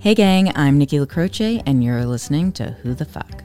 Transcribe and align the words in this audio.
Hey, 0.00 0.14
gang, 0.14 0.50
I'm 0.56 0.78
Nikki 0.78 0.96
LaCroce, 0.98 1.62
and 1.66 1.84
you're 1.84 2.06
listening 2.06 2.52
to 2.52 2.70
Who 2.70 2.94
the 2.94 3.04
Fuck? 3.04 3.44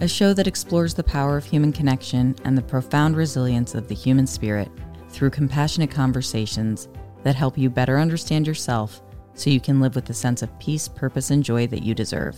A 0.00 0.08
show 0.08 0.32
that 0.32 0.46
explores 0.46 0.94
the 0.94 1.04
power 1.04 1.36
of 1.36 1.44
human 1.44 1.70
connection 1.70 2.34
and 2.44 2.56
the 2.56 2.62
profound 2.62 3.14
resilience 3.14 3.74
of 3.74 3.88
the 3.88 3.94
human 3.94 4.26
spirit 4.26 4.70
through 5.10 5.28
compassionate 5.28 5.90
conversations 5.90 6.88
that 7.24 7.34
help 7.34 7.58
you 7.58 7.68
better 7.68 7.98
understand 7.98 8.46
yourself 8.46 9.02
so 9.34 9.50
you 9.50 9.60
can 9.60 9.80
live 9.80 9.96
with 9.96 10.06
the 10.06 10.14
sense 10.14 10.40
of 10.40 10.58
peace, 10.58 10.88
purpose, 10.88 11.30
and 11.30 11.44
joy 11.44 11.66
that 11.66 11.82
you 11.82 11.94
deserve. 11.94 12.34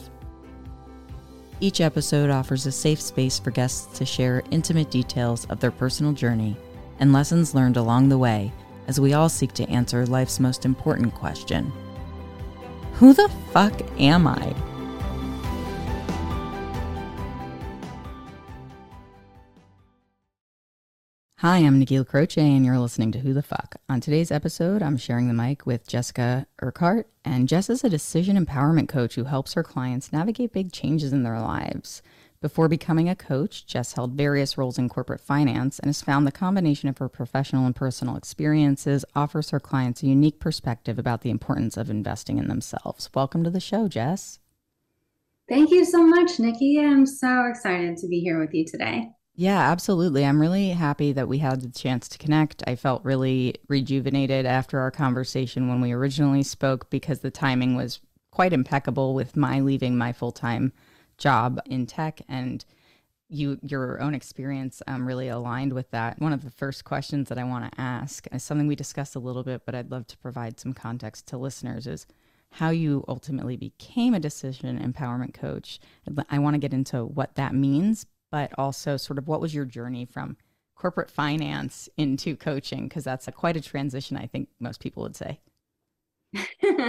Each 1.60 1.80
episode 1.80 2.28
offers 2.28 2.66
a 2.66 2.72
safe 2.72 3.00
space 3.00 3.38
for 3.38 3.52
guests 3.52 3.96
to 3.96 4.04
share 4.04 4.42
intimate 4.50 4.90
details 4.90 5.44
of 5.44 5.60
their 5.60 5.70
personal 5.70 6.12
journey 6.12 6.56
and 6.98 7.12
lessons 7.12 7.54
learned 7.54 7.76
along 7.76 8.08
the 8.08 8.18
way 8.18 8.52
as 8.88 8.98
we 8.98 9.12
all 9.12 9.28
seek 9.28 9.52
to 9.52 9.70
answer 9.70 10.04
life's 10.06 10.40
most 10.40 10.64
important 10.64 11.14
question 11.14 11.72
Who 12.98 13.14
the 13.14 13.28
fuck 13.52 13.80
am 14.00 14.26
I? 14.26 14.52
Hi, 21.36 21.58
I'm 21.58 21.78
Nikki 21.78 22.02
Croce, 22.02 22.38
and 22.38 22.66
you're 22.66 22.76
listening 22.80 23.12
to 23.12 23.20
Who 23.20 23.32
the 23.32 23.40
Fuck. 23.40 23.76
On 23.88 24.00
today's 24.00 24.32
episode, 24.32 24.82
I'm 24.82 24.96
sharing 24.96 25.28
the 25.28 25.32
mic 25.32 25.64
with 25.64 25.86
Jessica 25.86 26.48
Urquhart, 26.60 27.06
and 27.24 27.46
Jess 27.46 27.70
is 27.70 27.84
a 27.84 27.88
decision 27.88 28.36
empowerment 28.36 28.88
coach 28.88 29.14
who 29.14 29.22
helps 29.22 29.52
her 29.52 29.62
clients 29.62 30.12
navigate 30.12 30.52
big 30.52 30.72
changes 30.72 31.12
in 31.12 31.22
their 31.22 31.38
lives. 31.38 32.02
Before 32.40 32.68
becoming 32.68 33.08
a 33.08 33.16
coach, 33.16 33.66
Jess 33.66 33.94
held 33.94 34.12
various 34.12 34.56
roles 34.56 34.78
in 34.78 34.88
corporate 34.88 35.20
finance 35.20 35.80
and 35.80 35.88
has 35.88 36.02
found 36.02 36.24
the 36.24 36.30
combination 36.30 36.88
of 36.88 36.98
her 36.98 37.08
professional 37.08 37.66
and 37.66 37.74
personal 37.74 38.14
experiences 38.14 39.04
offers 39.16 39.50
her 39.50 39.58
clients 39.58 40.04
a 40.04 40.06
unique 40.06 40.38
perspective 40.38 41.00
about 41.00 41.22
the 41.22 41.30
importance 41.30 41.76
of 41.76 41.90
investing 41.90 42.38
in 42.38 42.46
themselves. 42.46 43.10
Welcome 43.12 43.42
to 43.42 43.50
the 43.50 43.58
show, 43.58 43.88
Jess. 43.88 44.38
Thank 45.48 45.72
you 45.72 45.84
so 45.84 46.06
much, 46.06 46.38
Nikki. 46.38 46.78
I'm 46.78 47.06
so 47.06 47.46
excited 47.46 47.96
to 47.96 48.06
be 48.06 48.20
here 48.20 48.38
with 48.38 48.54
you 48.54 48.64
today. 48.64 49.08
Yeah, 49.34 49.58
absolutely. 49.58 50.24
I'm 50.24 50.40
really 50.40 50.70
happy 50.70 51.10
that 51.14 51.26
we 51.26 51.38
had 51.38 51.60
the 51.60 51.70
chance 51.70 52.08
to 52.08 52.18
connect. 52.18 52.62
I 52.68 52.76
felt 52.76 53.04
really 53.04 53.56
rejuvenated 53.66 54.46
after 54.46 54.78
our 54.78 54.92
conversation 54.92 55.68
when 55.68 55.80
we 55.80 55.90
originally 55.90 56.44
spoke 56.44 56.88
because 56.88 57.18
the 57.18 57.32
timing 57.32 57.74
was 57.74 57.98
quite 58.30 58.52
impeccable 58.52 59.12
with 59.14 59.36
my 59.36 59.58
leaving 59.58 59.98
my 59.98 60.12
full 60.12 60.30
time 60.30 60.72
job 61.18 61.60
in 61.66 61.86
tech 61.86 62.22
and 62.28 62.64
you 63.28 63.58
your 63.62 64.00
own 64.00 64.14
experience 64.14 64.82
um, 64.86 65.06
really 65.06 65.28
aligned 65.28 65.72
with 65.74 65.90
that. 65.90 66.18
One 66.18 66.32
of 66.32 66.44
the 66.44 66.50
first 66.50 66.84
questions 66.84 67.28
that 67.28 67.38
i 67.38 67.44
want 67.44 67.70
to 67.70 67.80
ask 67.80 68.26
is 68.32 68.42
something 68.42 68.66
we 68.66 68.76
discussed 68.76 69.16
a 69.16 69.20
little 69.20 69.42
bit 69.42 69.62
but 69.66 69.74
i'd 69.74 69.90
love 69.90 70.06
to 70.06 70.16
provide 70.18 70.58
some 70.58 70.72
context 70.72 71.26
to 71.28 71.36
listeners 71.36 71.86
is 71.86 72.06
how 72.52 72.70
you 72.70 73.04
ultimately 73.08 73.56
became 73.56 74.14
a 74.14 74.20
decision 74.20 74.78
empowerment 74.78 75.34
coach. 75.34 75.78
I 76.30 76.38
want 76.38 76.54
to 76.54 76.58
get 76.58 76.72
into 76.72 77.04
what 77.04 77.34
that 77.34 77.54
means 77.54 78.06
but 78.30 78.52
also 78.58 78.96
sort 78.96 79.18
of 79.18 79.26
what 79.26 79.40
was 79.40 79.54
your 79.54 79.64
journey 79.64 80.04
from 80.04 80.36
corporate 80.74 81.10
finance 81.10 81.88
into 81.96 82.36
coaching? 82.36 82.86
Because 82.88 83.04
that's 83.04 83.26
a, 83.26 83.32
quite 83.32 83.56
a 83.56 83.60
transition 83.60 84.16
i 84.16 84.26
think 84.26 84.48
most 84.60 84.80
people 84.80 85.02
would 85.02 85.16
say 85.16 85.40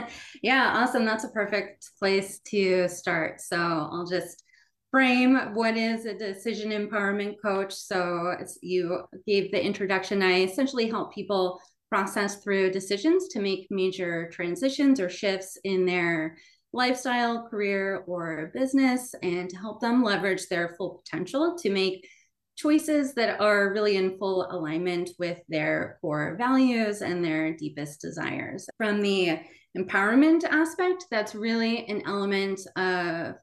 yeah, 0.44 0.72
awesome. 0.76 1.06
That's 1.06 1.24
a 1.24 1.30
perfect 1.30 1.90
place 2.00 2.40
to 2.48 2.88
start. 2.88 3.42
So 3.42 3.58
I'll 3.58 4.06
just 4.06 4.44
frame 4.92 5.36
what 5.54 5.78
is 5.78 6.06
a 6.06 6.18
decision 6.18 6.72
empowerment 6.72 7.36
coach. 7.42 7.74
So 7.74 8.36
you 8.62 9.04
gave 9.28 9.52
the 9.52 9.64
introduction. 9.64 10.22
I 10.22 10.44
essentially 10.44 10.90
help 10.90 11.14
people 11.14 11.62
process 11.90 12.44
through 12.44 12.72
decisions 12.72 13.28
to 13.30 13.40
make 13.40 13.68
major 13.70 14.30
transitions 14.32 15.00
or 15.00 15.10
shifts 15.10 15.58
in 15.64 15.86
their 15.86 16.38
lifestyle, 16.72 17.48
career, 17.50 18.04
or 18.08 18.52
business, 18.54 19.16
and 19.24 19.50
to 19.50 19.58
help 19.58 19.82
them 19.82 20.04
leverage 20.04 20.48
their 20.48 20.76
full 20.78 21.02
potential 21.04 21.58
to 21.58 21.70
make 21.72 22.08
choices 22.56 23.14
that 23.14 23.40
are 23.40 23.72
really 23.74 23.96
in 23.96 24.18
full 24.18 24.46
alignment 24.52 25.10
with 25.18 25.40
their 25.48 25.98
core 26.02 26.36
values 26.38 27.02
and 27.02 27.24
their 27.24 27.56
deepest 27.56 28.02
desires. 28.02 28.68
From 28.78 29.02
the 29.02 29.40
empowerment 29.78 30.44
aspect, 30.44 31.06
that's 31.12 31.36
really 31.36 31.86
an 31.88 32.04
element 32.06 32.60
of 32.76 33.36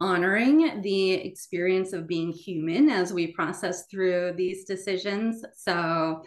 honoring 0.00 0.82
the 0.82 1.12
experience 1.12 1.92
of 1.92 2.08
being 2.08 2.32
human 2.32 2.88
as 2.88 3.12
we 3.12 3.32
process 3.32 3.86
through 3.90 4.34
these 4.36 4.64
decisions. 4.64 5.44
So, 5.56 6.22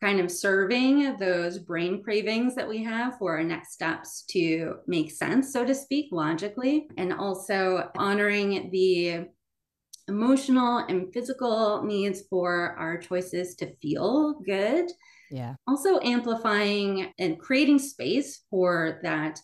kind 0.00 0.18
of 0.18 0.30
serving 0.30 1.18
those 1.18 1.58
brain 1.58 2.02
cravings 2.02 2.54
that 2.54 2.66
we 2.66 2.82
have 2.82 3.18
for 3.18 3.36
our 3.36 3.44
next 3.44 3.74
steps 3.74 4.24
to 4.30 4.76
make 4.86 5.10
sense, 5.10 5.52
so 5.52 5.62
to 5.64 5.74
speak, 5.74 6.06
logically, 6.10 6.88
and 6.96 7.12
also 7.12 7.90
honoring 7.96 8.70
the 8.72 9.26
emotional 10.08 10.78
and 10.78 11.12
physical 11.12 11.84
needs 11.84 12.22
for 12.30 12.74
our 12.78 12.96
choices 12.96 13.54
to 13.56 13.76
feel 13.76 14.40
good. 14.44 14.90
Yeah. 15.30 15.54
Also, 15.66 16.00
amplifying 16.00 17.12
and 17.18 17.38
creating 17.38 17.78
space 17.78 18.42
for 18.50 19.00
that 19.02 19.40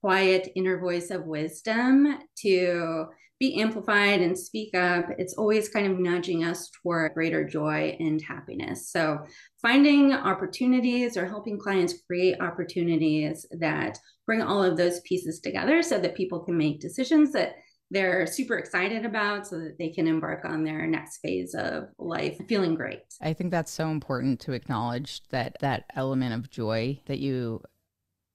quiet 0.00 0.52
inner 0.54 0.78
voice 0.78 1.10
of 1.10 1.24
wisdom 1.24 2.18
to 2.38 3.06
be 3.40 3.60
amplified 3.60 4.20
and 4.20 4.38
speak 4.38 4.74
up. 4.74 5.06
It's 5.18 5.34
always 5.34 5.68
kind 5.68 5.90
of 5.90 5.98
nudging 5.98 6.44
us 6.44 6.70
toward 6.70 7.14
greater 7.14 7.44
joy 7.44 7.96
and 7.98 8.20
happiness. 8.20 8.90
So, 8.90 9.20
finding 9.60 10.12
opportunities 10.12 11.16
or 11.16 11.26
helping 11.26 11.58
clients 11.58 11.94
create 12.06 12.40
opportunities 12.40 13.46
that 13.58 13.98
bring 14.26 14.42
all 14.42 14.62
of 14.62 14.76
those 14.76 15.00
pieces 15.00 15.40
together 15.40 15.82
so 15.82 15.98
that 15.98 16.16
people 16.16 16.40
can 16.40 16.56
make 16.56 16.80
decisions 16.80 17.32
that 17.32 17.56
they're 17.90 18.26
super 18.26 18.56
excited 18.56 19.04
about 19.04 19.46
so 19.46 19.58
that 19.58 19.78
they 19.78 19.90
can 19.90 20.06
embark 20.06 20.44
on 20.44 20.64
their 20.64 20.86
next 20.86 21.18
phase 21.18 21.54
of 21.54 21.88
life 21.98 22.38
feeling 22.48 22.74
great. 22.74 23.02
I 23.20 23.32
think 23.32 23.50
that's 23.50 23.70
so 23.70 23.88
important 23.88 24.40
to 24.40 24.52
acknowledge 24.52 25.22
that 25.30 25.56
that 25.60 25.84
element 25.94 26.34
of 26.34 26.50
joy 26.50 27.00
that 27.06 27.18
you 27.18 27.62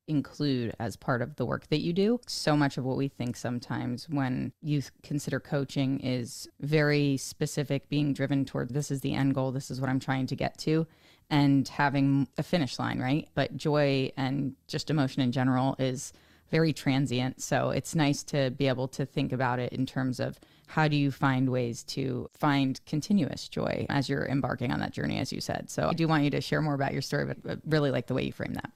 include 0.08 0.74
as 0.80 0.96
part 0.96 1.22
of 1.22 1.36
the 1.36 1.46
work 1.46 1.68
that 1.68 1.82
you 1.82 1.94
do. 1.94 2.20
So 2.28 2.58
much 2.58 2.78
of 2.78 2.84
what 2.84 2.98
we 2.98 3.08
think 3.08 3.36
sometimes 3.36 4.10
when 4.10 4.52
you 4.62 4.82
consider 5.04 5.40
coaching 5.40 6.00
is 6.00 6.50
very 6.60 7.16
specific, 7.18 7.90
being 7.90 8.14
driven 8.14 8.44
toward 8.44 8.74
this 8.74 8.90
is 8.92 9.02
the 9.02 9.14
end 9.14 9.36
goal, 9.36 9.52
this 9.52 9.70
is 9.70 9.80
what 9.80 9.90
I'm 9.90 10.00
trying 10.00 10.26
to 10.28 10.36
get 10.36 10.58
to, 10.60 10.88
and 11.30 11.68
having 11.68 12.28
a 12.38 12.44
finish 12.44 12.80
line, 12.80 13.00
right? 13.00 13.30
But 13.36 13.56
joy 13.56 14.12
and 14.18 14.56
just 14.68 14.90
emotion 14.90 15.22
in 15.22 15.32
general 15.32 15.76
is 15.78 16.12
very 16.50 16.74
transient. 16.74 17.42
So 17.42 17.70
it's 17.70 17.96
nice 17.96 18.24
to 18.26 18.52
be 18.52 18.68
able 18.68 18.88
to 18.90 19.06
think 19.06 19.32
about 19.32 19.60
it 19.60 19.74
in 19.74 19.86
terms 19.86 20.20
of 20.20 20.40
how 20.68 20.88
do 20.88 20.96
you 20.96 21.12
find 21.12 21.50
ways 21.50 21.84
to 21.84 22.30
find 22.38 22.80
continuous 22.86 23.48
joy 23.50 23.86
as 23.90 24.08
you're 24.08 24.28
embarking 24.28 24.72
on 24.72 24.80
that 24.80 24.92
journey, 24.94 25.18
as 25.20 25.32
you 25.34 25.42
said. 25.42 25.70
So 25.70 25.90
I 25.90 25.94
do 25.94 26.08
want 26.08 26.24
you 26.24 26.30
to 26.32 26.42
share 26.42 26.62
more 26.62 26.76
about 26.76 26.94
your 26.94 27.02
story, 27.02 27.26
but 27.44 27.60
really 27.66 27.92
like 27.92 28.08
the 28.08 28.14
way 28.14 28.24
you 28.24 28.32
frame 28.32 28.54
that. 28.54 28.72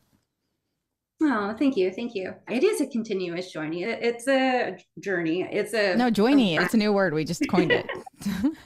Oh, 1.22 1.56
thank 1.58 1.78
you. 1.78 1.92
Thank 1.92 2.16
you. 2.16 2.34
It 2.50 2.64
is 2.64 2.82
a 2.82 2.88
continuous 2.88 3.52
journey. 3.52 3.84
It's 3.84 4.28
a 4.28 4.78
journey. 5.00 5.44
It's 5.44 5.74
a 5.74 5.96
No, 5.96 6.10
journey. 6.10 6.58
It's 6.58 6.74
a 6.74 6.78
new 6.78 6.92
word. 6.92 7.14
We 7.14 7.24
just 7.24 7.48
coined 7.48 7.72
it. 7.72 7.88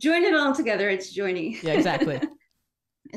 Join 0.00 0.24
it 0.24 0.34
all 0.34 0.54
together. 0.54 0.90
It's 0.90 1.12
journey. 1.12 1.58
Yeah, 1.62 1.74
exactly. 1.74 2.20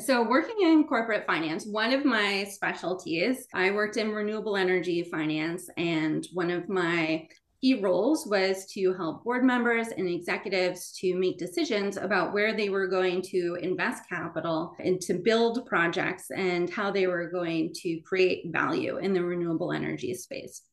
So, 0.01 0.27
working 0.27 0.55
in 0.61 0.85
corporate 0.87 1.27
finance, 1.27 1.67
one 1.67 1.93
of 1.93 2.03
my 2.03 2.45
specialties, 2.45 3.47
I 3.53 3.71
worked 3.71 3.97
in 3.97 4.09
renewable 4.11 4.57
energy 4.57 5.03
finance, 5.03 5.69
and 5.77 6.27
one 6.33 6.49
of 6.49 6.67
my 6.67 7.27
key 7.61 7.79
roles 7.79 8.25
was 8.25 8.65
to 8.73 8.93
help 8.95 9.23
board 9.23 9.43
members 9.43 9.89
and 9.89 10.09
executives 10.09 10.91
to 10.99 11.15
make 11.15 11.37
decisions 11.37 11.97
about 11.97 12.33
where 12.33 12.57
they 12.57 12.69
were 12.69 12.87
going 12.87 13.21
to 13.21 13.57
invest 13.61 14.09
capital 14.09 14.75
and 14.79 14.99
to 14.99 15.13
build 15.13 15.65
projects 15.65 16.31
and 16.35 16.69
how 16.69 16.89
they 16.89 17.05
were 17.05 17.29
going 17.29 17.71
to 17.73 18.01
create 18.01 18.51
value 18.51 18.97
in 18.97 19.13
the 19.13 19.23
renewable 19.23 19.71
energy 19.71 20.13
space. 20.15 20.63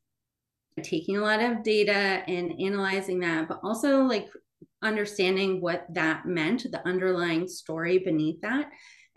Taking 0.83 1.19
a 1.19 1.23
lot 1.23 1.41
of 1.41 1.63
data 1.63 1.93
and 2.27 2.59
analyzing 2.59 3.21
that, 3.21 3.49
but 3.49 3.61
also 3.63 4.03
like 4.03 4.29
understanding 4.83 5.61
what 5.61 5.87
that 5.91 6.27
meant, 6.27 6.67
the 6.73 6.85
underlying 6.89 7.47
story 7.47 7.99
beneath 7.99 8.41
that, 8.41 8.71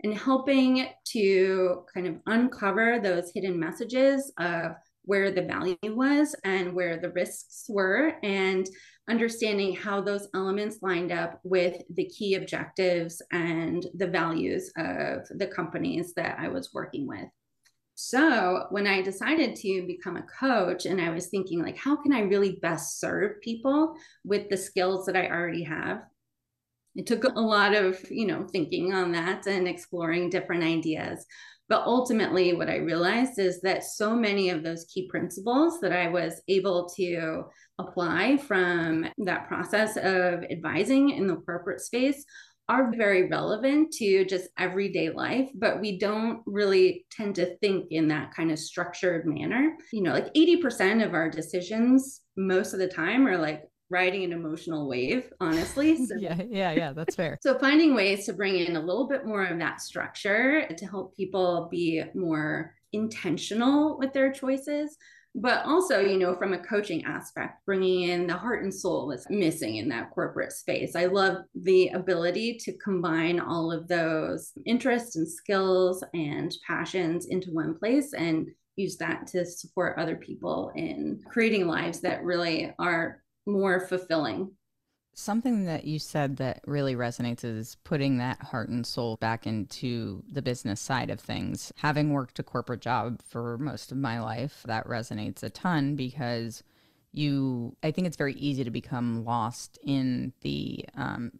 and 0.04 0.16
helping 0.16 0.86
to 1.04 1.84
kind 1.92 2.06
of 2.06 2.16
uncover 2.26 3.00
those 3.02 3.32
hidden 3.34 3.58
messages 3.58 4.32
of 4.38 4.72
where 5.06 5.30
the 5.30 5.42
value 5.42 5.76
was 5.82 6.36
and 6.44 6.74
where 6.74 6.98
the 6.98 7.10
risks 7.10 7.64
were 7.68 8.14
and 8.22 8.68
understanding 9.08 9.74
how 9.74 10.00
those 10.00 10.28
elements 10.34 10.78
lined 10.82 11.10
up 11.10 11.40
with 11.42 11.82
the 11.94 12.06
key 12.06 12.34
objectives 12.34 13.20
and 13.32 13.86
the 13.94 14.06
values 14.06 14.70
of 14.76 15.26
the 15.38 15.46
companies 15.46 16.12
that 16.14 16.38
I 16.38 16.48
was 16.48 16.72
working 16.72 17.06
with. 17.06 17.26
So, 17.96 18.66
when 18.70 18.86
I 18.86 19.02
decided 19.02 19.54
to 19.56 19.86
become 19.86 20.16
a 20.16 20.26
coach 20.38 20.84
and 20.84 21.00
I 21.00 21.10
was 21.10 21.28
thinking 21.28 21.62
like 21.62 21.76
how 21.76 21.96
can 21.96 22.12
I 22.12 22.20
really 22.20 22.58
best 22.60 22.98
serve 22.98 23.40
people 23.40 23.94
with 24.24 24.48
the 24.48 24.56
skills 24.56 25.06
that 25.06 25.16
I 25.16 25.28
already 25.28 25.62
have? 25.62 26.02
It 26.94 27.06
took 27.06 27.24
a 27.24 27.40
lot 27.40 27.74
of, 27.74 27.98
you 28.10 28.26
know, 28.26 28.46
thinking 28.50 28.92
on 28.92 29.12
that 29.12 29.46
and 29.46 29.66
exploring 29.66 30.30
different 30.30 30.62
ideas. 30.62 31.26
But 31.68 31.86
ultimately, 31.86 32.52
what 32.52 32.68
I 32.68 32.76
realized 32.76 33.38
is 33.38 33.60
that 33.62 33.84
so 33.84 34.14
many 34.14 34.50
of 34.50 34.62
those 34.62 34.84
key 34.84 35.08
principles 35.08 35.80
that 35.80 35.92
I 35.92 36.08
was 36.08 36.42
able 36.46 36.88
to 36.96 37.44
apply 37.78 38.36
from 38.36 39.06
that 39.18 39.48
process 39.48 39.96
of 39.96 40.44
advising 40.50 41.10
in 41.10 41.26
the 41.26 41.36
corporate 41.36 41.80
space 41.80 42.24
are 42.68 42.92
very 42.96 43.28
relevant 43.28 43.92
to 43.92 44.24
just 44.24 44.48
everyday 44.58 45.10
life, 45.10 45.50
but 45.54 45.80
we 45.80 45.98
don't 45.98 46.40
really 46.46 47.04
tend 47.10 47.34
to 47.34 47.56
think 47.58 47.86
in 47.90 48.08
that 48.08 48.34
kind 48.34 48.50
of 48.50 48.58
structured 48.58 49.26
manner. 49.26 49.76
You 49.92 50.02
know, 50.02 50.12
like 50.12 50.32
80% 50.34 51.04
of 51.04 51.12
our 51.12 51.28
decisions 51.28 52.22
most 52.36 52.72
of 52.72 52.78
the 52.78 52.88
time 52.88 53.26
are 53.26 53.38
like 53.38 53.64
riding 53.90 54.24
an 54.24 54.32
emotional 54.32 54.88
wave, 54.88 55.30
honestly. 55.40 55.96
So, 56.06 56.16
yeah, 56.18 56.40
yeah, 56.48 56.72
yeah, 56.72 56.92
that's 56.92 57.14
fair. 57.14 57.38
so 57.42 57.58
finding 57.58 57.94
ways 57.94 58.26
to 58.26 58.32
bring 58.32 58.56
in 58.58 58.76
a 58.76 58.80
little 58.80 59.06
bit 59.08 59.24
more 59.26 59.44
of 59.44 59.58
that 59.58 59.80
structure 59.80 60.66
to 60.66 60.86
help 60.86 61.16
people 61.16 61.68
be 61.70 62.02
more 62.14 62.74
intentional 62.92 63.98
with 63.98 64.12
their 64.12 64.32
choices 64.32 64.96
but 65.34 65.64
also 65.66 65.98
you 65.98 66.16
know 66.16 66.34
from 66.36 66.52
a 66.52 66.58
coaching 66.58 67.04
aspect 67.04 67.58
bringing 67.66 68.02
in 68.08 68.26
the 68.26 68.34
heart 68.34 68.62
and 68.62 68.72
soul 68.72 69.10
is 69.10 69.26
missing 69.30 69.76
in 69.76 69.88
that 69.88 70.10
corporate 70.10 70.52
space 70.52 70.94
i 70.94 71.06
love 71.06 71.38
the 71.62 71.88
ability 71.88 72.56
to 72.56 72.72
combine 72.78 73.40
all 73.40 73.72
of 73.72 73.88
those 73.88 74.52
interests 74.64 75.16
and 75.16 75.28
skills 75.28 76.04
and 76.14 76.54
passions 76.66 77.26
into 77.26 77.50
one 77.50 77.74
place 77.76 78.12
and 78.14 78.46
use 78.76 78.96
that 78.96 79.26
to 79.26 79.44
support 79.44 79.98
other 79.98 80.16
people 80.16 80.70
in 80.76 81.20
creating 81.28 81.66
lives 81.66 82.00
that 82.00 82.22
really 82.22 82.72
are 82.78 83.23
more 83.46 83.80
fulfilling 83.80 84.52
Something 85.16 85.64
that 85.66 85.84
you 85.84 86.00
said 86.00 86.38
that 86.38 86.60
really 86.66 86.96
resonates 86.96 87.44
is 87.44 87.76
putting 87.84 88.18
that 88.18 88.42
heart 88.42 88.68
and 88.68 88.84
soul 88.84 89.16
back 89.20 89.46
into 89.46 90.24
the 90.28 90.42
business 90.42 90.80
side 90.80 91.08
of 91.08 91.20
things. 91.20 91.72
Having 91.76 92.12
worked 92.12 92.40
a 92.40 92.42
corporate 92.42 92.80
job 92.80 93.22
for 93.22 93.56
most 93.56 93.92
of 93.92 93.98
my 93.98 94.20
life, 94.20 94.64
that 94.66 94.88
resonates 94.88 95.44
a 95.44 95.50
ton 95.50 95.94
because 95.94 96.64
you, 97.12 97.76
I 97.84 97.92
think 97.92 98.08
it's 98.08 98.16
very 98.16 98.34
easy 98.34 98.64
to 98.64 98.72
become 98.72 99.24
lost 99.24 99.78
in 99.84 100.32
the, 100.40 100.84
um, 100.96 101.30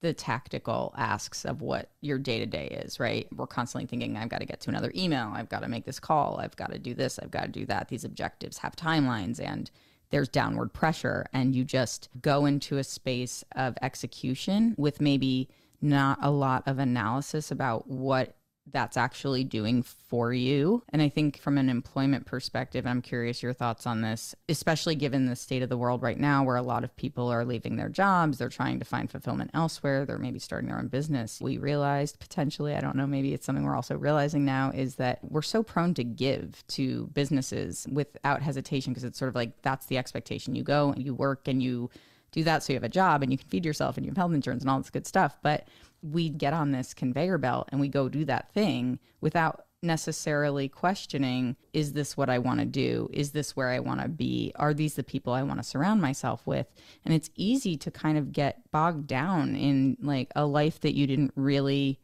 the 0.00 0.12
tactical 0.12 0.94
asks 0.96 1.44
of 1.44 1.60
what 1.60 1.90
your 2.02 2.18
day 2.18 2.38
to 2.38 2.46
day 2.46 2.68
is, 2.84 3.00
right? 3.00 3.26
We're 3.34 3.48
constantly 3.48 3.88
thinking, 3.88 4.16
I've 4.16 4.28
got 4.28 4.42
to 4.42 4.46
get 4.46 4.60
to 4.60 4.70
another 4.70 4.92
email. 4.94 5.32
I've 5.34 5.48
got 5.48 5.62
to 5.62 5.68
make 5.68 5.86
this 5.86 5.98
call. 5.98 6.38
I've 6.38 6.54
got 6.54 6.70
to 6.70 6.78
do 6.78 6.94
this. 6.94 7.18
I've 7.18 7.32
got 7.32 7.42
to 7.42 7.48
do 7.48 7.66
that. 7.66 7.88
These 7.88 8.04
objectives 8.04 8.58
have 8.58 8.76
timelines 8.76 9.40
and 9.40 9.72
there's 10.14 10.28
downward 10.28 10.72
pressure 10.72 11.26
and 11.32 11.56
you 11.56 11.64
just 11.64 12.08
go 12.22 12.46
into 12.46 12.78
a 12.78 12.84
space 12.84 13.42
of 13.56 13.76
execution 13.82 14.72
with 14.78 15.00
maybe 15.00 15.48
not 15.82 16.16
a 16.22 16.30
lot 16.30 16.62
of 16.66 16.78
analysis 16.78 17.50
about 17.50 17.88
what 17.90 18.36
that's 18.72 18.96
actually 18.96 19.44
doing 19.44 19.82
for 19.82 20.32
you. 20.32 20.82
And 20.88 21.02
I 21.02 21.08
think 21.08 21.38
from 21.38 21.58
an 21.58 21.68
employment 21.68 22.24
perspective, 22.24 22.86
I'm 22.86 23.02
curious 23.02 23.42
your 23.42 23.52
thoughts 23.52 23.86
on 23.86 24.00
this, 24.00 24.34
especially 24.48 24.94
given 24.94 25.26
the 25.26 25.36
state 25.36 25.62
of 25.62 25.68
the 25.68 25.76
world 25.76 26.02
right 26.02 26.18
now 26.18 26.44
where 26.44 26.56
a 26.56 26.62
lot 26.62 26.82
of 26.82 26.96
people 26.96 27.28
are 27.28 27.44
leaving 27.44 27.76
their 27.76 27.90
jobs, 27.90 28.38
they're 28.38 28.48
trying 28.48 28.78
to 28.78 28.84
find 28.84 29.10
fulfillment 29.10 29.50
elsewhere, 29.52 30.06
they're 30.06 30.18
maybe 30.18 30.38
starting 30.38 30.68
their 30.68 30.78
own 30.78 30.88
business. 30.88 31.40
We 31.42 31.58
realized 31.58 32.18
potentially, 32.18 32.74
I 32.74 32.80
don't 32.80 32.96
know, 32.96 33.06
maybe 33.06 33.34
it's 33.34 33.44
something 33.44 33.64
we're 33.64 33.76
also 33.76 33.96
realizing 33.96 34.44
now 34.44 34.70
is 34.74 34.96
that 34.96 35.18
we're 35.22 35.42
so 35.42 35.62
prone 35.62 35.94
to 35.94 36.04
give 36.04 36.64
to 36.68 37.08
businesses 37.12 37.86
without 37.92 38.42
hesitation 38.42 38.92
because 38.92 39.04
it's 39.04 39.18
sort 39.18 39.28
of 39.28 39.34
like 39.34 39.60
that's 39.62 39.86
the 39.86 39.98
expectation. 39.98 40.54
You 40.54 40.62
go 40.62 40.90
and 40.90 41.04
you 41.04 41.14
work 41.14 41.48
and 41.48 41.62
you 41.62 41.90
do 42.32 42.42
that 42.44 42.62
so 42.62 42.72
you 42.72 42.76
have 42.76 42.84
a 42.84 42.88
job 42.88 43.22
and 43.22 43.30
you 43.30 43.38
can 43.38 43.48
feed 43.48 43.64
yourself 43.64 43.96
and 43.96 44.04
you 44.04 44.10
have 44.10 44.16
health 44.16 44.32
insurance 44.32 44.62
and 44.62 44.70
all 44.70 44.78
this 44.78 44.90
good 44.90 45.06
stuff. 45.06 45.36
But 45.42 45.68
we 46.04 46.28
get 46.28 46.52
on 46.52 46.72
this 46.72 46.94
conveyor 46.94 47.38
belt 47.38 47.68
and 47.70 47.80
we 47.80 47.88
go 47.88 48.08
do 48.08 48.24
that 48.26 48.52
thing 48.52 48.98
without 49.20 49.64
necessarily 49.82 50.68
questioning 50.68 51.56
is 51.72 51.92
this 51.92 52.16
what 52.16 52.30
I 52.30 52.38
want 52.38 52.60
to 52.60 52.66
do? 52.66 53.08
Is 53.12 53.32
this 53.32 53.54
where 53.54 53.68
I 53.68 53.80
want 53.80 54.00
to 54.00 54.08
be? 54.08 54.52
Are 54.56 54.74
these 54.74 54.94
the 54.94 55.02
people 55.02 55.32
I 55.32 55.42
want 55.42 55.60
to 55.60 55.64
surround 55.64 56.00
myself 56.00 56.46
with? 56.46 56.66
And 57.04 57.14
it's 57.14 57.30
easy 57.36 57.76
to 57.78 57.90
kind 57.90 58.18
of 58.18 58.32
get 58.32 58.70
bogged 58.70 59.06
down 59.06 59.54
in 59.54 59.96
like 60.00 60.30
a 60.34 60.46
life 60.46 60.80
that 60.80 60.94
you 60.94 61.06
didn't 61.06 61.32
really 61.36 62.00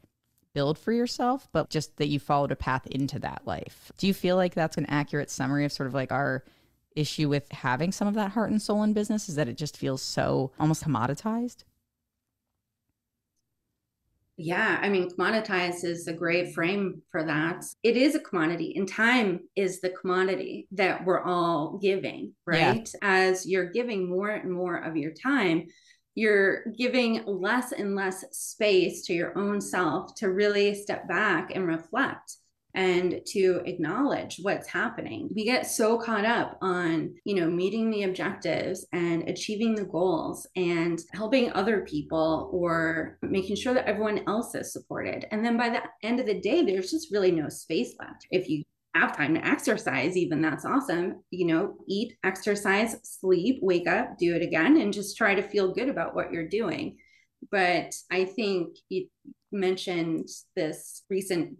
build 0.53 0.79
for 0.79 0.93
yourself, 0.93 1.49
but 1.53 1.71
just 1.71 1.97
that 1.97 2.09
you 2.09 2.19
followed 2.19 2.53
a 2.53 2.57
path 2.57 2.87
into 2.87 3.19
that 3.21 3.43
life. 3.45 3.93
Do 3.99 4.07
you 4.07 4.15
feel 4.15 4.37
like 4.37 4.55
that's 4.55 4.77
an 4.77 4.87
accurate 4.87 5.31
summary 5.31 5.65
of 5.65 5.73
sort 5.73 5.87
of 5.87 5.95
like 5.95 6.13
our 6.13 6.45
issue 6.97 7.29
with 7.29 7.51
having 7.53 7.93
some 7.93 8.09
of 8.09 8.15
that 8.15 8.33
heart 8.33 8.51
and 8.51 8.61
soul 8.61 8.83
in 8.83 8.93
business 8.93 9.29
is 9.29 9.37
that 9.37 9.49
it 9.49 9.57
just 9.57 9.77
feels 9.77 10.03
so 10.03 10.51
almost 10.59 10.85
commoditized? 10.85 11.65
Yeah, 14.43 14.79
I 14.81 14.89
mean, 14.89 15.11
commoditize 15.11 15.85
is 15.85 16.07
a 16.07 16.15
great 16.15 16.55
frame 16.55 17.03
for 17.13 17.23
that. 17.25 17.63
It 17.83 17.99
is 17.99 18.15
a 18.15 18.21
commodity, 18.21 18.73
and 18.75 18.89
time 18.89 19.41
is 19.55 19.83
the 19.83 19.91
commodity 19.91 20.67
that 20.73 21.05
we're 21.05 21.23
all 21.23 21.77
giving, 21.77 22.33
right? 22.47 22.89
Yeah. 22.95 22.99
As 23.03 23.47
you're 23.47 23.69
giving 23.69 24.09
more 24.09 24.31
and 24.31 24.51
more 24.51 24.79
of 24.79 24.97
your 24.97 25.13
time, 25.13 25.67
you're 26.15 26.65
giving 26.79 27.23
less 27.27 27.73
and 27.73 27.95
less 27.95 28.25
space 28.33 29.05
to 29.07 29.13
your 29.13 29.37
own 29.37 29.61
self 29.61 30.15
to 30.17 30.31
really 30.31 30.75
step 30.75 31.07
back 31.07 31.55
and 31.55 31.67
reflect 31.67 32.37
and 32.75 33.21
to 33.27 33.63
acknowledge 33.65 34.39
what's 34.43 34.69
happening. 34.69 35.29
We 35.35 35.45
get 35.45 35.67
so 35.67 35.99
caught 35.99 36.25
up 36.25 36.59
on, 36.61 37.15
you 37.25 37.35
know, 37.35 37.49
meeting 37.49 37.91
the 37.91 38.05
objectives 38.05 38.87
and 38.93 39.29
achieving 39.29 39.75
the 39.75 39.85
goals 39.85 40.47
and 40.57 41.01
helping 41.13 41.53
other 41.53 41.81
people 41.81 42.51
or 42.53 43.19
making 43.23 43.57
sure 43.57 43.75
that 43.75 43.89
everyone 43.89 44.23
else 44.29 44.55
is 44.55 44.73
supported. 44.73 45.27
And 45.31 45.45
then 45.45 45.57
by 45.57 45.71
the 45.71 45.83
end 46.03 46.21
of 46.21 46.27
the 46.27 46.41
day, 46.41 46.63
there's 46.63 46.91
just 46.91 47.13
really 47.13 47.33
no 47.33 47.49
space 47.49 47.95
left. 47.99 48.27
If 48.31 48.49
you 48.49 48.63
have 48.95 49.17
time 49.17 49.35
to 49.35 49.47
exercise, 49.47 50.17
even 50.17 50.43
that's 50.43 50.65
awesome. 50.65 51.23
You 51.31 51.47
know, 51.47 51.77
eat, 51.89 52.17
exercise, 52.25 52.97
sleep, 53.03 53.61
wake 53.63 53.87
up, 53.87 54.19
do 54.19 54.35
it 54.35 54.43
again, 54.43 54.77
and 54.79 54.93
just 54.93 55.17
try 55.17 55.35
to 55.35 55.43
feel 55.43 55.73
good 55.73 55.89
about 55.89 56.15
what 56.15 56.33
you're 56.33 56.49
doing. 56.49 56.99
But 57.51 57.95
I 58.11 58.25
think 58.25 58.77
you 58.89 59.07
mentioned 59.53 60.29
this 60.57 61.05
recent 61.09 61.57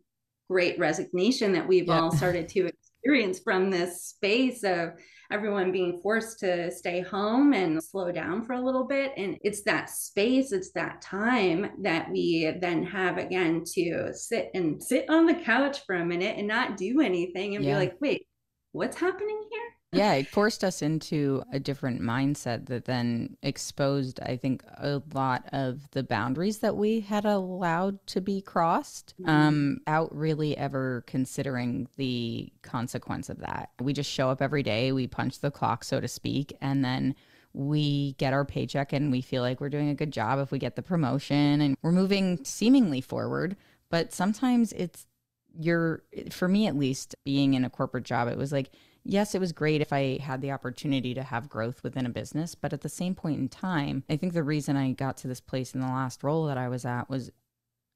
great 0.51 0.77
resignation 0.81 1.53
that 1.53 1.67
we've 1.67 1.89
all 1.89 2.11
started 2.11 2.49
to 2.49 2.67
experience 2.67 3.39
from 3.39 3.71
this 3.71 4.03
space 4.03 4.65
of 4.65 4.91
everyone 5.31 5.71
being 5.71 6.01
forced 6.03 6.41
to 6.41 6.73
stay 6.73 7.01
home 7.01 7.53
and 7.53 7.81
slow 7.81 8.11
down 8.11 8.45
for 8.45 8.55
a 8.55 8.61
little 8.61 8.85
bit. 8.85 9.13
And 9.17 9.39
it's 9.43 9.63
that 9.63 9.89
space, 9.89 10.51
it's 10.51 10.73
that 10.73 11.01
time 11.01 11.71
that 11.83 12.11
we 12.11 12.53
then 12.61 12.83
have 12.83 13.17
again 13.17 13.63
to 13.75 14.13
sit 14.13 14.51
and 14.55 14.83
sit 14.83 15.09
on 15.09 15.27
the 15.27 15.35
couch 15.35 15.79
for 15.87 15.95
a 15.95 16.05
minute 16.05 16.37
and 16.37 16.49
not 16.49 16.77
do 16.77 17.01
anything 17.01 17.55
and 17.55 17.65
yeah. 17.65 17.75
be 17.75 17.87
like, 17.87 17.95
wait, 18.01 18.27
what's 18.73 18.97
happening 18.97 19.41
here? 19.51 19.70
Yeah, 19.93 20.13
it 20.15 20.29
forced 20.29 20.63
us 20.63 20.83
into 20.83 21.43
a 21.53 21.59
different 21.59 22.01
mindset 22.01 22.67
that 22.67 22.85
then 22.85 23.37
exposed, 23.43 24.21
I 24.21 24.37
think, 24.37 24.63
a 24.79 25.03
lot 25.13 25.47
of 25.53 25.91
the 25.91 26.05
boundaries 26.05 26.59
that 26.59 26.77
we 26.77 27.01
had 27.01 27.25
allowed 27.25 28.07
to 28.09 28.21
be 28.21 28.41
crossed 28.41 29.15
mm-hmm. 29.21 29.29
um, 29.29 29.79
out 29.89 30.15
really 30.15 30.57
ever 30.57 31.03
considering 31.09 31.89
the 31.97 32.53
consequence 32.63 33.29
of 33.29 33.39
that. 33.41 33.71
We 33.81 33.93
just 33.93 34.11
show 34.11 34.31
up 34.31 34.41
every 34.41 34.63
day, 34.63 34.93
we 34.93 35.09
punch 35.09 35.41
the 35.41 35.51
clock, 35.51 35.83
so 35.83 36.01
to 36.01 36.07
speak, 36.07 36.57
and 36.61 36.85
then 36.85 37.17
we 37.53 38.13
get 38.13 38.33
our 38.33 38.45
paycheck 38.45 38.93
and 38.93 39.11
we 39.11 39.21
feel 39.21 39.43
like 39.43 39.61
we're 39.61 39.69
doing 39.69 39.89
a 39.89 39.95
good 39.95 40.13
job 40.13 40.39
if 40.39 40.53
we 40.53 40.61
get 40.61 40.77
the 40.77 40.83
promotion 40.83 41.61
and 41.61 41.77
we're 41.83 41.91
moving 41.91 42.45
seemingly 42.45 43.01
forward. 43.01 43.57
But 43.91 44.13
sometimes 44.13 44.73
it's, 44.73 45.09
you're, 45.59 46.05
for 46.31 46.47
me 46.47 46.69
at 46.69 46.77
least, 46.77 47.17
being 47.25 47.55
in 47.55 47.65
a 47.65 47.71
corporate 47.71 48.05
job, 48.05 48.29
it 48.29 48.39
was 48.39 48.53
like, 48.53 48.71
yes, 49.11 49.35
it 49.35 49.41
was 49.41 49.53
great 49.53 49.81
if 49.81 49.93
I 49.93 50.19
had 50.19 50.41
the 50.41 50.53
opportunity 50.53 51.15
to 51.15 51.23
have 51.23 51.49
growth 51.49 51.83
within 51.83 52.07
a 52.07 52.11
business. 52.11 52.55
But 52.55 52.73
at 52.73 52.83
the 52.83 52.89
same 52.89 53.15
point 53.15 53.41
in 53.41 53.49
time, 53.49 54.05
I 54.09 54.17
think 54.17 54.33
the 54.33 54.43
reason 54.43 54.77
I 54.77 54.93
got 54.93 55.17
to 55.19 55.29
this 55.29 55.41
place 55.41 55.75
in 55.75 55.81
the 55.81 55.89
last 55.89 56.23
role 56.23 56.47
that 56.47 56.59
I 56.59 56.69
was 56.69 56.85
at 56.85 57.11
was 57.11 57.31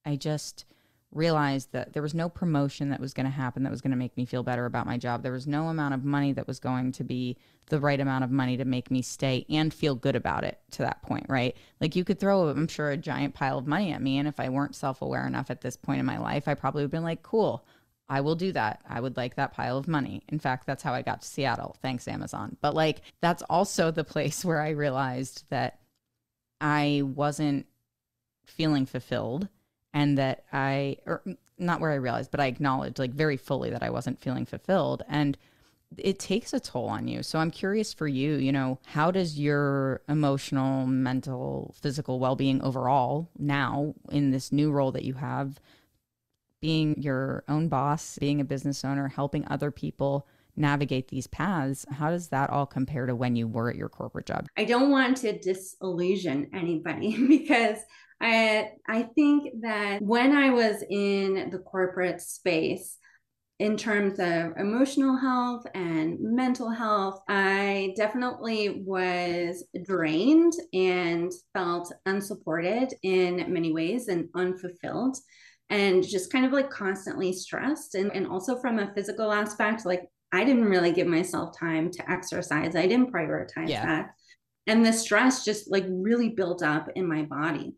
I 0.04 0.16
just 0.16 0.64
realized 1.12 1.70
that 1.70 1.92
there 1.92 2.02
was 2.02 2.14
no 2.14 2.28
promotion 2.28 2.88
that 2.90 2.98
was 2.98 3.14
going 3.14 3.26
to 3.26 3.30
happen 3.30 3.62
that 3.62 3.70
was 3.70 3.80
going 3.80 3.92
to 3.92 3.96
make 3.96 4.16
me 4.16 4.24
feel 4.24 4.42
better 4.42 4.66
about 4.66 4.86
my 4.86 4.98
job. 4.98 5.22
There 5.22 5.30
was 5.30 5.46
no 5.46 5.68
amount 5.68 5.94
of 5.94 6.04
money 6.04 6.32
that 6.32 6.48
was 6.48 6.58
going 6.58 6.90
to 6.92 7.04
be 7.04 7.36
the 7.66 7.78
right 7.78 8.00
amount 8.00 8.24
of 8.24 8.32
money 8.32 8.56
to 8.56 8.64
make 8.64 8.90
me 8.90 9.00
stay 9.00 9.46
and 9.48 9.72
feel 9.72 9.94
good 9.94 10.16
about 10.16 10.42
it 10.42 10.58
to 10.72 10.82
that 10.82 11.02
point, 11.02 11.26
right? 11.28 11.56
Like 11.80 11.94
you 11.94 12.04
could 12.04 12.18
throw, 12.18 12.48
I'm 12.48 12.66
sure, 12.66 12.90
a 12.90 12.96
giant 12.96 13.34
pile 13.34 13.58
of 13.58 13.66
money 13.68 13.92
at 13.92 14.02
me. 14.02 14.18
And 14.18 14.26
if 14.26 14.40
I 14.40 14.48
weren't 14.48 14.74
self 14.74 15.00
aware 15.00 15.26
enough 15.26 15.50
at 15.50 15.60
this 15.60 15.76
point 15.76 16.00
in 16.00 16.06
my 16.06 16.18
life, 16.18 16.48
I 16.48 16.54
probably 16.54 16.82
would 16.82 16.86
have 16.86 16.90
been 16.90 17.04
like, 17.04 17.22
cool, 17.22 17.64
I 18.08 18.20
will 18.20 18.34
do 18.34 18.52
that. 18.52 18.82
I 18.88 19.00
would 19.00 19.16
like 19.16 19.36
that 19.36 19.54
pile 19.54 19.78
of 19.78 19.88
money. 19.88 20.22
In 20.28 20.38
fact, 20.38 20.66
that's 20.66 20.82
how 20.82 20.92
I 20.92 21.02
got 21.02 21.22
to 21.22 21.28
Seattle. 21.28 21.76
Thanks, 21.80 22.06
Amazon. 22.06 22.56
But 22.60 22.74
like, 22.74 23.00
that's 23.20 23.42
also 23.48 23.90
the 23.90 24.04
place 24.04 24.44
where 24.44 24.60
I 24.60 24.70
realized 24.70 25.44
that 25.50 25.80
I 26.60 27.02
wasn't 27.04 27.66
feeling 28.46 28.86
fulfilled 28.86 29.48
and 29.92 30.18
that 30.18 30.44
I, 30.52 30.98
or 31.06 31.22
not 31.58 31.80
where 31.80 31.92
I 31.92 31.96
realized, 31.96 32.30
but 32.30 32.40
I 32.40 32.46
acknowledged 32.46 32.98
like 32.98 33.12
very 33.12 33.36
fully 33.36 33.70
that 33.70 33.82
I 33.82 33.90
wasn't 33.90 34.20
feeling 34.20 34.44
fulfilled. 34.44 35.02
And 35.08 35.38
it 35.98 36.18
takes 36.18 36.52
a 36.52 36.60
toll 36.60 36.88
on 36.88 37.08
you. 37.08 37.22
So 37.22 37.38
I'm 37.38 37.50
curious 37.50 37.92
for 37.92 38.08
you, 38.08 38.34
you 38.34 38.52
know, 38.52 38.78
how 38.86 39.10
does 39.10 39.38
your 39.38 40.02
emotional, 40.08 40.86
mental, 40.86 41.74
physical 41.80 42.18
well 42.18 42.36
being 42.36 42.60
overall 42.62 43.30
now 43.38 43.94
in 44.10 44.30
this 44.30 44.52
new 44.52 44.70
role 44.72 44.92
that 44.92 45.04
you 45.04 45.14
have? 45.14 45.60
Being 46.64 46.98
your 46.98 47.44
own 47.46 47.68
boss, 47.68 48.16
being 48.18 48.40
a 48.40 48.44
business 48.44 48.86
owner, 48.86 49.06
helping 49.06 49.46
other 49.48 49.70
people 49.70 50.26
navigate 50.56 51.08
these 51.08 51.26
paths, 51.26 51.84
how 51.90 52.08
does 52.08 52.28
that 52.28 52.48
all 52.48 52.64
compare 52.64 53.04
to 53.04 53.14
when 53.14 53.36
you 53.36 53.46
were 53.46 53.68
at 53.68 53.76
your 53.76 53.90
corporate 53.90 54.24
job? 54.24 54.46
I 54.56 54.64
don't 54.64 54.90
want 54.90 55.18
to 55.18 55.38
disillusion 55.38 56.48
anybody 56.54 57.26
because 57.28 57.76
I 58.18 58.70
I 58.88 59.02
think 59.14 59.60
that 59.60 60.00
when 60.00 60.34
I 60.34 60.48
was 60.52 60.82
in 60.88 61.50
the 61.50 61.58
corporate 61.58 62.22
space, 62.22 62.96
in 63.58 63.76
terms 63.76 64.18
of 64.18 64.56
emotional 64.56 65.18
health 65.18 65.66
and 65.74 66.18
mental 66.18 66.70
health, 66.70 67.20
I 67.28 67.92
definitely 67.94 68.82
was 68.86 69.64
drained 69.84 70.54
and 70.72 71.30
felt 71.52 71.92
unsupported 72.06 72.94
in 73.02 73.52
many 73.52 73.70
ways 73.70 74.08
and 74.08 74.30
unfulfilled 74.34 75.18
and 75.74 76.06
just 76.06 76.30
kind 76.30 76.46
of 76.46 76.52
like 76.52 76.70
constantly 76.70 77.32
stressed. 77.32 77.96
And, 77.96 78.14
and 78.14 78.28
also 78.28 78.56
from 78.60 78.78
a 78.78 78.94
physical 78.94 79.32
aspect, 79.32 79.84
like 79.84 80.04
I 80.32 80.44
didn't 80.44 80.66
really 80.66 80.92
give 80.92 81.08
myself 81.08 81.58
time 81.58 81.90
to 81.90 82.10
exercise, 82.10 82.76
I 82.76 82.86
didn't 82.86 83.12
prioritize 83.12 83.68
yeah. 83.68 83.84
that. 83.84 84.10
And 84.68 84.86
the 84.86 84.92
stress 84.92 85.44
just 85.44 85.68
like 85.68 85.84
really 85.88 86.28
built 86.28 86.62
up 86.62 86.90
in 86.94 87.08
my 87.08 87.22
body. 87.22 87.74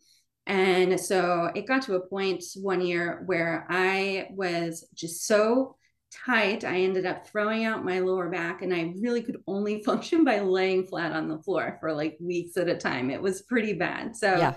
And 0.47 1.01
so 1.01 1.51
it 1.55 1.67
got 1.67 1.83
to 1.83 1.95
a 1.95 2.07
point 2.07 2.45
one 2.57 2.83
year 2.83 3.23
where 3.25 3.67
I 3.71 4.29
was 4.31 4.87
just 4.95 5.27
so 5.27 5.77
tight, 6.13 6.65
I 6.65 6.81
ended 6.81 7.07
up 7.07 7.27
throwing 7.27 7.65
out 7.65 7.85
my 7.85 8.01
lower 8.01 8.29
back 8.29 8.61
and 8.61 8.75
I 8.75 8.95
really 9.01 9.23
could 9.23 9.39
only 9.47 9.83
function 9.87 10.23
by 10.23 10.41
laying 10.41 10.87
flat 10.87 11.13
on 11.13 11.29
the 11.29 11.39
floor 11.39 11.79
for 11.81 11.95
like 11.95 12.19
weeks 12.21 12.59
at 12.59 12.69
a 12.69 12.77
time. 12.77 13.11
It 13.11 13.23
was 13.23 13.41
pretty 13.41 13.73
bad. 13.73 14.15
So 14.15 14.37
yeah. 14.37 14.55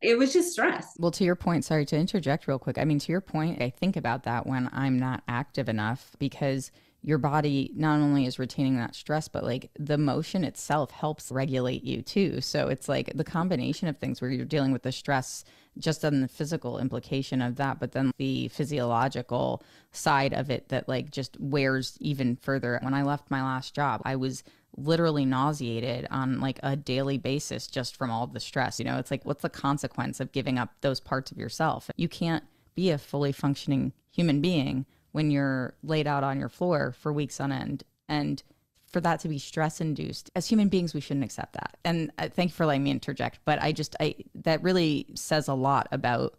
It 0.00 0.18
was 0.18 0.32
just 0.32 0.52
stress. 0.52 0.94
Well, 0.98 1.10
to 1.12 1.24
your 1.24 1.36
point, 1.36 1.64
sorry 1.64 1.84
to 1.86 1.96
interject 1.96 2.46
real 2.46 2.58
quick. 2.58 2.78
I 2.78 2.84
mean, 2.84 2.98
to 3.00 3.12
your 3.12 3.20
point, 3.20 3.60
I 3.62 3.70
think 3.70 3.96
about 3.96 4.24
that 4.24 4.46
when 4.46 4.70
I'm 4.72 4.98
not 4.98 5.22
active 5.28 5.68
enough 5.68 6.16
because 6.18 6.70
your 7.02 7.18
body 7.18 7.70
not 7.76 8.00
only 8.00 8.24
is 8.24 8.38
retaining 8.38 8.76
that 8.78 8.94
stress, 8.94 9.28
but 9.28 9.44
like 9.44 9.70
the 9.78 9.98
motion 9.98 10.42
itself 10.42 10.90
helps 10.90 11.30
regulate 11.30 11.84
you 11.84 12.00
too. 12.00 12.40
So 12.40 12.68
it's 12.68 12.88
like 12.88 13.12
the 13.14 13.24
combination 13.24 13.88
of 13.88 13.98
things 13.98 14.22
where 14.22 14.30
you're 14.30 14.46
dealing 14.46 14.72
with 14.72 14.84
the 14.84 14.92
stress 14.92 15.44
just 15.76 16.02
on 16.02 16.22
the 16.22 16.28
physical 16.28 16.78
implication 16.78 17.42
of 17.42 17.56
that, 17.56 17.78
but 17.78 17.92
then 17.92 18.10
the 18.16 18.48
physiological 18.48 19.62
side 19.92 20.32
of 20.32 20.48
it 20.50 20.70
that 20.70 20.88
like 20.88 21.10
just 21.10 21.38
wears 21.38 21.98
even 22.00 22.36
further. 22.36 22.78
When 22.80 22.94
I 22.94 23.02
left 23.02 23.30
my 23.30 23.42
last 23.42 23.74
job, 23.74 24.00
I 24.06 24.16
was 24.16 24.42
literally 24.76 25.24
nauseated 25.24 26.06
on 26.10 26.40
like 26.40 26.58
a 26.62 26.76
daily 26.76 27.18
basis 27.18 27.66
just 27.66 27.96
from 27.96 28.10
all 28.10 28.26
the 28.26 28.40
stress. 28.40 28.78
You 28.78 28.84
know, 28.84 28.98
it's 28.98 29.10
like, 29.10 29.24
what's 29.24 29.42
the 29.42 29.48
consequence 29.48 30.20
of 30.20 30.32
giving 30.32 30.58
up 30.58 30.70
those 30.80 31.00
parts 31.00 31.30
of 31.30 31.38
yourself? 31.38 31.90
You 31.96 32.08
can't 32.08 32.44
be 32.74 32.90
a 32.90 32.98
fully 32.98 33.32
functioning 33.32 33.92
human 34.10 34.40
being 34.40 34.86
when 35.12 35.30
you're 35.30 35.74
laid 35.82 36.06
out 36.06 36.24
on 36.24 36.40
your 36.40 36.48
floor 36.48 36.92
for 36.92 37.12
weeks 37.12 37.40
on 37.40 37.52
end. 37.52 37.84
And 38.08 38.42
for 38.86 39.00
that 39.00 39.20
to 39.20 39.28
be 39.28 39.38
stress 39.38 39.80
induced, 39.80 40.30
as 40.34 40.48
human 40.48 40.68
beings, 40.68 40.94
we 40.94 41.00
shouldn't 41.00 41.24
accept 41.24 41.54
that. 41.54 41.76
And 41.84 42.10
uh, 42.18 42.28
thank 42.28 42.50
you 42.50 42.54
for 42.54 42.66
letting 42.66 42.84
me 42.84 42.90
interject. 42.90 43.40
But 43.44 43.62
I 43.62 43.72
just, 43.72 43.96
I, 44.00 44.16
that 44.34 44.62
really 44.62 45.06
says 45.14 45.48
a 45.48 45.54
lot 45.54 45.88
about 45.92 46.36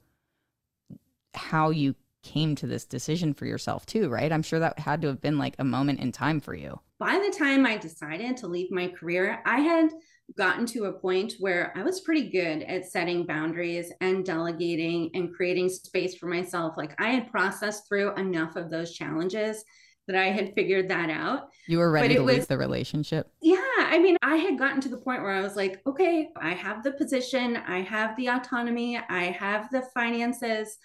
how 1.34 1.70
you 1.70 1.96
came 2.25 2.55
to 2.55 2.67
this 2.67 2.84
decision 2.86 3.34
for 3.34 3.46
yourself 3.46 3.86
too, 3.86 4.10
right? 4.10 4.32
I'm 4.32 4.41
sure 4.41 4.60
that 4.60 4.79
had 4.79 5.01
to 5.03 5.08
have 5.08 5.22
been 5.22 5.38
like 5.38 5.55
a 5.60 5.63
moment 5.63 6.00
in 6.00 6.12
time 6.12 6.41
for 6.41 6.55
you. 6.55 6.79
By 6.98 7.22
the 7.24 7.38
time 7.38 7.65
I 7.65 7.77
decided 7.77 8.36
to 8.38 8.48
leave 8.48 8.72
my 8.72 8.88
career, 8.88 9.41
I 9.46 9.60
had 9.60 9.91
gotten 10.36 10.65
to 10.65 10.86
a 10.86 10.94
point 10.94 11.34
where 11.39 11.72
I 11.77 11.84
was 11.84 12.01
pretty 12.01 12.32
good 12.32 12.63
at 12.63 12.86
setting 12.86 13.27
boundaries 13.27 13.91
and 14.01 14.25
delegating 14.25 15.12
and 15.13 15.34
creating 15.34 15.70
space 15.70 16.15
for 16.15 16.25
myself. 16.25 16.74
Like 16.77 17.00
I 17.00 17.10
had 17.10 17.29
processed 17.29 17.88
through 17.88 18.15
enough 18.15 18.55
of 18.55 18.72
those 18.72 18.94
challenges 18.94 19.63
that 20.08 20.15
I 20.15 20.32
had 20.32 20.53
figured 20.55 20.89
that 20.89 21.12
out. 21.12 21.50
You 21.67 21.77
were 21.77 21.91
ready 21.91 22.15
to 22.15 22.22
was, 22.22 22.36
leave 22.36 22.48
the 22.48 22.58
relationship? 22.58 23.32
Yeah. 23.41 23.60
I 23.77 24.00
mean, 24.00 24.17
I 24.24 24.38
had 24.38 24.58
gotten 24.58 24.82
to 24.82 24.89
the 24.89 24.98
point 24.98 25.22
where 25.22 25.32
I 25.32 25.41
was 25.41 25.55
like, 25.55 25.82
okay, 25.86 26.29
I 26.36 26.53
have 26.53 26.84
the 26.84 26.91
position, 26.91 27.58
I 27.58 27.82
have 27.82 28.15
the 28.17 28.27
autonomy, 28.27 28.98
I 28.98 29.25
have 29.25 29.70
the 29.70 29.84
finances. 29.94 30.77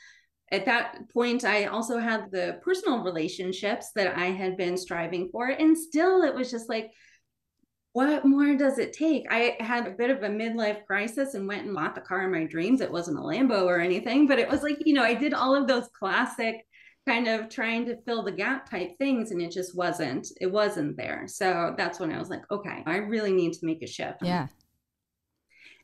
At 0.53 0.65
that 0.67 1.09
point, 1.13 1.45
I 1.45 1.67
also 1.67 1.99
had 1.99 2.31
the 2.31 2.59
personal 2.63 3.05
relationships 3.05 3.93
that 3.95 4.17
I 4.17 4.27
had 4.27 4.57
been 4.57 4.77
striving 4.77 5.29
for. 5.31 5.47
And 5.47 5.79
still, 5.79 6.23
it 6.23 6.35
was 6.35 6.51
just 6.51 6.69
like, 6.69 6.91
what 7.93 8.25
more 8.25 8.55
does 8.57 8.79
it 8.79 8.93
take? 8.93 9.27
I 9.31 9.57
had 9.61 9.87
a 9.87 9.93
bit 9.93 10.11
of 10.11 10.23
a 10.23 10.29
midlife 10.29 10.85
crisis 10.87 11.35
and 11.35 11.49
went 11.49 11.67
and 11.67 11.75
bought 11.75 11.95
the 11.95 12.01
car 12.01 12.25
of 12.25 12.33
my 12.33 12.45
dreams. 12.45 12.81
It 12.81 12.91
wasn't 12.91 13.19
a 13.19 13.23
Lambo 13.23 13.65
or 13.65 13.81
anything, 13.81 14.27
but 14.27 14.39
it 14.39 14.49
was 14.49 14.63
like, 14.63 14.79
you 14.87 14.95
know, 14.95 15.03
I 15.03 15.15
did 15.15 15.35
all 15.35 15.55
of 15.55 15.67
those 15.67 15.89
classic 15.99 16.65
kind 17.09 17.27
of 17.27 17.49
trying 17.49 17.87
to 17.87 18.01
fill 18.03 18.23
the 18.23 18.31
gap 18.31 18.71
type 18.71 18.97
things 18.99 19.31
and 19.31 19.41
it 19.41 19.51
just 19.51 19.75
wasn't 19.77 20.29
it 20.41 20.47
wasn't 20.47 20.97
there. 20.97 21.25
So 21.27 21.75
that's 21.77 21.99
when 21.99 22.13
I 22.13 22.19
was 22.19 22.29
like, 22.29 22.43
okay, 22.51 22.83
I 22.87 22.97
really 22.97 23.33
need 23.33 23.55
to 23.55 23.67
make 23.67 23.83
a 23.83 23.87
shift. 23.87 24.19
Yeah. 24.23 24.49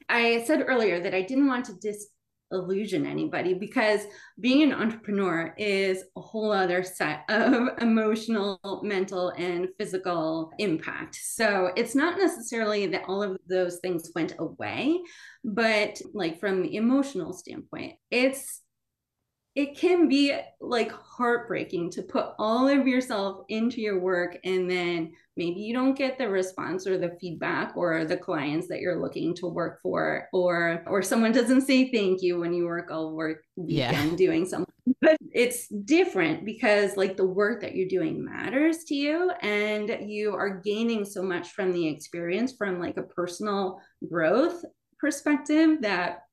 I 0.08 0.44
said 0.46 0.64
earlier 0.66 1.00
that 1.00 1.14
I 1.14 1.22
didn't 1.22 1.48
want 1.48 1.64
to 1.66 1.74
dis 1.74 2.06
illusion 2.52 3.06
anybody 3.06 3.54
because 3.54 4.02
being 4.40 4.62
an 4.62 4.72
entrepreneur 4.72 5.54
is 5.56 6.04
a 6.16 6.20
whole 6.20 6.52
other 6.52 6.82
set 6.82 7.24
of 7.28 7.68
emotional, 7.80 8.60
mental, 8.82 9.30
and 9.30 9.68
physical 9.78 10.52
impact. 10.58 11.16
So 11.16 11.70
it's 11.76 11.94
not 11.94 12.18
necessarily 12.18 12.86
that 12.86 13.04
all 13.08 13.22
of 13.22 13.38
those 13.48 13.78
things 13.78 14.10
went 14.14 14.34
away, 14.38 15.00
but 15.44 16.00
like 16.14 16.40
from 16.40 16.62
the 16.62 16.76
emotional 16.76 17.32
standpoint, 17.32 17.94
it's 18.10 18.62
it 19.56 19.74
can 19.74 20.06
be 20.06 20.38
like 20.60 20.92
heartbreaking 20.92 21.90
to 21.90 22.02
put 22.02 22.26
all 22.38 22.68
of 22.68 22.86
yourself 22.86 23.44
into 23.48 23.80
your 23.80 23.98
work 23.98 24.36
and 24.44 24.70
then 24.70 25.10
maybe 25.38 25.60
you 25.60 25.72
don't 25.72 25.96
get 25.96 26.18
the 26.18 26.28
response 26.28 26.86
or 26.86 26.98
the 26.98 27.16
feedback 27.20 27.74
or 27.74 28.04
the 28.04 28.16
clients 28.16 28.68
that 28.68 28.80
you're 28.80 29.00
looking 29.00 29.34
to 29.34 29.46
work 29.46 29.80
for 29.82 30.28
or 30.32 30.84
or 30.86 31.02
someone 31.02 31.32
doesn't 31.32 31.62
say 31.62 31.90
thank 31.90 32.22
you 32.22 32.38
when 32.38 32.52
you 32.52 32.66
work 32.66 32.90
all 32.90 33.14
work 33.14 33.42
weekend 33.56 34.10
yeah. 34.10 34.16
doing 34.16 34.44
something 34.44 34.72
but 35.00 35.16
it's 35.32 35.68
different 35.68 36.44
because 36.44 36.96
like 36.96 37.16
the 37.16 37.24
work 37.24 37.60
that 37.62 37.74
you're 37.74 37.88
doing 37.88 38.22
matters 38.22 38.84
to 38.84 38.94
you 38.94 39.30
and 39.40 39.96
you 40.02 40.34
are 40.34 40.60
gaining 40.60 41.04
so 41.04 41.22
much 41.22 41.48
from 41.52 41.72
the 41.72 41.88
experience 41.88 42.52
from 42.56 42.78
like 42.78 42.98
a 42.98 43.02
personal 43.02 43.80
growth 44.08 44.62
perspective 44.98 45.80
that 45.80 46.25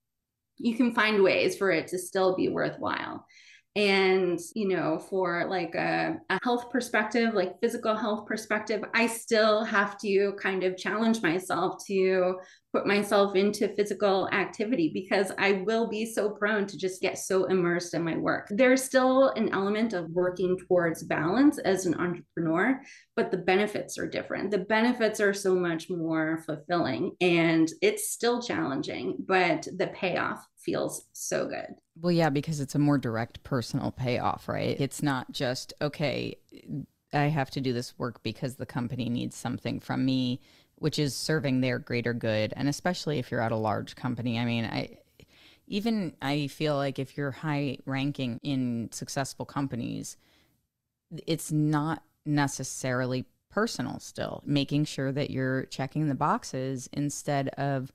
you 0.57 0.75
can 0.75 0.93
find 0.93 1.23
ways 1.23 1.57
for 1.57 1.71
it 1.71 1.87
to 1.87 1.97
still 1.97 2.35
be 2.35 2.49
worthwhile 2.49 3.25
and 3.75 4.39
you 4.53 4.67
know 4.67 4.99
for 4.99 5.47
like 5.49 5.73
a, 5.73 6.15
a, 6.29 6.39
health 6.43 6.69
perspective 6.69 7.33
like 7.33 7.59
physical 7.59 7.95
health 7.95 8.27
perspective 8.27 8.83
i 8.93 9.07
still 9.07 9.63
have 9.63 9.97
to 9.97 10.33
kind 10.39 10.63
of 10.63 10.77
challenge 10.77 11.23
myself 11.23 11.83
to 11.83 12.35
put 12.71 12.85
myself 12.85 13.35
into 13.35 13.67
physical 13.69 14.29
activity 14.31 14.91
because 14.93 15.31
i 15.39 15.63
will 15.65 15.87
be 15.87 16.05
so 16.05 16.29
prone 16.29 16.67
to 16.67 16.77
just 16.77 17.01
get 17.01 17.17
so 17.17 17.45
immersed 17.45 17.95
in 17.95 18.03
my 18.03 18.15
work 18.15 18.47
there's 18.51 18.83
still 18.83 19.29
an 19.29 19.49
element 19.49 19.93
of 19.93 20.07
working 20.11 20.55
towards 20.67 21.03
balance 21.03 21.57
as 21.59 21.87
an 21.87 21.95
entrepreneur 21.95 22.79
but 23.15 23.31
the 23.31 23.37
benefits 23.37 23.97
are 23.97 24.07
different 24.07 24.51
the 24.51 24.59
benefits 24.59 25.19
are 25.19 25.33
so 25.33 25.55
much 25.55 25.89
more 25.89 26.43
fulfilling 26.45 27.11
and 27.21 27.69
it's 27.81 28.11
still 28.11 28.39
challenging 28.39 29.15
but 29.27 29.67
the 29.77 29.87
payoff 29.87 30.45
feels 30.63 31.05
so 31.13 31.47
good. 31.47 31.75
Well, 31.99 32.11
yeah, 32.11 32.29
because 32.29 32.59
it's 32.59 32.75
a 32.75 32.79
more 32.79 32.97
direct 32.97 33.43
personal 33.43 33.91
payoff, 33.91 34.49
right? 34.49 34.75
It's 34.79 35.03
not 35.03 35.31
just, 35.31 35.73
okay, 35.81 36.37
I 37.13 37.25
have 37.25 37.51
to 37.51 37.61
do 37.61 37.71
this 37.71 37.97
work 37.99 38.23
because 38.23 38.55
the 38.55 38.65
company 38.65 39.09
needs 39.09 39.35
something 39.35 39.79
from 39.79 40.03
me, 40.03 40.39
which 40.75 40.97
is 40.97 41.15
serving 41.15 41.61
their 41.61 41.77
greater 41.77 42.13
good. 42.13 42.53
And 42.55 42.67
especially 42.67 43.19
if 43.19 43.29
you're 43.29 43.41
at 43.41 43.51
a 43.51 43.57
large 43.57 43.95
company, 43.95 44.39
I 44.39 44.45
mean, 44.45 44.65
I, 44.65 44.97
even 45.67 46.13
I 46.21 46.47
feel 46.47 46.75
like 46.75 46.97
if 46.97 47.15
you're 47.15 47.31
high 47.31 47.77
ranking 47.85 48.39
in 48.43 48.89
successful 48.91 49.45
companies, 49.45 50.17
it's 51.27 51.51
not 51.51 52.03
necessarily 52.25 53.25
personal 53.51 53.99
still, 53.99 54.41
making 54.45 54.85
sure 54.85 55.11
that 55.11 55.29
you're 55.29 55.65
checking 55.65 56.07
the 56.07 56.15
boxes 56.15 56.89
instead 56.91 57.49
of 57.49 57.91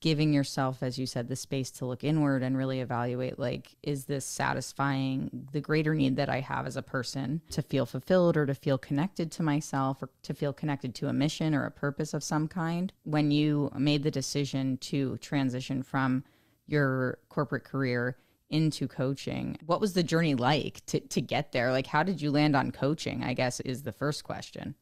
giving 0.00 0.32
yourself 0.32 0.82
as 0.82 0.98
you 0.98 1.06
said 1.06 1.28
the 1.28 1.36
space 1.36 1.70
to 1.70 1.84
look 1.84 2.02
inward 2.02 2.42
and 2.42 2.56
really 2.56 2.80
evaluate 2.80 3.38
like 3.38 3.76
is 3.82 4.06
this 4.06 4.24
satisfying 4.24 5.46
the 5.52 5.60
greater 5.60 5.94
need 5.94 6.16
that 6.16 6.28
i 6.28 6.40
have 6.40 6.66
as 6.66 6.76
a 6.76 6.82
person 6.82 7.40
to 7.50 7.62
feel 7.62 7.86
fulfilled 7.86 8.36
or 8.36 8.46
to 8.46 8.54
feel 8.54 8.78
connected 8.78 9.30
to 9.30 9.42
myself 9.42 10.02
or 10.02 10.10
to 10.22 10.34
feel 10.34 10.52
connected 10.52 10.94
to 10.94 11.08
a 11.08 11.12
mission 11.12 11.54
or 11.54 11.66
a 11.66 11.70
purpose 11.70 12.14
of 12.14 12.22
some 12.22 12.48
kind? 12.48 12.92
When 13.04 13.30
you 13.30 13.70
made 13.76 14.02
the 14.02 14.10
decision 14.10 14.78
to 14.78 15.16
transition 15.18 15.82
from 15.82 16.24
your 16.66 17.18
corporate 17.28 17.64
career 17.64 18.16
into 18.48 18.88
coaching 18.88 19.56
what 19.66 19.80
was 19.80 19.92
the 19.92 20.02
journey 20.02 20.34
like 20.34 20.84
to, 20.86 20.98
to 20.98 21.20
get 21.20 21.52
there? 21.52 21.70
Like 21.70 21.86
how 21.86 22.02
did 22.02 22.20
you 22.20 22.32
land 22.32 22.56
on 22.56 22.72
coaching 22.72 23.22
i 23.22 23.32
guess 23.32 23.60
is 23.60 23.82
the 23.82 23.92
first 23.92 24.24
question 24.24 24.74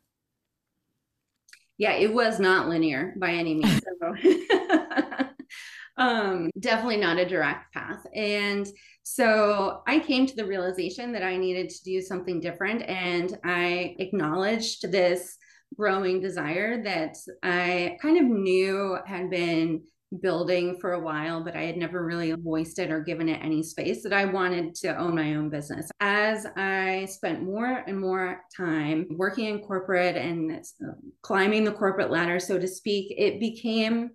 yeah 1.78 1.92
it 1.92 2.12
was 2.12 2.38
not 2.38 2.68
linear 2.68 3.14
by 3.16 3.30
any 3.30 3.54
means 3.54 3.80
um, 5.98 6.50
definitely 6.58 6.96
not 6.96 7.18
a 7.18 7.28
direct 7.28 7.72
path. 7.74 8.06
And 8.14 8.66
so 9.02 9.82
I 9.86 9.98
came 9.98 10.26
to 10.26 10.36
the 10.36 10.46
realization 10.46 11.12
that 11.12 11.24
I 11.24 11.36
needed 11.36 11.70
to 11.70 11.84
do 11.84 12.00
something 12.00 12.40
different. 12.40 12.82
And 12.82 13.36
I 13.44 13.96
acknowledged 13.98 14.90
this 14.90 15.36
growing 15.76 16.20
desire 16.20 16.82
that 16.84 17.16
I 17.42 17.98
kind 18.00 18.16
of 18.16 18.24
knew 18.24 18.96
had 19.06 19.28
been 19.28 19.82
building 20.20 20.78
for 20.80 20.92
a 20.92 21.00
while, 21.00 21.42
but 21.42 21.54
I 21.54 21.62
had 21.62 21.76
never 21.76 22.04
really 22.04 22.32
voiced 22.32 22.78
it 22.78 22.90
or 22.90 23.00
given 23.00 23.28
it 23.28 23.42
any 23.42 23.62
space 23.62 24.02
that 24.02 24.12
I 24.12 24.24
wanted 24.24 24.74
to 24.76 24.96
own 24.96 25.14
my 25.14 25.34
own 25.34 25.50
business. 25.50 25.90
As 26.00 26.46
I 26.56 27.06
spent 27.10 27.42
more 27.42 27.84
and 27.86 28.00
more 28.00 28.40
time 28.56 29.06
working 29.10 29.46
in 29.46 29.60
corporate 29.60 30.16
and 30.16 30.52
uh, 30.52 30.92
climbing 31.22 31.64
the 31.64 31.72
corporate 31.72 32.10
ladder, 32.10 32.40
so 32.40 32.58
to 32.58 32.66
speak, 32.66 33.14
it 33.16 33.38
became 33.38 34.10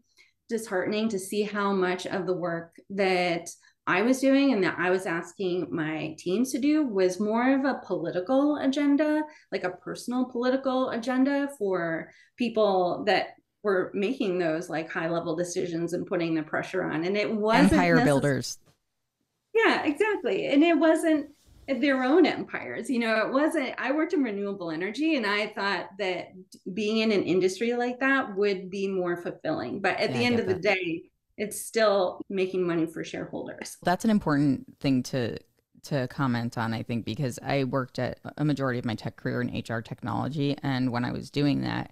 disheartening 0.50 1.10
to 1.10 1.20
see 1.20 1.44
how 1.44 1.74
much 1.74 2.06
of 2.08 2.26
the 2.26 2.36
work 2.36 2.76
that 2.90 3.50
I 3.86 4.02
was 4.02 4.22
doing 4.22 4.54
and 4.54 4.64
that 4.64 4.78
I 4.80 4.90
was 4.92 5.06
asking 5.06 5.68
my 5.70 6.16
teams 6.18 6.52
to 6.54 6.60
do 6.60 6.86
was 6.86 7.20
more 7.20 7.54
of 7.54 7.66
a 7.66 7.82
political 7.86 8.58
agenda, 8.58 9.24
like 9.52 9.66
a 9.66 9.72
personal 9.72 10.26
political 10.26 10.92
agenda 10.92 11.50
for 11.58 12.10
people 12.38 13.04
that 13.08 13.32
were 13.63 13.91
making 13.93 14.38
those 14.39 14.70
like 14.70 14.91
high 14.91 15.10
level 15.10 15.36
decisions 15.36 15.93
and 15.93 16.05
putting 16.05 16.36
the 16.36 16.43
pressure 16.43 16.84
on. 16.84 17.05
And 17.05 17.17
it 17.17 17.34
wasn't 17.34 17.74
empire 17.74 17.98
necess- 17.98 18.05
builders. 18.05 18.60
Yeah, 19.53 19.84
exactly. 19.84 20.48
And 20.48 20.63
it 20.63 20.77
wasn't 20.77 21.29
their 21.67 22.03
own 22.03 22.25
empires. 22.25 22.89
You 22.89 23.00
know, 23.00 23.17
it 23.25 23.32
wasn't, 23.32 23.74
I 23.77 23.91
worked 23.93 24.13
in 24.13 24.22
renewable 24.22 24.70
energy 24.70 25.15
and 25.15 25.25
I 25.25 25.48
thought 25.48 25.89
that 26.00 26.34
being 26.74 26.98
in 26.98 27.12
an 27.12 27.24
industry 27.24 27.74
like 27.74 28.00
that 28.01 28.36
would 28.36 28.70
be 28.70 28.88
more 28.88 29.15
fulfilling. 29.15 29.79
But 29.79 29.98
at 30.00 30.10
yeah, 30.10 30.17
the 30.17 30.25
end 30.25 30.39
of 30.39 30.48
that. 30.48 30.55
the 30.55 30.62
day, 30.62 31.03
it's 31.38 31.65
still 31.65 32.22
making 32.29 32.67
money 32.67 32.86
for 32.86 33.03
shareholders. 33.03 33.77
That's 33.84 34.03
an 34.03 34.12
important 34.12 34.79
thing 34.79 35.03
to 35.03 35.39
to 35.84 36.08
comment 36.08 36.58
on, 36.58 36.74
I 36.74 36.82
think, 36.82 37.03
because 37.03 37.38
I 37.43 37.65
worked 37.65 38.00
at 38.00 38.17
a 38.38 38.46
majority 38.46 38.79
of 38.79 38.86
my 38.86 38.96
tech 38.96 39.17
career 39.17 39.41
in 39.41 39.50
HR 39.50 39.82
technology. 39.82 40.55
And 40.63 40.93
when 40.93 41.03
I 41.03 41.12
was 41.12 41.29
doing 41.29 41.60
that, 41.62 41.91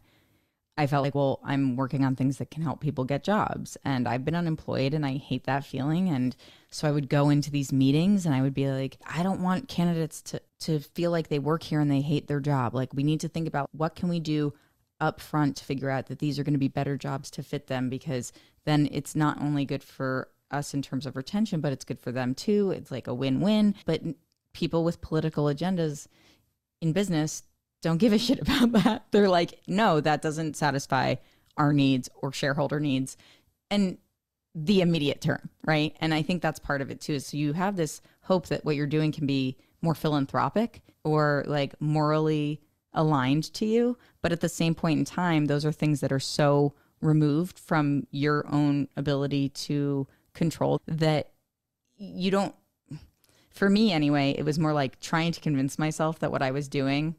I 0.82 0.88
felt 0.88 1.04
like, 1.04 1.14
well, 1.14 1.40
I'm 1.44 1.76
working 1.76 2.04
on 2.04 2.16
things 2.16 2.40
that 2.40 2.50
can 2.50 2.64
help 2.64 2.82
people 2.82 3.06
get 3.06 3.24
jobs. 3.24 3.78
And 3.86 4.08
I've 4.08 4.26
been 4.26 4.34
unemployed 4.34 4.96
and 4.96 5.06
I 5.06 5.18
hate 5.18 5.44
that 5.44 5.64
feeling. 5.64 6.10
And 6.10 6.36
so 6.72 6.88
I 6.88 6.92
would 6.92 7.08
go 7.08 7.30
into 7.30 7.52
these 7.52 7.72
meetings 7.72 8.26
and 8.26 8.34
I 8.34 8.42
would 8.42 8.56
be 8.56 8.68
like, 8.68 8.98
I 9.06 9.22
don't 9.22 9.44
want 9.44 9.68
candidates 9.68 10.24
to, 10.24 10.42
to 10.62 10.80
feel 10.80 11.12
like 11.12 11.28
they 11.28 11.38
work 11.38 11.62
here 11.62 11.82
and 11.82 11.92
they 11.92 12.02
hate 12.02 12.26
their 12.26 12.40
job. 12.40 12.74
Like, 12.74 12.96
we 12.96 13.04
need 13.04 13.20
to 13.20 13.28
think 13.28 13.48
about 13.48 13.70
what 13.74 13.94
can 13.94 14.10
we 14.10 14.20
do 14.20 14.56
up 15.00 15.22
front 15.22 15.58
to 15.58 15.66
figure 15.66 15.92
out 15.92 16.08
that 16.08 16.18
these 16.18 16.40
are 16.40 16.44
going 16.44 16.56
to 16.56 16.60
be 16.60 16.68
better 16.68 16.98
jobs 16.98 17.30
to 17.32 17.44
fit 17.44 17.68
them 17.68 17.88
because 17.88 18.34
then 18.66 18.90
it's 18.92 19.16
not 19.16 19.40
only 19.40 19.66
good 19.66 19.84
for 19.84 20.30
us 20.50 20.74
in 20.74 20.82
terms 20.82 21.06
of 21.06 21.16
retention, 21.16 21.62
but 21.62 21.72
it's 21.72 21.86
good 21.86 22.00
for 22.00 22.12
them 22.12 22.34
too. 22.34 22.72
It's 22.72 22.90
like 22.90 23.06
a 23.06 23.14
win 23.14 23.40
win. 23.40 23.76
But 23.86 24.02
people 24.54 24.84
with 24.84 25.00
political 25.00 25.46
agendas 25.46 26.08
in 26.82 26.92
business 26.92 27.44
don't 27.82 27.98
give 27.98 28.14
a 28.14 28.18
shit 28.18 28.40
about 28.42 28.72
that. 28.72 29.06
They're 29.12 29.30
like, 29.30 29.60
no, 29.68 30.00
that 30.00 30.22
doesn't 30.22 30.56
satisfy 30.56 31.16
our 31.58 31.74
needs 31.74 32.10
or 32.16 32.32
shareholder 32.32 32.80
needs. 32.80 33.18
And 33.70 33.98
the 34.54 34.82
immediate 34.82 35.22
term, 35.22 35.50
right? 35.66 35.96
And 36.02 36.14
I 36.14 36.22
think 36.22 36.42
that's 36.42 36.60
part 36.60 36.82
of 36.82 36.92
it 36.92 37.00
too. 37.00 37.20
So 37.20 37.38
you 37.38 37.54
have 37.54 37.76
this 37.76 38.02
hope 38.24 38.48
that 38.48 38.66
what 38.66 38.76
you're 38.76 38.88
doing 38.88 39.12
can 39.12 39.26
be 39.26 39.58
more 39.82 39.96
philanthropic 39.96 40.82
or 41.04 41.44
like 41.48 41.80
morally 41.80 42.62
aligned 42.94 43.52
to 43.54 43.66
you. 43.66 43.98
But 44.22 44.32
at 44.32 44.42
the 44.42 44.50
same 44.50 44.76
point 44.76 45.00
in 45.00 45.06
time, 45.06 45.46
those 45.46 45.66
are 45.66 45.72
things 45.72 46.02
that 46.02 46.12
are 46.12 46.20
so 46.20 46.74
removed 47.00 47.58
from 47.58 48.06
your 48.12 48.46
own 48.52 48.88
ability 48.98 49.50
to 49.50 50.08
control 50.34 50.82
that 50.86 51.32
you 51.98 52.30
don't. 52.30 52.54
For 53.50 53.70
me, 53.70 53.92
anyway, 53.92 54.36
it 54.38 54.44
was 54.44 54.60
more 54.60 54.74
like 54.74 55.00
trying 55.00 55.32
to 55.34 55.42
convince 55.42 55.80
myself 55.80 56.20
that 56.20 56.32
what 56.32 56.42
I 56.42 56.52
was 56.52 56.68
doing 56.68 57.16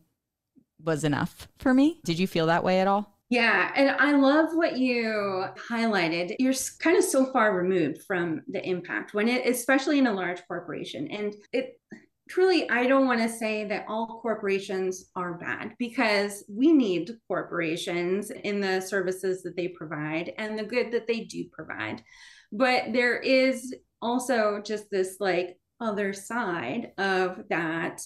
was 0.84 1.04
enough 1.04 1.48
for 1.58 1.72
me. 1.74 2.00
Did 2.04 2.18
you 2.18 2.26
feel 2.26 2.46
that 2.46 2.64
way 2.64 2.80
at 2.80 2.88
all? 2.88 3.18
Yeah, 3.30 3.72
and 3.74 3.90
I 3.98 4.12
love 4.12 4.50
what 4.52 4.76
you 4.76 5.46
highlighted. 5.56 6.36
You're 6.38 6.52
kind 6.80 6.98
of 6.98 7.04
so 7.04 7.32
far 7.32 7.56
removed 7.56 8.02
from 8.02 8.42
the 8.46 8.62
impact 8.62 9.14
when 9.14 9.26
it, 9.26 9.46
especially 9.46 9.98
in 9.98 10.06
a 10.06 10.12
large 10.12 10.46
corporation. 10.46 11.10
And 11.10 11.34
it 11.50 11.80
truly, 12.28 12.68
I 12.68 12.86
don't 12.86 13.06
want 13.06 13.22
to 13.22 13.28
say 13.30 13.64
that 13.64 13.86
all 13.88 14.20
corporations 14.20 15.10
are 15.16 15.34
bad 15.34 15.72
because 15.78 16.44
we 16.48 16.72
need 16.72 17.10
corporations 17.26 18.30
in 18.30 18.60
the 18.60 18.80
services 18.80 19.42
that 19.42 19.56
they 19.56 19.68
provide 19.68 20.32
and 20.36 20.58
the 20.58 20.64
good 20.64 20.92
that 20.92 21.06
they 21.06 21.20
do 21.20 21.44
provide. 21.52 22.02
But 22.52 22.92
there 22.92 23.18
is 23.18 23.74
also 24.02 24.60
just 24.64 24.90
this 24.90 25.16
like 25.20 25.58
other 25.80 26.12
side 26.12 26.92
of 26.98 27.44
that 27.48 28.02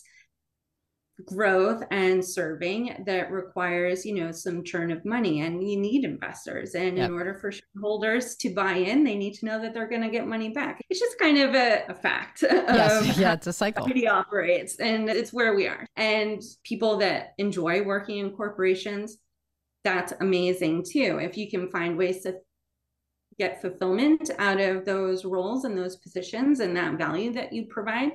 growth 1.25 1.83
and 1.91 2.23
serving 2.23 3.03
that 3.07 3.31
requires 3.31 4.05
you 4.05 4.15
know 4.15 4.31
some 4.31 4.63
churn 4.63 4.91
of 4.91 5.05
money 5.05 5.41
and 5.41 5.69
you 5.69 5.79
need 5.79 6.05
investors. 6.05 6.75
And 6.75 6.99
yep. 6.99 7.09
in 7.09 7.15
order 7.15 7.35
for 7.35 7.51
shareholders 7.51 8.37
to 8.37 8.51
buy 8.51 8.75
in 8.75 9.03
they 9.03 9.17
need 9.17 9.35
to 9.35 9.47
know 9.47 9.61
that 9.61 9.73
they're 9.73 9.89
going 9.89 10.03
to 10.03 10.11
get 10.11 10.27
money 10.27 10.51
back. 10.51 10.83
It's 10.91 11.01
just 11.01 11.19
kind 11.19 11.39
of 11.39 11.55
a, 11.55 11.85
a 11.89 11.95
fact 11.95 12.43
yes. 12.43 13.17
yeah 13.19 13.33
it's 13.33 13.47
a 13.47 13.53
cycle. 13.53 13.87
it 13.87 14.07
operates 14.07 14.77
and 14.77 15.09
it's 15.09 15.33
where 15.33 15.55
we 15.55 15.67
are. 15.67 15.87
And 15.97 16.43
people 16.65 16.99
that 16.99 17.35
enjoy 17.39 17.83
working 17.83 18.19
in 18.19 18.31
corporations 18.31 19.19
that's 19.85 20.13
amazing 20.21 20.83
too. 20.83 21.19
If 21.23 21.37
you 21.37 21.49
can 21.49 21.71
find 21.71 21.97
ways 21.97 22.23
to 22.25 22.35
get 23.39 23.61
fulfillment 23.61 24.31
out 24.39 24.61
of 24.61 24.85
those 24.85 25.25
roles 25.25 25.65
and 25.65 25.79
those 25.79 25.97
positions 25.97 26.61
and 26.61 26.77
that 26.77 26.99
value 26.99 27.33
that 27.33 27.53
you 27.53 27.67
provide 27.67 28.13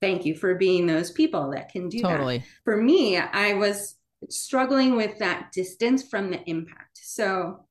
thank 0.00 0.24
you 0.24 0.34
for 0.34 0.54
being 0.54 0.86
those 0.86 1.10
people 1.10 1.52
that 1.52 1.70
can 1.70 1.88
do 1.88 2.02
totally. 2.02 2.38
that. 2.38 2.46
For 2.64 2.76
me, 2.76 3.16
I 3.16 3.54
was 3.54 3.96
struggling 4.28 4.96
with 4.96 5.18
that 5.18 5.52
distance 5.52 6.08
from 6.08 6.30
the 6.30 6.42
impact. 6.48 6.98
So 7.02 7.66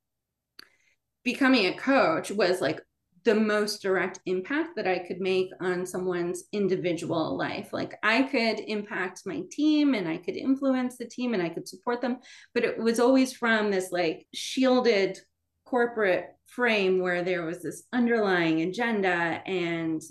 becoming 1.23 1.65
a 1.65 1.77
coach 1.77 2.31
was 2.31 2.61
like 2.61 2.81
the 3.23 3.35
most 3.35 3.81
direct 3.81 4.19
impact 4.27 4.75
that 4.75 4.87
I 4.87 4.99
could 4.99 5.19
make 5.19 5.49
on 5.59 5.85
someone's 5.85 6.43
individual 6.51 7.35
life. 7.35 7.73
Like 7.73 7.95
I 8.03 8.21
could 8.21 8.59
impact 8.59 9.23
my 9.25 9.41
team 9.51 9.95
and 9.95 10.07
I 10.07 10.17
could 10.17 10.37
influence 10.37 10.97
the 10.97 11.07
team 11.07 11.33
and 11.33 11.41
I 11.41 11.49
could 11.49 11.67
support 11.67 12.01
them, 12.01 12.19
but 12.53 12.63
it 12.63 12.77
was 12.77 12.99
always 12.99 13.33
from 13.33 13.71
this 13.71 13.91
like 13.91 14.27
shielded 14.33 15.19
corporate 15.65 16.27
frame 16.45 16.99
where 16.99 17.23
there 17.23 17.43
was 17.43 17.63
this 17.63 17.83
underlying 17.91 18.61
agenda 18.61 19.41
and 19.47 20.01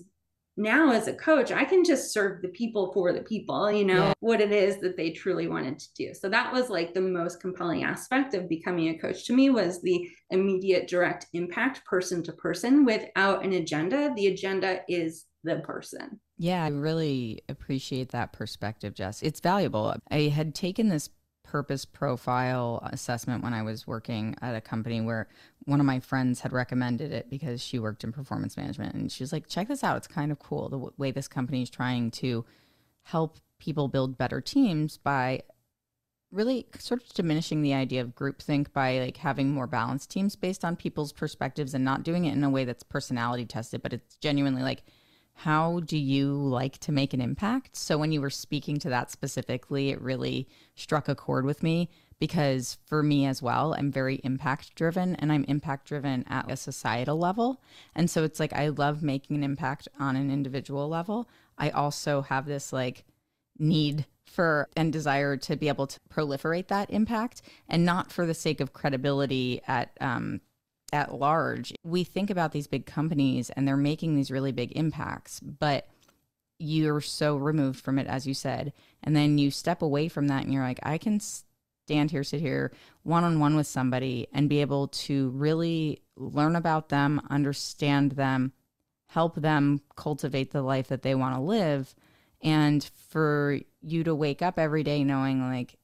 now 0.57 0.93
as 0.93 1.09
a 1.09 1.15
coach 1.15 1.51
i 1.51 1.65
can 1.65 1.85
just 1.85 2.13
serve 2.13 2.41
the 2.41 2.49
people 2.49 2.93
for 2.93 3.13
the 3.13 3.23
people 3.23 3.71
you 3.73 3.85
know 3.85 4.09
yeah. 4.09 4.13
what 4.21 4.41
it 4.41 4.53
is 4.53 4.79
that 4.79 4.97
they 4.97 5.11
truly 5.11 5.49
wanted 5.49 5.79
to 5.79 5.95
do. 5.95 6.15
So 6.15 6.29
that 6.29 6.53
was 6.53 6.71
like 6.71 6.95
the 6.95 7.01
most 7.01 7.41
compelling 7.41 7.85
aspect 7.85 8.35
of 8.35 8.49
becoming 8.49 8.89
a 8.89 8.99
coach 8.99 9.25
to 9.27 9.35
me 9.35 9.51
was 9.51 9.81
the 9.81 10.09
immediate 10.31 10.89
direct 10.89 11.27
impact 11.33 11.85
person 11.85 12.23
to 12.25 12.33
person 12.33 12.85
without 12.85 13.45
an 13.45 13.53
agenda. 13.53 14.13
The 14.17 14.29
agenda 14.29 14.81
is 14.89 15.27
the 15.43 15.57
person. 15.57 16.21
Yeah 16.39 16.65
i 16.65 16.69
really 16.69 17.43
appreciate 17.49 18.11
that 18.11 18.33
perspective 18.33 18.95
jess. 18.95 19.23
It's 19.23 19.41
valuable. 19.41 19.95
I 20.11 20.23
had 20.23 20.55
taken 20.55 20.89
this 20.89 21.11
purpose 21.45 21.85
profile 21.85 22.81
assessment 22.93 23.45
when 23.45 23.55
I 23.55 23.63
was 23.63 23.87
working 23.87 24.35
at 24.43 24.57
a 24.57 24.61
company 24.61 25.01
where 25.01 25.29
one 25.67 25.79
of 25.79 25.87
my 25.87 26.01
friends 26.01 26.41
had 26.41 26.53
recommended 26.53 27.13
it 27.13 27.31
because 27.31 27.63
she 27.63 27.79
worked 27.79 28.03
in 28.03 28.13
performance 28.13 28.57
management. 28.57 28.95
And 28.95 29.13
she 29.13 29.23
was 29.23 29.33
like, 29.33 29.47
check 29.47 29.69
this 29.69 29.85
out. 29.85 29.97
It's 29.97 30.09
kind 30.09 30.33
of 30.33 30.39
cool 30.39 30.69
the 30.69 30.77
w- 30.77 30.93
way 30.99 31.11
this 31.13 31.29
company 31.29 31.63
is 31.63 31.71
trying 31.71 32.11
to 32.13 32.45
help 33.03 33.39
people 33.61 33.87
build 33.87 34.19
better 34.19 34.41
teams 34.41 34.97
by 34.97 35.43
really 36.33 36.67
sort 36.79 37.03
of 37.03 37.09
diminishing 37.11 37.63
the 37.63 37.75
idea 37.75 38.01
of 38.01 38.17
groupthink 38.17 38.73
by 38.73 38.99
like 38.99 39.19
having 39.19 39.53
more 39.53 39.69
balanced 39.69 40.11
teams 40.11 40.35
based 40.35 40.65
on 40.65 40.75
people's 40.75 41.13
perspectives 41.13 41.75
and 41.75 41.85
not 41.85 42.03
doing 42.03 42.25
it 42.25 42.33
in 42.33 42.43
a 42.43 42.51
way 42.51 42.65
that's 42.65 42.83
personality 42.83 43.45
tested, 43.45 43.83
but 43.83 43.93
it's 43.93 44.17
genuinely 44.17 44.63
like, 44.63 44.83
how 45.35 45.81
do 45.81 45.99
you 45.99 46.33
like 46.33 46.79
to 46.79 46.93
make 46.93 47.13
an 47.13 47.21
impact? 47.21 47.77
So 47.77 47.99
when 47.99 48.13
you 48.13 48.21
were 48.21 48.31
speaking 48.31 48.79
to 48.79 48.89
that 48.91 49.11
specifically, 49.11 49.91
it 49.91 50.01
really 50.01 50.49
struck 50.75 51.09
a 51.09 51.15
chord 51.15 51.45
with 51.45 51.63
me 51.63 51.91
because 52.19 52.79
for 52.87 53.03
me 53.03 53.27
as 53.27 53.43
well, 53.43 53.75
I'm 53.77 53.91
very 53.91 54.17
impact 54.25 54.75
driven 54.75 55.17
and 55.17 55.33
I'm 55.33 55.45
impact 55.45 55.89
driven 55.89 56.25
at 56.29 56.51
a 56.51 56.57
societal 56.57 57.19
level. 57.19 57.61
And 57.95 58.09
so 58.09 58.23
it's 58.25 58.41
like 58.41 58.53
I 58.53 58.69
love 58.69 59.03
making 59.03 59.37
an 59.37 59.45
impact 59.45 59.89
on 59.99 60.17
an 60.17 60.31
individual 60.31 60.89
level. 60.89 61.29
I 61.59 61.71
also 61.71 62.23
have 62.23 62.47
this 62.47 62.73
like 62.73 63.05
need 63.59 64.07
for 64.25 64.69
and 64.77 64.93
desire 64.93 65.37
to 65.37 65.57
be 65.57 65.69
able 65.69 65.87
to 65.87 66.01
proliferate 66.11 66.69
that 66.69 66.91
impact 66.91 67.43
and 67.69 67.85
not 67.85 68.11
for 68.11 68.27
the 68.27 68.35
sake 68.35 68.61
of 68.61 68.73
credibility 68.73 69.61
at 69.67 69.97
um, 70.01 70.41
at 70.95 71.13
large. 71.13 71.75
We 71.83 72.05
think 72.05 72.31
about 72.31 72.53
these 72.53 72.69
big 72.69 72.87
companies 72.87 73.51
and 73.51 73.67
they're 73.67 73.77
making 73.77 74.15
these 74.15 74.31
really 74.31 74.53
big 74.53 74.73
impacts, 74.77 75.41
but 75.41 75.89
you're 76.59 77.01
so 77.01 77.37
removed 77.37 77.81
from 77.81 77.99
it, 77.99 78.07
as 78.07 78.27
you 78.27 78.33
said. 78.33 78.73
And 79.03 79.15
then 79.15 79.37
you 79.37 79.51
step 79.51 79.83
away 79.83 80.09
from 80.09 80.29
that 80.29 80.45
and 80.45 80.53
you're 80.53 80.63
like, 80.63 80.79
I 80.85 80.99
can 80.99 81.19
stand 81.19 82.13
here, 82.13 82.23
sit 82.23 82.41
here 82.41 82.73
one 83.03 83.25
on 83.25 83.41
one 83.41 83.57
with 83.57 83.67
somebody 83.67 84.29
and 84.33 84.49
be 84.49 84.61
able 84.61 84.89
to 84.89 85.31
really 85.31 86.01
learn 86.17 86.55
about 86.55 86.91
them, 86.91 87.21
understand 87.29 88.13
them, 88.13 88.53
help 89.09 89.35
them 89.35 89.81
cultivate 89.97 90.53
the 90.53 90.63
life 90.63 90.87
that 90.89 91.03
they 91.03 91.17
want 91.17 91.35
to 91.35 91.41
live. 91.41 91.95
And 92.41 92.89
for 93.09 93.59
you 93.83 94.05
to 94.05 94.15
wake 94.15 94.43
up 94.43 94.61
every 94.61 94.85
day 94.85 95.03
knowing 95.03 95.43
like 95.43 95.77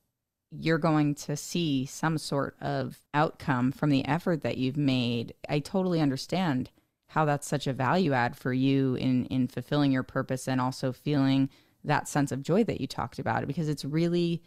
you're 0.51 0.79
going 0.79 1.15
to 1.15 1.37
see 1.37 1.87
some 1.87 2.19
sort 2.19 2.57
of 2.61 3.01
outcome 3.15 3.73
from 3.73 3.91
the 3.91 4.05
effort 4.07 4.43
that 4.43 4.59
you've 4.59 4.77
made. 4.77 5.35
I 5.49 5.61
totally 5.61 6.01
understand 6.01 6.71
how 7.09 7.25
that's 7.25 7.47
such 7.47 7.67
a 7.67 7.73
value 7.73 8.13
add 8.13 8.37
for 8.37 8.53
you 8.53 8.95
in 8.95 9.27
in 9.27 9.49
fulfilling 9.49 9.93
your 9.93 10.03
purpose 10.03 10.49
and 10.49 10.61
also 10.61 10.93
feeling 10.93 11.49
that 11.85 12.09
sense 12.09 12.31
of 12.31 12.43
joy 12.43 12.65
that 12.65 12.81
you 12.81 12.87
talked 12.87 13.19
about 13.19 13.47
because 13.47 13.69
it's 13.69 13.85
really 13.85 14.43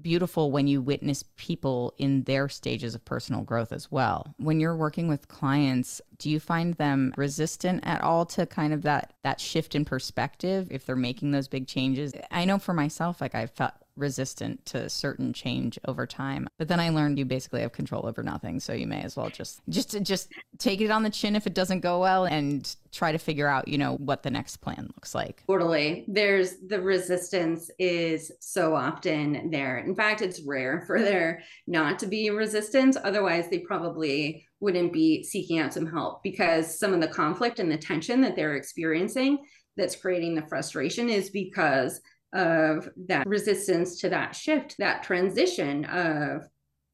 beautiful 0.00 0.52
when 0.52 0.66
you 0.66 0.80
witness 0.80 1.24
people 1.36 1.92
in 1.98 2.22
their 2.22 2.48
stages 2.48 2.94
of 2.94 3.04
personal 3.04 3.42
growth 3.42 3.72
as 3.72 3.90
well. 3.90 4.32
When 4.36 4.60
you're 4.60 4.76
working 4.76 5.08
with 5.08 5.28
clients, 5.28 6.00
do 6.18 6.30
you 6.30 6.38
find 6.38 6.74
them 6.74 7.12
resistant 7.16 7.84
at 7.84 8.00
all 8.00 8.24
to 8.26 8.46
kind 8.46 8.72
of 8.72 8.82
that 8.82 9.14
that 9.24 9.40
shift 9.40 9.74
in 9.74 9.84
perspective 9.84 10.68
if 10.70 10.86
they're 10.86 10.96
making 10.96 11.32
those 11.32 11.48
big 11.48 11.66
changes? 11.66 12.12
I 12.30 12.44
know 12.44 12.58
for 12.58 12.74
myself 12.74 13.20
like 13.20 13.34
I 13.34 13.46
felt 13.46 13.72
resistant 13.98 14.64
to 14.66 14.88
certain 14.88 15.32
change 15.32 15.78
over 15.86 16.06
time. 16.06 16.48
But 16.58 16.68
then 16.68 16.80
I 16.80 16.90
learned 16.90 17.18
you 17.18 17.24
basically 17.24 17.60
have 17.62 17.72
control 17.72 18.06
over 18.06 18.22
nothing, 18.22 18.60
so 18.60 18.72
you 18.72 18.86
may 18.86 19.02
as 19.02 19.16
well 19.16 19.30
just 19.30 19.60
just 19.68 20.00
just 20.02 20.32
take 20.58 20.80
it 20.80 20.90
on 20.90 21.02
the 21.02 21.10
chin 21.10 21.36
if 21.36 21.46
it 21.46 21.54
doesn't 21.54 21.80
go 21.80 22.00
well 22.00 22.24
and 22.24 22.74
try 22.92 23.12
to 23.12 23.18
figure 23.18 23.48
out, 23.48 23.68
you 23.68 23.78
know, 23.78 23.96
what 23.96 24.22
the 24.22 24.30
next 24.30 24.58
plan 24.58 24.88
looks 24.94 25.14
like. 25.14 25.42
Totally. 25.46 26.04
There's 26.08 26.56
the 26.66 26.80
resistance 26.80 27.70
is 27.78 28.32
so 28.40 28.74
often 28.74 29.50
there. 29.50 29.78
In 29.78 29.94
fact, 29.94 30.22
it's 30.22 30.42
rare 30.42 30.80
for 30.86 31.00
there 31.00 31.42
not 31.66 31.98
to 32.00 32.06
be 32.06 32.30
resistance. 32.30 32.96
Otherwise, 33.02 33.48
they 33.50 33.58
probably 33.60 34.46
wouldn't 34.60 34.92
be 34.92 35.22
seeking 35.22 35.58
out 35.58 35.72
some 35.72 35.86
help 35.86 36.22
because 36.22 36.78
some 36.78 36.92
of 36.92 37.00
the 37.00 37.08
conflict 37.08 37.60
and 37.60 37.70
the 37.70 37.76
tension 37.76 38.20
that 38.20 38.34
they're 38.34 38.56
experiencing 38.56 39.38
that's 39.76 39.96
creating 39.96 40.34
the 40.34 40.46
frustration 40.48 41.08
is 41.08 41.30
because 41.30 42.00
of 42.32 42.88
that 43.06 43.26
resistance 43.26 44.00
to 44.00 44.10
that 44.10 44.34
shift, 44.34 44.76
that 44.78 45.02
transition 45.02 45.84
of 45.86 46.42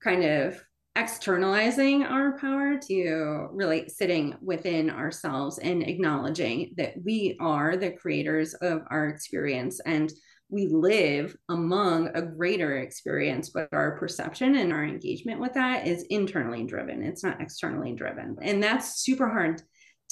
kind 0.02 0.24
of 0.24 0.62
externalizing 0.96 2.04
our 2.04 2.38
power 2.38 2.78
to 2.78 3.48
really 3.52 3.88
sitting 3.88 4.34
within 4.40 4.90
ourselves 4.90 5.58
and 5.58 5.82
acknowledging 5.82 6.72
that 6.76 6.94
we 7.04 7.36
are 7.40 7.76
the 7.76 7.90
creators 7.90 8.54
of 8.54 8.82
our 8.90 9.08
experience 9.08 9.80
and 9.84 10.12
we 10.50 10.68
live 10.68 11.36
among 11.48 12.08
a 12.14 12.22
greater 12.22 12.78
experience, 12.78 13.50
but 13.50 13.68
our 13.72 13.98
perception 13.98 14.54
and 14.54 14.72
our 14.72 14.84
engagement 14.84 15.40
with 15.40 15.54
that 15.54 15.88
is 15.88 16.04
internally 16.10 16.64
driven. 16.64 17.02
It's 17.02 17.24
not 17.24 17.40
externally 17.40 17.92
driven. 17.94 18.36
And 18.40 18.62
that's 18.62 19.00
super 19.02 19.28
hard 19.28 19.62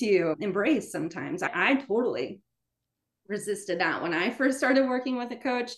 to 0.01 0.35
embrace 0.41 0.91
sometimes. 0.91 1.43
I, 1.45 1.75
totally 1.87 2.41
resisted 3.29 3.81
that. 3.81 4.03
When 4.03 4.15
I 4.15 4.31
first 4.31 4.59
started 4.59 4.89
working 4.89 5.17
with 5.17 5.31
a 5.33 5.37
coach, 5.37 5.73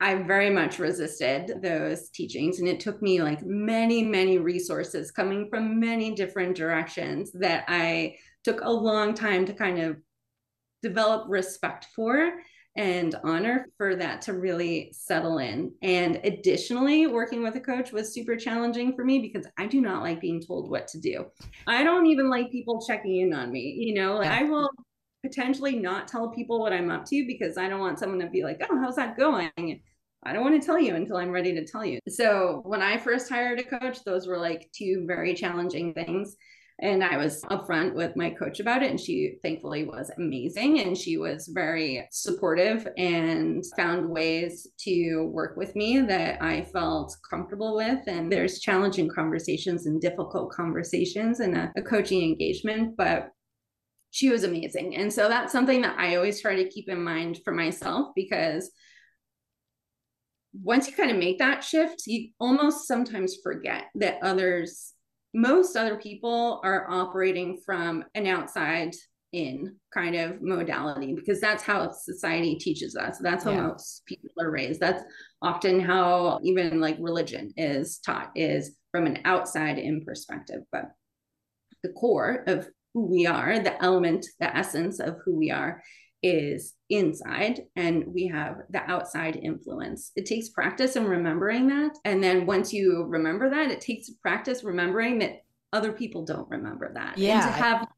I 0.00 0.16
very 0.16 0.50
much 0.50 0.78
resisted 0.78 1.62
those 1.62 2.10
teachings. 2.10 2.58
And 2.58 2.68
it 2.68 2.80
took 2.80 3.00
me 3.00 3.22
like 3.22 3.44
many, 3.44 4.02
many 4.02 4.38
resources 4.38 5.10
coming 5.10 5.48
from 5.48 5.80
many 5.80 6.14
different 6.14 6.56
directions 6.56 7.32
that 7.32 7.64
I 7.68 8.16
took 8.42 8.60
a 8.60 8.70
long 8.70 9.14
time 9.14 9.46
to 9.46 9.54
kind 9.54 9.78
of 9.78 9.96
develop 10.82 11.26
respect 11.28 11.86
for 11.96 12.32
and 12.76 13.14
honor 13.22 13.68
for 13.78 13.94
that 13.94 14.20
to 14.22 14.32
really 14.32 14.92
settle 14.92 15.38
in. 15.38 15.72
And 15.82 16.20
additionally, 16.24 17.06
working 17.06 17.42
with 17.42 17.54
a 17.54 17.60
coach 17.60 17.92
was 17.92 18.12
super 18.12 18.36
challenging 18.36 18.94
for 18.94 19.04
me 19.04 19.20
because 19.20 19.46
I 19.56 19.66
do 19.66 19.80
not 19.80 20.02
like 20.02 20.20
being 20.20 20.42
told 20.42 20.68
what 20.68 20.88
to 20.88 21.00
do. 21.00 21.26
I 21.68 21.84
don't 21.84 22.06
even 22.06 22.28
like 22.28 22.50
people 22.50 22.84
checking 22.84 23.20
in 23.20 23.32
on 23.32 23.52
me. 23.52 23.76
You 23.78 23.94
know, 23.94 24.20
I 24.20 24.42
will 24.42 24.70
potentially 25.24 25.76
not 25.76 26.06
tell 26.06 26.28
people 26.28 26.60
what 26.60 26.72
I'm 26.72 26.90
up 26.90 27.06
to 27.06 27.26
because 27.26 27.56
I 27.56 27.68
don't 27.68 27.80
want 27.80 27.98
someone 27.98 28.20
to 28.20 28.28
be 28.28 28.44
like, 28.44 28.60
oh, 28.70 28.78
how's 28.78 28.96
that 28.96 29.16
going? 29.16 29.80
I 30.26 30.32
don't 30.32 30.44
want 30.44 30.60
to 30.60 30.64
tell 30.64 30.78
you 30.78 30.94
until 30.94 31.16
I'm 31.16 31.30
ready 31.30 31.54
to 31.54 31.66
tell 31.66 31.84
you. 31.84 31.98
So 32.08 32.60
when 32.64 32.82
I 32.82 32.98
first 32.98 33.30
hired 33.30 33.58
a 33.58 33.64
coach, 33.64 34.04
those 34.04 34.26
were 34.26 34.38
like 34.38 34.70
two 34.72 35.04
very 35.06 35.34
challenging 35.34 35.94
things. 35.94 36.36
And 36.80 37.04
I 37.04 37.16
was 37.16 37.40
upfront 37.42 37.94
with 37.94 38.16
my 38.16 38.30
coach 38.30 38.58
about 38.58 38.82
it, 38.82 38.90
and 38.90 38.98
she 38.98 39.36
thankfully 39.42 39.84
was 39.84 40.10
amazing. 40.18 40.80
And 40.80 40.98
she 40.98 41.18
was 41.18 41.46
very 41.46 42.08
supportive 42.10 42.88
and 42.98 43.64
found 43.76 44.08
ways 44.08 44.66
to 44.78 45.30
work 45.32 45.56
with 45.56 45.76
me 45.76 46.00
that 46.00 46.42
I 46.42 46.64
felt 46.64 47.16
comfortable 47.30 47.76
with. 47.76 48.00
And 48.08 48.30
there's 48.30 48.58
challenging 48.58 49.08
conversations 49.08 49.86
and 49.86 50.00
difficult 50.00 50.50
conversations 50.50 51.38
in 51.38 51.56
a, 51.56 51.72
a 51.76 51.82
coaching 51.82 52.22
engagement, 52.22 52.96
but 52.96 53.30
she 54.14 54.30
was 54.30 54.44
amazing. 54.44 54.94
And 54.94 55.12
so 55.12 55.28
that's 55.28 55.50
something 55.50 55.80
that 55.80 55.98
I 55.98 56.14
always 56.14 56.40
try 56.40 56.54
to 56.54 56.68
keep 56.68 56.88
in 56.88 57.02
mind 57.02 57.40
for 57.44 57.52
myself 57.52 58.10
because 58.14 58.70
once 60.62 60.86
you 60.86 60.94
kind 60.94 61.10
of 61.10 61.16
make 61.16 61.40
that 61.40 61.64
shift, 61.64 62.04
you 62.06 62.28
almost 62.38 62.86
sometimes 62.86 63.38
forget 63.42 63.86
that 63.96 64.20
others, 64.22 64.92
most 65.34 65.74
other 65.74 65.96
people 65.96 66.60
are 66.62 66.88
operating 66.88 67.58
from 67.66 68.04
an 68.14 68.28
outside 68.28 68.94
in 69.32 69.74
kind 69.92 70.14
of 70.14 70.40
modality 70.40 71.12
because 71.12 71.40
that's 71.40 71.64
how 71.64 71.90
society 71.90 72.54
teaches 72.54 72.94
us. 72.94 73.18
That's 73.18 73.42
how 73.42 73.50
yeah. 73.50 73.62
most 73.62 74.02
people 74.06 74.30
are 74.38 74.52
raised. 74.52 74.78
That's 74.78 75.02
often 75.42 75.80
how 75.80 76.38
even 76.44 76.80
like 76.80 76.98
religion 77.00 77.52
is 77.56 77.98
taught 77.98 78.30
is 78.36 78.76
from 78.92 79.06
an 79.06 79.18
outside 79.24 79.78
in 79.78 80.04
perspective. 80.04 80.60
But 80.70 80.84
the 81.82 81.88
core 81.88 82.44
of 82.46 82.68
who 82.94 83.04
we 83.06 83.26
are, 83.26 83.58
the 83.58 83.82
element, 83.82 84.24
the 84.40 84.56
essence 84.56 85.00
of 85.00 85.18
who 85.24 85.36
we 85.36 85.50
are 85.50 85.82
is 86.22 86.72
inside 86.88 87.60
and 87.76 88.02
we 88.06 88.26
have 88.28 88.56
the 88.70 88.80
outside 88.90 89.36
influence. 89.36 90.10
It 90.16 90.24
takes 90.24 90.48
practice 90.48 90.96
in 90.96 91.04
remembering 91.04 91.66
that. 91.68 91.98
And 92.06 92.22
then 92.22 92.46
once 92.46 92.72
you 92.72 93.04
remember 93.04 93.50
that, 93.50 93.70
it 93.70 93.82
takes 93.82 94.08
practice 94.08 94.64
remembering 94.64 95.18
that 95.18 95.42
other 95.74 95.92
people 95.92 96.24
don't 96.24 96.48
remember 96.48 96.92
that. 96.94 97.18
Yeah. 97.18 97.44
And 97.44 97.54
to 97.54 97.62
have 97.62 97.88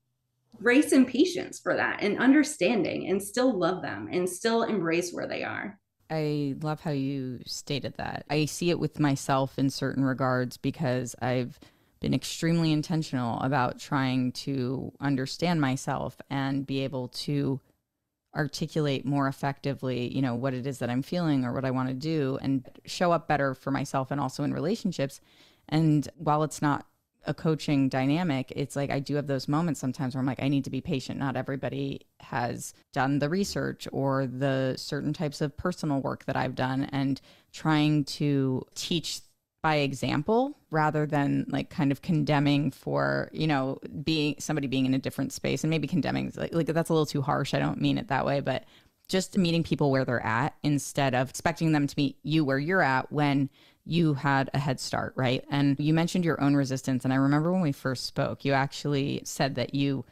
grace 0.57 0.93
and 0.93 1.07
patience 1.07 1.61
for 1.61 1.77
that 1.77 2.03
and 2.03 2.19
understanding 2.19 3.09
and 3.09 3.23
still 3.23 3.57
love 3.57 3.83
them 3.83 4.09
and 4.11 4.29
still 4.29 4.63
embrace 4.65 5.13
where 5.13 5.29
they 5.29 5.45
are. 5.45 5.79
I 6.09 6.55
love 6.63 6.81
how 6.81 6.93
you 6.93 7.41
stated 7.47 7.95
that. 7.99 8.25
I 8.31 8.47
see 8.47 8.71
it 8.71 8.79
with 8.79 8.99
myself 8.99 9.59
in 9.59 9.71
certain 9.71 10.05
regards 10.05 10.57
because 10.57 11.15
I've 11.21 11.61
been 12.07 12.15
extremely 12.15 12.71
intentional 12.71 13.41
about 13.41 13.81
trying 13.81 14.31
to 14.31 14.93
understand 15.01 15.61
myself 15.61 16.17
and 16.31 16.65
be 16.65 16.85
able 16.85 17.09
to 17.09 17.61
articulate 18.33 19.05
more 19.05 19.27
effectively, 19.27 20.15
you 20.15 20.23
know, 20.23 20.37
what 20.37 20.55
it 20.55 20.69
is 20.69 20.79
that 20.79 20.89
I'm 20.89 21.03
feeling 21.03 21.45
or 21.45 21.53
what 21.53 21.65
I 21.65 21.73
want 21.73 21.89
to 21.89 21.95
do 21.95 22.39
and 22.41 22.65
show 22.85 23.11
up 23.11 23.27
better 23.27 23.55
for 23.55 23.73
myself 23.73 24.13
and 24.13 24.21
also 24.21 24.45
in 24.45 24.55
relationships. 24.55 25.21
And 25.69 26.09
while 26.17 26.45
it's 26.45 26.63
not 26.63 26.87
a 27.25 27.35
coaching 27.35 27.89
dynamic, 27.89 28.53
it's 28.55 28.77
like 28.77 28.91
I 28.91 29.01
do 29.01 29.17
have 29.17 29.27
those 29.27 29.49
moments 29.49 29.81
sometimes 29.81 30.15
where 30.15 30.21
I'm 30.21 30.27
like, 30.27 30.41
I 30.41 30.47
need 30.47 30.63
to 30.63 30.71
be 30.71 30.81
patient. 30.81 31.19
Not 31.19 31.35
everybody 31.35 32.03
has 32.21 32.73
done 32.93 33.19
the 33.19 33.29
research 33.29 33.89
or 33.91 34.29
the 34.29 34.75
certain 34.77 35.13
types 35.13 35.41
of 35.41 35.57
personal 35.57 36.01
work 36.01 36.25
that 36.27 36.37
I've 36.37 36.55
done, 36.55 36.85
and 36.93 37.21
trying 37.53 38.05
to 38.05 38.63
teach 38.77 39.23
by 39.67 39.79
example 39.79 40.57
rather 40.71 41.07
than 41.07 41.45
like 41.49 41.71
kind 41.71 41.91
of 41.91 42.01
condemning 42.01 42.71
for 42.71 43.29
you 43.33 43.49
know 43.49 43.81
being 44.05 44.37
somebody 44.39 44.69
being 44.69 44.87
in 44.87 44.95
a 44.95 44.99
different 44.99 45.33
space. 45.33 45.65
And 45.65 45.71
maybe 45.73 45.89
condemning 45.89 46.33
like, 46.37 46.55
like 46.55 46.67
that's 46.69 46.89
a 46.89 46.93
little 46.93 47.05
too 47.05 47.21
harsh. 47.21 47.53
I 47.53 47.59
don't 47.59 47.81
mean 47.81 47.99
it 47.99 48.07
that 48.07 48.25
way 48.25 48.39
but 48.39 48.63
just 49.09 49.37
meeting 49.37 49.65
people 49.65 49.91
where 49.91 50.05
they're 50.05 50.25
at 50.25 50.55
instead 50.63 51.17
of 51.17 51.31
expecting 51.31 51.73
them 51.73 51.89
to 51.89 51.95
meet 51.97 52.17
you 52.23 52.45
where 52.45 52.61
you're 52.61 52.81
at 52.81 53.11
when 53.11 53.51
you 53.85 54.15
had 54.15 54.51
a 54.55 54.59
head 54.61 54.79
start 54.79 55.15
right? 55.17 55.45
And 55.51 55.75
you 55.81 55.93
mentioned 55.93 56.25
your 56.25 56.41
own 56.41 56.55
resistance. 56.55 57.03
And 57.03 57.13
i 57.13 57.17
remember 57.17 57.51
when 57.51 57.63
we 57.63 57.73
first 57.73 58.07
spoke 58.07 58.45
you 58.45 58.53
actually 58.53 59.23
said 59.25 59.57
that 59.57 59.75
you 59.75 60.05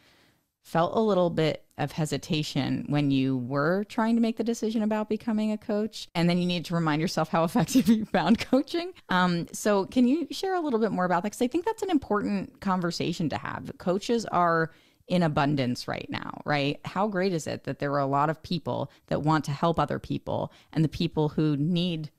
felt 0.65 0.97
a 0.97 1.01
little 1.01 1.31
bit 1.31 1.65
of 1.77 1.93
hesitation 1.93 2.87
when 2.89 3.11
you 3.11 3.37
were 3.37 3.85
trying 3.85 4.15
to 4.17 4.21
make 4.21 4.37
the 4.37 4.45
decision 4.45 4.83
about 4.83 5.09
becoming 5.09 5.53
a 5.53 5.59
coach 5.59 6.09
and 6.15 6.29
then 6.29 6.39
you 6.39 6.47
need 6.47 6.65
to 6.65 6.75
remind 6.75 7.01
yourself 7.01 7.29
how 7.29 7.45
effective 7.45 7.89
you 7.89 8.05
found 8.07 8.39
coaching. 8.39 8.93
Um, 9.11 9.47
so 9.53 9.85
can 9.85 10.09
you 10.09 10.27
share 10.31 10.55
a 10.55 10.61
little 10.61 10.81
bit 10.81 10.91
more 10.91 11.05
about 11.05 11.23
that? 11.23 11.33
Because 11.33 11.43
i 11.43 11.49
think 11.49 11.65
that's 11.65 11.83
an 11.83 11.91
important 11.91 12.61
conversation 12.61 13.29
to 13.29 13.37
have. 13.37 13.71
Coaches 13.79 14.25
are 14.27 14.73
in 15.07 15.23
abundance 15.23 15.87
right 15.87 16.07
now 16.09 16.41
right? 16.45 16.81
How 16.85 17.09
great 17.09 17.33
is 17.33 17.47
it 17.47 17.65
that 17.65 17.79
there 17.79 17.93
are 17.93 17.99
a 17.99 18.07
lot 18.07 18.31
of 18.31 18.43
people 18.43 18.91
that 19.09 19.23
want 19.23 19.45
to 19.45 19.51
help 19.51 19.79
other 19.79 19.99
people 19.99 20.53
and 20.73 20.85
the 20.85 20.89
people 20.89 21.31
who 21.31 21.57
need 21.57 22.11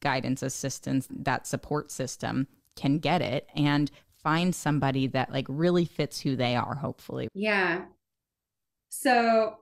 guidance 0.00 0.42
assistance 0.42 1.06
that 1.10 1.46
support 1.46 1.90
system 1.90 2.46
can 2.76 2.98
get 2.98 3.22
it? 3.22 3.48
And 3.54 3.90
find 4.22 4.54
somebody 4.54 5.06
that 5.06 5.32
like 5.32 5.46
really 5.48 5.84
fits 5.84 6.20
who 6.20 6.36
they 6.36 6.56
are 6.56 6.74
hopefully 6.74 7.28
yeah 7.34 7.84
so 8.88 9.56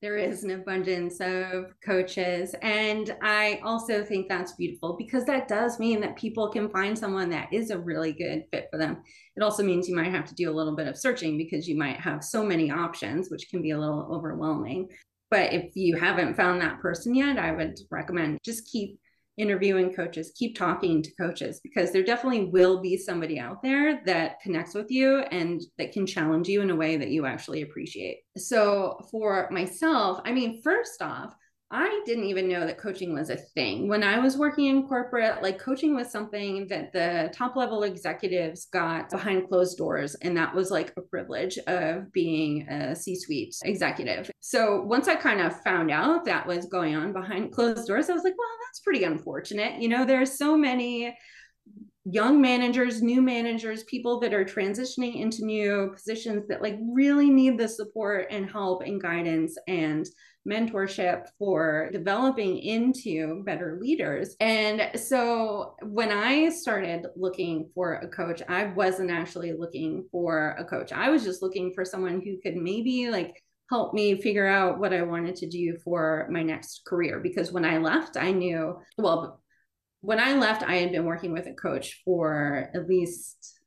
there 0.00 0.16
is 0.16 0.44
an 0.44 0.50
abundance 0.50 1.20
of 1.20 1.74
coaches. 1.84 2.54
And 2.62 3.16
I 3.20 3.60
also 3.64 4.04
think 4.04 4.28
that's 4.28 4.52
beautiful 4.52 4.96
because 4.96 5.24
that 5.24 5.48
does 5.48 5.80
mean 5.80 6.00
that 6.00 6.16
people 6.16 6.50
can 6.50 6.68
find 6.68 6.96
someone 6.96 7.30
that 7.30 7.52
is 7.52 7.70
a 7.70 7.78
really 7.78 8.12
good 8.12 8.44
fit 8.52 8.68
for 8.70 8.78
them. 8.78 9.02
It 9.36 9.42
also 9.42 9.64
means 9.64 9.88
you 9.88 9.96
might 9.96 10.12
have 10.12 10.26
to 10.26 10.34
do 10.34 10.50
a 10.50 10.54
little 10.54 10.76
bit 10.76 10.86
of 10.86 10.96
searching 10.96 11.36
because 11.36 11.66
you 11.66 11.76
might 11.76 11.96
have 11.96 12.22
so 12.22 12.44
many 12.44 12.70
options, 12.70 13.28
which 13.28 13.50
can 13.50 13.60
be 13.60 13.72
a 13.72 13.78
little 13.78 14.08
overwhelming. 14.12 14.88
But 15.30 15.52
if 15.52 15.74
you 15.74 15.96
haven't 15.96 16.36
found 16.36 16.60
that 16.60 16.80
person 16.80 17.14
yet, 17.14 17.36
I 17.36 17.50
would 17.50 17.78
recommend 17.90 18.38
just 18.44 18.70
keep 18.70 19.00
interviewing 19.38 19.94
coaches, 19.94 20.32
keep 20.36 20.56
talking 20.56 21.02
to 21.02 21.14
coaches 21.14 21.60
because 21.62 21.92
there 21.92 22.02
definitely 22.02 22.46
will 22.46 22.80
be 22.82 22.96
somebody 22.96 23.38
out 23.38 23.62
there 23.62 24.02
that 24.04 24.40
connects 24.40 24.74
with 24.74 24.90
you 24.90 25.20
and 25.30 25.62
that 25.78 25.92
can 25.92 26.06
challenge 26.06 26.48
you 26.48 26.60
in 26.60 26.70
a 26.70 26.76
way 26.76 26.96
that 26.96 27.10
you 27.10 27.24
actually 27.24 27.62
appreciate. 27.62 28.18
So 28.36 28.98
for 29.10 29.48
myself, 29.50 30.20
I 30.24 30.32
mean, 30.32 30.60
first 30.62 31.00
off, 31.00 31.34
I 31.70 32.02
didn't 32.06 32.24
even 32.24 32.48
know 32.48 32.66
that 32.66 32.78
coaching 32.78 33.12
was 33.12 33.28
a 33.28 33.36
thing. 33.36 33.88
When 33.88 34.02
I 34.02 34.18
was 34.18 34.38
working 34.38 34.66
in 34.66 34.88
corporate, 34.88 35.42
like 35.42 35.58
coaching 35.58 35.94
was 35.94 36.10
something 36.10 36.66
that 36.68 36.94
the 36.94 37.30
top 37.34 37.56
level 37.56 37.82
executives 37.82 38.68
got 38.72 39.10
behind 39.10 39.48
closed 39.48 39.76
doors. 39.76 40.14
And 40.22 40.34
that 40.38 40.54
was 40.54 40.70
like 40.70 40.94
a 40.96 41.02
privilege 41.02 41.58
of 41.66 42.10
being 42.10 42.66
a 42.68 42.96
C 42.96 43.14
suite 43.14 43.54
executive. 43.64 44.30
So 44.40 44.80
once 44.82 45.08
I 45.08 45.16
kind 45.16 45.42
of 45.42 45.60
found 45.60 45.90
out 45.90 46.24
that 46.24 46.46
was 46.46 46.64
going 46.64 46.94
on 46.94 47.12
behind 47.12 47.52
closed 47.52 47.86
doors, 47.86 48.08
I 48.08 48.14
was 48.14 48.24
like, 48.24 48.38
well, 48.38 48.48
that's 48.66 48.80
pretty 48.80 49.04
unfortunate. 49.04 49.82
You 49.82 49.90
know, 49.90 50.06
there's 50.06 50.38
so 50.38 50.56
many 50.56 51.14
young 52.10 52.40
managers, 52.40 53.02
new 53.02 53.20
managers, 53.20 53.84
people 53.84 54.20
that 54.20 54.32
are 54.32 54.44
transitioning 54.44 55.20
into 55.20 55.44
new 55.44 55.90
positions 55.94 56.48
that 56.48 56.62
like 56.62 56.78
really 56.94 57.28
need 57.28 57.58
the 57.58 57.68
support 57.68 58.28
and 58.30 58.50
help 58.50 58.82
and 58.82 59.02
guidance 59.02 59.54
and 59.68 60.06
mentorship 60.48 61.26
for 61.38 61.90
developing 61.92 62.58
into 62.58 63.42
better 63.44 63.78
leaders. 63.80 64.34
And 64.40 64.90
so 64.98 65.74
when 65.82 66.10
I 66.10 66.48
started 66.48 67.06
looking 67.16 67.70
for 67.74 67.94
a 67.94 68.08
coach, 68.08 68.42
I 68.48 68.66
wasn't 68.66 69.10
actually 69.10 69.52
looking 69.52 70.06
for 70.10 70.56
a 70.58 70.64
coach. 70.64 70.92
I 70.92 71.10
was 71.10 71.24
just 71.24 71.42
looking 71.42 71.72
for 71.74 71.84
someone 71.84 72.20
who 72.20 72.38
could 72.42 72.56
maybe 72.56 73.10
like 73.10 73.42
help 73.68 73.92
me 73.92 74.20
figure 74.20 74.46
out 74.46 74.78
what 74.78 74.94
I 74.94 75.02
wanted 75.02 75.36
to 75.36 75.48
do 75.48 75.76
for 75.84 76.26
my 76.30 76.42
next 76.42 76.84
career. 76.86 77.20
Because 77.20 77.52
when 77.52 77.64
I 77.64 77.78
left, 77.78 78.16
I 78.16 78.32
knew, 78.32 78.78
well, 78.96 79.42
when 80.00 80.20
I 80.20 80.34
left, 80.34 80.62
I 80.62 80.76
had 80.76 80.92
been 80.92 81.04
working 81.04 81.32
with 81.32 81.46
a 81.46 81.52
coach 81.52 82.00
for 82.04 82.70
at 82.74 82.88
least 82.88 83.57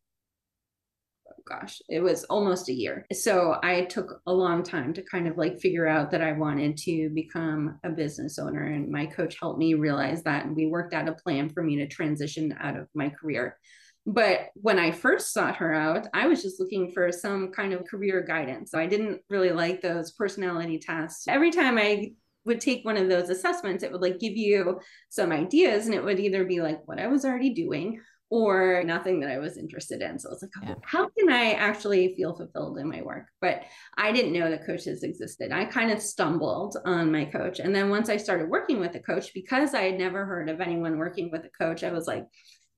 gosh, 1.47 1.82
it 1.89 1.99
was 1.99 2.23
almost 2.25 2.69
a 2.69 2.73
year. 2.73 3.06
So 3.13 3.58
I 3.63 3.86
took 3.86 4.21
a 4.27 4.34
long 4.34 4.63
time 4.63 4.93
to 4.93 5.01
kind 5.04 5.27
of 5.27 5.38
like 5.38 5.60
figure 5.60 5.88
out 5.88 6.12
that 6.12 6.21
I 6.21 6.34
wanted 6.34 6.77
to 6.77 7.10
become 7.10 7.80
a 7.84 7.89
business 7.89 8.39
owner. 8.39 8.63
And 8.63 8.89
my 8.89 9.06
coach 9.06 9.38
helped 9.39 9.60
me 9.60 9.73
realize 9.73 10.23
that. 10.23 10.45
And 10.45 10.56
we 10.56 10.67
worked 10.67 10.93
out 10.93 11.10
a 11.10 11.13
plan 11.13 11.49
for 11.49 11.63
me 11.63 11.77
to 11.77 11.88
transition 11.88 12.56
out 12.60 12.77
of 12.77 12.88
my 12.93 13.10
career. 13.10 13.58
But 14.06 14.49
when 14.56 14.80
I 14.80 14.91
first 14.91 15.32
sought 15.32 15.58
her 15.58 15.73
out, 15.73 16.08
I 16.13 16.27
was 16.27 16.41
just 16.41 16.60
looking 16.60 16.91
for 16.91 17.12
some 17.12 17.51
kind 17.51 17.73
of 17.73 17.86
career 17.86 18.21
guidance. 18.21 18.71
So 18.71 18.80
I 18.80 18.88
didn't 18.88 19.21
really 19.30 19.51
like 19.51 19.82
those 19.82 20.12
personality 20.12 20.80
tests. 20.80 21.27
Every 21.27 21.51
time 21.51 21.77
I 21.77 22.13
would 22.45 22.60
take 22.60 22.84
one 22.84 22.97
of 22.97 23.10
those 23.10 23.30
assessments, 23.30 23.84
it 23.84 23.91
would 23.91 24.01
like 24.01 24.19
give 24.19 24.36
you 24.36 24.80
some 25.10 25.32
ideas 25.32 25.86
and 25.86 25.93
it 25.93 26.04
would 26.04 26.19
either 26.19 26.43
be 26.45 26.62
like 26.62 26.80
what 26.88 26.99
I 26.99 27.08
was 27.08 27.25
already 27.25 27.54
doing 27.54 28.01
or 28.32 28.82
nothing 28.86 29.20
that 29.20 29.30
I 29.30 29.38
was 29.39 29.58
interested 29.58 30.02
in. 30.02 30.17
So 30.17 30.30
I 30.30 30.32
was 30.32 30.41
like, 30.41 30.52
yeah. 30.63 30.76
Oh, 30.78 30.82
how 30.86 31.10
can 31.20 31.30
I 31.30 31.52
actually 31.52 32.15
feel 32.15 32.34
fulfilled 32.34 32.78
in 32.78 32.89
my 32.89 33.02
work? 33.02 33.28
But 33.41 33.63
I 33.98 34.13
didn't 34.13 34.32
know 34.32 34.50
that 34.50 34.65
coaches 34.65 35.04
existed. 35.04 35.52
I 35.52 35.65
kind 35.65 35.91
of 35.91 36.02
stumbled 36.02 36.78
on 36.86 37.12
my 37.12 37.26
coach. 37.26 37.60
And 37.60 37.76
then 37.76 37.89
once 37.89 38.08
I 38.08 38.15
started 38.15 38.50
working 38.50 38.80
with 38.80 38.96
a 38.96 39.02
coach, 39.02 39.34
because 39.34 39.74
I 39.74 39.82
had 39.82 40.00
never 40.00 40.24
heard 40.26 40.50
of 40.50 40.62
anyone 40.62 40.98
working 40.98 41.30
with 41.30 41.44
a 41.44 41.50
coach, 41.50 41.84
I 41.84 41.91
was 41.91 42.08
like, 42.08 42.26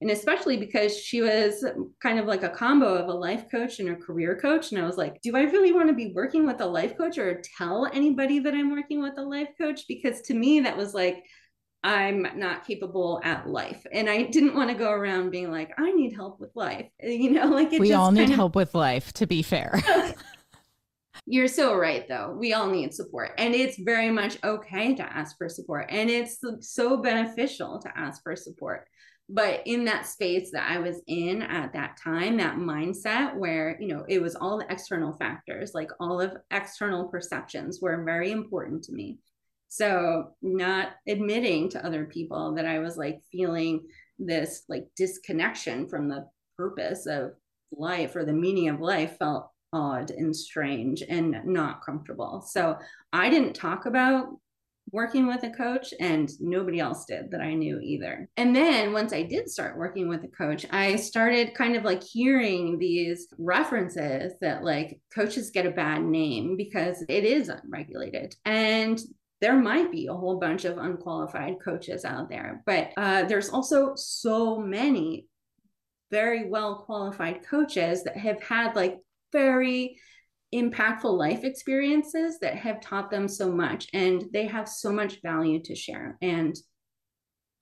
and 0.01 0.09
especially 0.09 0.57
because 0.57 0.97
she 0.97 1.21
was 1.21 1.63
kind 2.01 2.17
of 2.17 2.25
like 2.25 2.41
a 2.41 2.49
combo 2.49 2.95
of 2.95 3.07
a 3.07 3.13
life 3.13 3.45
coach 3.51 3.79
and 3.79 3.89
a 3.89 3.95
career 3.95 4.37
coach. 4.41 4.71
And 4.71 4.81
I 4.81 4.87
was 4.87 4.97
like, 4.97 5.21
do 5.21 5.37
I 5.37 5.43
really 5.43 5.71
want 5.71 5.87
to 5.87 5.93
be 5.93 6.13
working 6.15 6.47
with 6.47 6.61
a 6.61 6.65
life 6.65 6.97
coach 6.97 7.19
or 7.19 7.43
tell 7.59 7.85
anybody 7.93 8.39
that 8.39 8.55
I'm 8.55 8.71
working 8.71 9.03
with 9.03 9.19
a 9.19 9.23
life 9.23 9.49
coach? 9.61 9.81
Because 9.87 10.21
to 10.21 10.33
me, 10.33 10.61
that 10.61 10.75
was 10.75 10.95
like, 10.95 11.23
I'm 11.83 12.25
not 12.35 12.65
capable 12.65 13.19
at 13.23 13.49
life. 13.49 13.85
And 13.91 14.09
I 14.09 14.23
didn't 14.23 14.55
want 14.55 14.69
to 14.69 14.75
go 14.75 14.91
around 14.91 15.31
being 15.31 15.51
like, 15.51 15.71
I 15.77 15.91
need 15.91 16.13
help 16.13 16.39
with 16.39 16.51
life. 16.55 16.89
You 17.03 17.31
know, 17.31 17.47
like 17.47 17.71
we 17.71 17.93
all 17.93 18.11
need 18.11 18.29
of... 18.29 18.35
help 18.35 18.55
with 18.55 18.73
life, 18.73 19.13
to 19.13 19.27
be 19.27 19.41
fair. 19.41 19.81
You're 21.25 21.47
so 21.47 21.75
right, 21.75 22.07
though. 22.07 22.35
We 22.37 22.53
all 22.53 22.67
need 22.67 22.93
support. 22.93 23.31
And 23.37 23.53
it's 23.53 23.77
very 23.77 24.09
much 24.09 24.37
okay 24.43 24.93
to 24.95 25.03
ask 25.03 25.37
for 25.37 25.47
support. 25.47 25.85
And 25.89 26.09
it's 26.09 26.39
so 26.61 26.97
beneficial 26.97 27.79
to 27.79 27.97
ask 27.97 28.21
for 28.23 28.35
support. 28.35 28.87
But 29.29 29.61
in 29.65 29.85
that 29.85 30.05
space 30.05 30.51
that 30.51 30.69
I 30.69 30.79
was 30.79 31.01
in 31.07 31.41
at 31.41 31.73
that 31.73 31.97
time, 32.03 32.37
that 32.37 32.57
mindset 32.57 33.35
where, 33.35 33.77
you 33.79 33.87
know, 33.87 34.05
it 34.09 34.21
was 34.21 34.35
all 34.35 34.57
the 34.57 34.71
external 34.71 35.13
factors, 35.13 35.71
like 35.73 35.91
all 35.99 36.19
of 36.19 36.35
external 36.51 37.07
perceptions 37.07 37.79
were 37.81 38.03
very 38.03 38.31
important 38.31 38.83
to 38.85 38.91
me. 38.91 39.19
So, 39.73 40.35
not 40.43 40.89
admitting 41.07 41.67
to 41.69 41.83
other 41.83 42.05
people 42.05 42.53
that 42.53 42.67
I 42.67 42.77
was 42.77 42.95
like 42.95 43.23
feeling 43.31 43.87
this 44.19 44.65
like 44.69 44.85
disconnection 44.95 45.87
from 45.87 46.07
the 46.07 46.27
purpose 46.55 47.07
of 47.07 47.31
life 47.71 48.15
or 48.15 48.23
the 48.23 48.33
meaning 48.33 48.69
of 48.69 48.79
life 48.79 49.17
felt 49.17 49.49
odd 49.73 50.11
and 50.11 50.35
strange 50.35 51.01
and 51.01 51.43
not 51.45 51.83
comfortable. 51.83 52.43
So, 52.47 52.77
I 53.11 53.31
didn't 53.31 53.55
talk 53.55 53.87
about 53.87 54.27
working 54.91 55.25
with 55.25 55.41
a 55.41 55.49
coach 55.49 55.91
and 55.99 56.29
nobody 56.39 56.79
else 56.79 57.05
did 57.05 57.31
that 57.31 57.41
I 57.41 57.55
knew 57.55 57.79
either. 57.79 58.29
And 58.37 58.55
then 58.55 58.93
once 58.93 59.11
I 59.11 59.23
did 59.23 59.49
start 59.49 59.75
working 59.75 60.07
with 60.07 60.23
a 60.23 60.27
coach, 60.27 60.67
I 60.69 60.97
started 60.97 61.55
kind 61.55 61.75
of 61.75 61.83
like 61.83 62.03
hearing 62.03 62.77
these 62.77 63.27
references 63.39 64.33
that 64.41 64.63
like 64.63 64.99
coaches 65.15 65.49
get 65.49 65.65
a 65.65 65.71
bad 65.71 66.03
name 66.03 66.57
because 66.57 67.03
it 67.09 67.23
is 67.23 67.49
unregulated. 67.49 68.35
And 68.45 69.01
there 69.41 69.55
might 69.55 69.91
be 69.91 70.07
a 70.07 70.13
whole 70.13 70.39
bunch 70.39 70.65
of 70.65 70.77
unqualified 70.77 71.55
coaches 71.63 72.05
out 72.05 72.29
there, 72.29 72.63
but 72.65 72.91
uh, 72.97 73.23
there's 73.23 73.49
also 73.49 73.93
so 73.95 74.57
many 74.57 75.27
very 76.11 76.47
well 76.49 76.83
qualified 76.85 77.45
coaches 77.45 78.03
that 78.03 78.15
have 78.15 78.41
had 78.41 78.75
like 78.75 78.99
very 79.31 79.97
impactful 80.53 81.17
life 81.17 81.43
experiences 81.43 82.37
that 82.39 82.55
have 82.55 82.79
taught 82.79 83.09
them 83.09 83.27
so 83.27 83.51
much 83.51 83.87
and 83.93 84.23
they 84.31 84.45
have 84.45 84.69
so 84.69 84.91
much 84.91 85.21
value 85.23 85.61
to 85.63 85.75
share. 85.75 86.17
And 86.21 86.55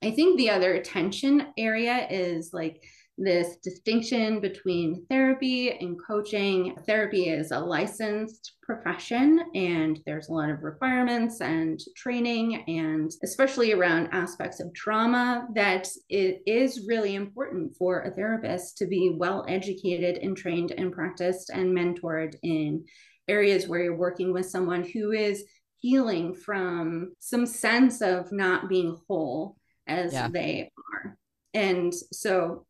i 0.03 0.09
think 0.09 0.37
the 0.37 0.49
other 0.49 0.73
attention 0.73 1.47
area 1.57 2.07
is 2.09 2.51
like 2.53 2.83
this 3.23 3.57
distinction 3.57 4.39
between 4.39 5.05
therapy 5.09 5.71
and 5.71 5.97
coaching. 6.05 6.75
Therapy 6.85 7.29
is 7.29 7.51
a 7.51 7.59
licensed 7.59 8.53
profession, 8.63 9.39
and 9.53 9.99
there's 10.05 10.29
a 10.29 10.33
lot 10.33 10.49
of 10.49 10.63
requirements 10.63 11.41
and 11.41 11.79
training, 11.95 12.63
and 12.67 13.11
especially 13.23 13.73
around 13.73 14.09
aspects 14.11 14.59
of 14.59 14.73
trauma, 14.73 15.47
that 15.53 15.87
it 16.09 16.41
is 16.45 16.87
really 16.87 17.15
important 17.15 17.75
for 17.77 18.01
a 18.01 18.11
therapist 18.11 18.77
to 18.77 18.87
be 18.87 19.13
well 19.15 19.45
educated 19.47 20.17
and 20.17 20.35
trained 20.35 20.71
and 20.71 20.91
practiced 20.91 21.49
and 21.49 21.75
mentored 21.77 22.35
in 22.43 22.83
areas 23.27 23.67
where 23.67 23.83
you're 23.83 23.95
working 23.95 24.33
with 24.33 24.49
someone 24.49 24.83
who 24.83 25.11
is 25.11 25.43
healing 25.77 26.33
from 26.33 27.13
some 27.19 27.45
sense 27.45 28.01
of 28.01 28.31
not 28.31 28.69
being 28.69 28.97
whole 29.07 29.57
as 29.87 30.13
yeah. 30.13 30.27
they 30.27 30.71
are. 30.93 31.17
And 31.53 31.93
so 31.93 32.65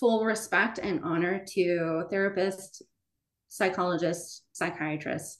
full 0.00 0.24
respect 0.24 0.78
and 0.78 1.04
honor 1.04 1.44
to 1.54 2.04
therapists, 2.10 2.82
psychologists, 3.48 4.42
psychiatrists, 4.52 5.38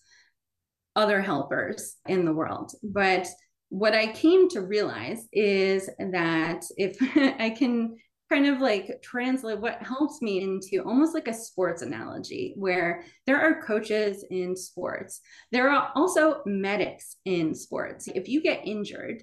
other 0.94 1.20
helpers 1.20 1.96
in 2.06 2.24
the 2.24 2.32
world. 2.32 2.72
But 2.82 3.26
what 3.70 3.94
I 3.94 4.12
came 4.12 4.48
to 4.50 4.60
realize 4.60 5.26
is 5.32 5.88
that 5.98 6.64
if 6.76 6.96
I 7.40 7.50
can 7.50 7.96
kind 8.28 8.46
of 8.46 8.60
like 8.60 9.00
translate 9.02 9.60
what 9.60 9.82
helps 9.82 10.22
me 10.22 10.40
into 10.40 10.84
almost 10.84 11.14
like 11.14 11.26
a 11.26 11.34
sports 11.34 11.82
analogy 11.82 12.54
where 12.56 13.02
there 13.26 13.40
are 13.40 13.62
coaches 13.62 14.24
in 14.30 14.54
sports 14.54 15.20
there 15.50 15.68
are 15.68 15.90
also 15.96 16.40
medics 16.46 17.16
in 17.24 17.52
sports 17.56 18.06
if 18.14 18.28
you 18.28 18.40
get 18.40 18.64
injured 18.64 19.20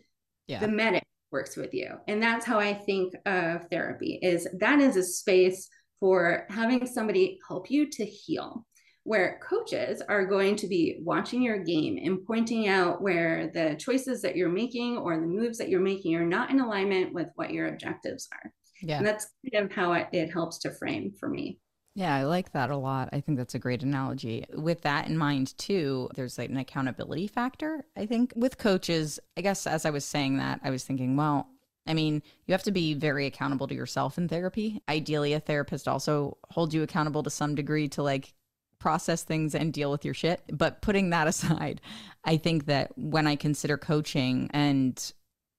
yeah. 0.48 0.60
the 0.60 0.68
medic 0.68 1.07
works 1.32 1.56
with 1.56 1.74
you. 1.74 1.90
And 2.08 2.22
that's 2.22 2.46
how 2.46 2.60
i 2.60 2.74
think 2.74 3.14
of 3.26 3.68
therapy 3.70 4.20
is 4.22 4.48
that 4.60 4.80
is 4.80 4.96
a 4.96 5.04
space 5.04 5.70
for 6.00 6.46
having 6.50 6.86
somebody 6.86 7.40
help 7.48 7.72
you 7.72 7.90
to 7.90 8.06
heal 8.06 8.66
where 9.04 9.40
coaches 9.42 10.02
are 10.10 10.26
going 10.26 10.54
to 10.54 10.68
be 10.68 11.00
watching 11.02 11.42
your 11.42 11.58
game 11.58 11.98
and 12.04 12.26
pointing 12.26 12.68
out 12.68 13.02
where 13.02 13.50
the 13.54 13.74
choices 13.80 14.22
that 14.22 14.36
you're 14.36 14.50
making 14.50 14.98
or 14.98 15.16
the 15.16 15.26
moves 15.26 15.58
that 15.58 15.70
you're 15.70 15.80
making 15.80 16.14
are 16.14 16.26
not 16.26 16.50
in 16.50 16.60
alignment 16.60 17.14
with 17.14 17.28
what 17.36 17.52
your 17.52 17.70
objectives 17.70 18.28
are. 18.34 18.52
Yeah. 18.82 18.98
And 18.98 19.08
that's 19.08 19.28
kind 19.54 19.66
of 19.66 19.72
how 19.72 19.94
it, 19.94 20.08
it 20.12 20.30
helps 20.30 20.58
to 20.60 20.72
frame 20.72 21.14
for 21.18 21.30
me 21.30 21.58
Yeah, 21.98 22.14
I 22.14 22.26
like 22.26 22.52
that 22.52 22.70
a 22.70 22.78
lot. 22.78 23.10
I 23.12 23.22
think 23.22 23.40
that's 23.40 23.56
a 23.56 23.60
great 23.60 23.82
analogy. 23.82 24.46
With 24.54 24.82
that 24.82 25.08
in 25.08 25.18
mind, 25.18 25.58
too, 25.58 26.12
there's 26.14 26.38
like 26.38 26.52
an 26.52 26.58
accountability 26.58 27.26
factor. 27.26 27.88
I 27.98 28.06
think 28.06 28.34
with 28.36 28.60
coaches, 28.60 29.20
I 29.36 29.42
guess 29.42 29.66
as 29.66 29.84
I 29.84 29.90
was 29.90 30.06
saying 30.06 30.38
that, 30.38 30.60
I 30.64 30.70
was 30.70 30.84
thinking, 30.84 31.18
well, 31.18 31.48
I 31.88 31.96
mean, 31.96 32.22
you 32.46 32.52
have 32.52 32.62
to 32.64 32.72
be 32.72 32.94
very 32.94 33.26
accountable 33.26 33.68
to 33.68 33.74
yourself 33.74 34.20
in 34.20 34.28
therapy. 34.28 34.80
Ideally, 34.88 35.34
a 35.34 35.40
therapist 35.40 35.88
also 35.88 36.38
holds 36.52 36.76
you 36.76 36.84
accountable 36.84 37.24
to 37.24 37.32
some 37.32 37.56
degree 37.56 37.88
to 37.88 38.04
like 38.04 38.36
process 38.78 39.24
things 39.24 39.56
and 39.56 39.74
deal 39.74 39.90
with 39.90 40.06
your 40.06 40.14
shit. 40.14 40.44
But 40.54 40.84
putting 40.84 41.10
that 41.10 41.26
aside, 41.34 41.82
I 42.24 42.38
think 42.38 42.68
that 42.68 42.96
when 42.96 43.26
I 43.26 43.36
consider 43.36 43.76
coaching, 43.76 44.52
and 44.54 45.14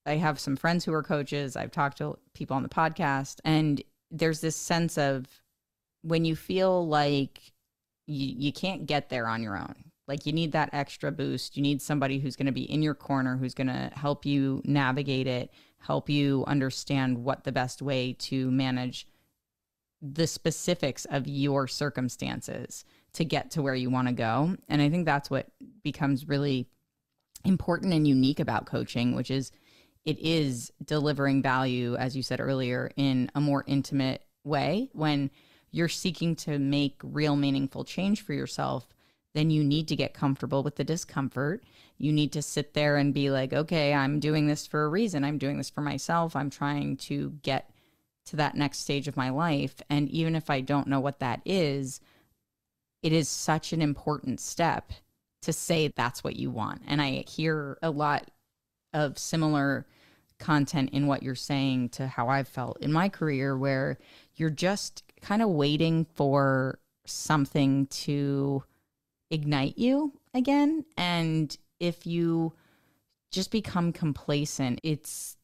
I 0.07 0.15
have 0.15 0.39
some 0.39 0.55
friends 0.55 0.85
who 0.85 0.93
are 0.93 1.03
coaches, 1.03 1.57
I've 1.57 1.73
talked 1.73 1.99
to 1.99 2.17
people 2.33 2.55
on 2.55 2.63
the 2.63 2.69
podcast, 2.69 3.41
and 3.45 3.83
there's 4.13 4.41
this 4.41 4.55
sense 4.55 4.97
of 4.97 5.27
when 6.03 6.25
you 6.25 6.37
feel 6.37 6.87
like 6.87 7.41
you, 8.07 8.35
you 8.37 8.53
can't 8.53 8.87
get 8.87 9.09
there 9.09 9.27
on 9.27 9.43
your 9.43 9.57
own. 9.57 9.75
Like 10.07 10.25
you 10.25 10.33
need 10.33 10.53
that 10.53 10.71
extra 10.73 11.13
boost. 11.13 11.57
You 11.57 11.63
need 11.63 11.83
somebody 11.83 12.19
who's 12.19 12.37
going 12.37 12.47
to 12.47 12.53
be 12.53 12.71
in 12.71 12.83
your 12.83 12.95
corner, 12.95 13.37
who's 13.37 13.55
going 13.55 13.67
to 13.67 13.91
help 13.95 14.25
you 14.25 14.63
navigate 14.65 15.27
it, 15.27 15.53
help 15.81 16.09
you 16.09 16.45
understand 16.47 17.19
what 17.19 17.45
the 17.45 17.53
best 17.53 17.83
way 17.83 18.15
to 18.15 18.51
manage 18.51 19.07
the 20.01 20.27
specifics 20.27 21.05
of 21.07 21.27
your 21.27 21.67
circumstances 21.67 22.85
to 23.13 23.25
get 23.25 23.51
to 23.51 23.63
where 23.63 23.75
you 23.75 23.91
want 23.91 24.09
to 24.09 24.15
go. 24.15 24.57
And 24.69 24.81
I 24.81 24.89
think 24.89 25.05
that's 25.05 25.31
what 25.31 25.49
becomes 25.83 26.29
really 26.29 26.69
important 27.45 27.93
and 27.93 28.07
unique 28.07 28.41
about 28.41 28.67
coaching, 28.67 29.15
which 29.15 29.31
is 29.31 29.53
it 30.05 30.19
is 30.21 30.73
delivering 30.85 31.43
value, 31.43 31.97
as 31.97 32.17
you 32.17 32.23
said 32.23 32.41
earlier, 32.41 32.91
in 32.97 33.31
a 33.35 33.41
more 33.41 33.65
intimate 33.67 34.25
way. 34.45 34.89
When 34.93 35.31
you're 35.71 35.89
seeking 35.89 36.37
to 36.37 36.59
make 36.59 36.97
real 37.03 37.37
meaningful 37.37 37.85
change 37.85 38.23
for 38.23 38.33
yourself, 38.33 38.89
then 39.35 39.51
you 39.51 39.63
need 39.63 39.89
to 39.89 39.97
get 39.97 40.15
comfortable 40.15 40.63
with 40.63 40.77
the 40.77 40.85
discomfort. 40.85 41.63
You 41.99 42.13
need 42.13 42.33
to 42.33 42.43
sit 42.43 42.75
there 42.75 42.97
and 42.97 43.13
be 43.13 43.31
like, 43.31 43.53
okay, 43.53 43.93
I'm 43.93 44.21
doing 44.21 44.47
this 44.47 44.67
for 44.67 44.85
a 44.85 44.89
reason. 44.89 45.25
I'm 45.25 45.39
doing 45.39 45.59
this 45.59 45.71
for 45.71 45.81
myself. 45.81 46.35
I'm 46.35 46.51
trying 46.51 46.97
to 46.99 47.31
get 47.43 47.71
to 48.27 48.37
that 48.37 48.55
next 48.55 48.79
stage 48.79 49.09
of 49.09 49.17
my 49.17 49.31
life. 49.31 49.83
And 49.91 50.09
even 50.11 50.35
if 50.37 50.51
I 50.51 50.61
don't 50.61 50.89
know 50.89 51.01
what 51.01 51.21
that 51.21 51.41
is, 51.45 52.01
it 53.03 53.13
is 53.13 53.29
such 53.29 53.73
an 53.73 53.83
important 53.83 54.41
step 54.41 54.93
to 55.43 55.53
say 55.53 55.89
that's 55.89 56.25
what 56.25 56.37
you 56.37 56.51
want. 56.51 56.83
And 56.87 57.01
I 57.01 57.25
hear 57.29 57.79
a 57.83 57.91
lot 57.91 58.31
of 58.93 59.19
similar 59.19 59.87
content 60.39 60.91
in 60.93 61.07
what 61.07 61.23
you're 61.23 61.35
saying 61.35 61.91
to 61.91 62.07
how 62.07 62.29
I've 62.29 62.49
felt 62.49 62.81
in 62.81 62.93
my 62.93 63.09
career, 63.09 63.57
where 63.57 63.99
you're 64.37 64.51
just 64.51 65.03
kind 65.21 65.43
of 65.43 65.51
waiting 65.51 66.07
for 66.15 66.79
something 67.07 67.87
to 67.87 68.63
ignite 69.31 69.79
you 69.79 70.13
again. 70.35 70.85
And 70.97 71.57
if 71.81 72.07
you 72.07 72.53
just 73.31 73.51
become 73.51 73.93
complacent, 73.93 74.81
it's 74.83 75.37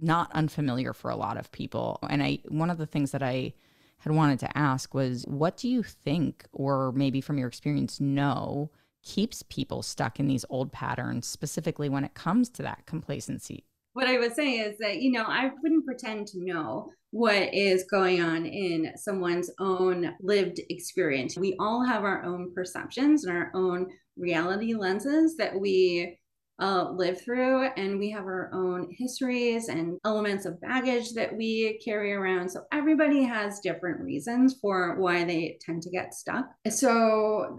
not 0.00 0.30
unfamiliar 0.32 0.92
for 0.92 1.10
a 1.10 1.16
lot 1.16 1.36
of 1.36 1.50
people. 1.52 1.98
And 2.08 2.22
I, 2.22 2.38
one 2.48 2.70
of 2.70 2.78
the 2.78 2.86
things 2.86 3.10
that 3.12 3.22
I 3.22 3.54
had 3.98 4.12
wanted 4.12 4.38
to 4.40 4.58
ask 4.58 4.94
was 4.94 5.24
what 5.26 5.56
do 5.56 5.68
you 5.68 5.82
think, 5.82 6.44
or 6.52 6.92
maybe 6.92 7.20
from 7.20 7.38
your 7.38 7.48
experience, 7.48 8.00
know 8.00 8.70
keeps 9.02 9.42
people 9.44 9.82
stuck 9.82 10.20
in 10.20 10.26
these 10.26 10.44
old 10.50 10.72
patterns, 10.72 11.26
specifically 11.26 11.88
when 11.88 12.04
it 12.04 12.14
comes 12.14 12.48
to 12.50 12.62
that 12.62 12.86
complacency? 12.86 13.64
What 13.92 14.06
I 14.06 14.18
would 14.18 14.34
say 14.34 14.58
is 14.58 14.78
that, 14.78 15.00
you 15.00 15.10
know, 15.10 15.24
I 15.24 15.50
wouldn't 15.62 15.86
pretend 15.86 16.26
to 16.28 16.44
know 16.44 16.90
what 17.10 17.54
is 17.54 17.84
going 17.90 18.20
on 18.20 18.44
in 18.44 18.92
someone's 18.96 19.50
own 19.58 20.14
lived 20.20 20.60
experience. 20.68 21.36
We 21.36 21.56
all 21.58 21.84
have 21.84 22.04
our 22.04 22.22
own 22.22 22.52
perceptions 22.54 23.24
and 23.24 23.36
our 23.36 23.50
own 23.54 23.88
reality 24.16 24.74
lenses 24.74 25.36
that 25.36 25.58
we 25.58 26.18
uh, 26.60 26.90
live 26.90 27.22
through, 27.22 27.68
and 27.76 27.98
we 27.98 28.10
have 28.10 28.24
our 28.24 28.50
own 28.52 28.88
histories 28.90 29.68
and 29.68 29.96
elements 30.04 30.44
of 30.44 30.60
baggage 30.60 31.12
that 31.12 31.34
we 31.36 31.80
carry 31.84 32.12
around. 32.12 32.48
So 32.50 32.64
everybody 32.72 33.22
has 33.22 33.60
different 33.60 34.00
reasons 34.00 34.56
for 34.60 34.96
why 34.98 35.24
they 35.24 35.58
tend 35.60 35.82
to 35.82 35.90
get 35.90 36.14
stuck. 36.14 36.46
So 36.68 37.58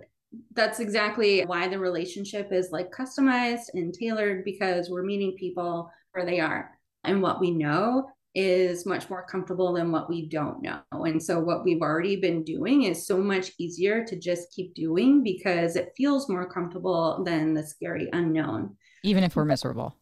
that's 0.53 0.79
exactly 0.79 1.41
why 1.45 1.67
the 1.69 1.79
relationship 1.79 2.51
is 2.51 2.71
like 2.71 2.91
customized 2.91 3.73
and 3.73 3.93
tailored 3.93 4.43
because 4.43 4.89
we're 4.89 5.03
meeting 5.03 5.35
people 5.39 5.89
where 6.11 6.25
they 6.25 6.39
are. 6.39 6.71
And 7.03 7.21
what 7.21 7.39
we 7.39 7.51
know 7.51 8.09
is 8.35 8.85
much 8.85 9.09
more 9.09 9.25
comfortable 9.25 9.73
than 9.73 9.91
what 9.91 10.09
we 10.09 10.27
don't 10.27 10.61
know. 10.61 10.81
And 10.91 11.21
so, 11.21 11.39
what 11.39 11.63
we've 11.63 11.81
already 11.81 12.15
been 12.15 12.43
doing 12.43 12.83
is 12.83 13.07
so 13.07 13.17
much 13.17 13.51
easier 13.57 14.05
to 14.05 14.19
just 14.19 14.51
keep 14.51 14.73
doing 14.75 15.23
because 15.23 15.75
it 15.75 15.93
feels 15.97 16.29
more 16.29 16.49
comfortable 16.49 17.23
than 17.25 17.53
the 17.53 17.63
scary 17.63 18.09
unknown. 18.13 18.75
Even 19.03 19.23
if 19.23 19.35
we're 19.35 19.45
miserable. 19.45 19.95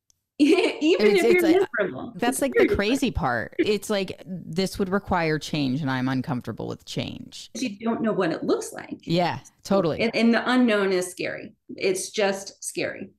Even 0.40 1.06
it's, 1.06 1.22
if 1.22 1.42
you're 1.42 1.66
miserable. 1.78 2.14
That's 2.16 2.40
like 2.40 2.54
the 2.54 2.66
crazy 2.68 3.10
part. 3.10 3.54
It's 3.58 3.90
like 3.90 4.22
this 4.24 4.78
would 4.78 4.88
require 4.88 5.38
change, 5.38 5.82
and 5.82 5.90
I'm 5.90 6.08
uncomfortable 6.08 6.66
with 6.66 6.86
change. 6.86 7.50
You 7.54 7.78
don't 7.78 8.00
know 8.00 8.12
what 8.12 8.32
it 8.32 8.42
looks 8.42 8.72
like. 8.72 9.00
Yeah, 9.02 9.40
totally. 9.64 10.10
And 10.14 10.32
the 10.32 10.50
unknown 10.50 10.92
is 10.92 11.10
scary. 11.10 11.52
It's 11.76 12.10
just 12.10 12.64
scary 12.64 13.10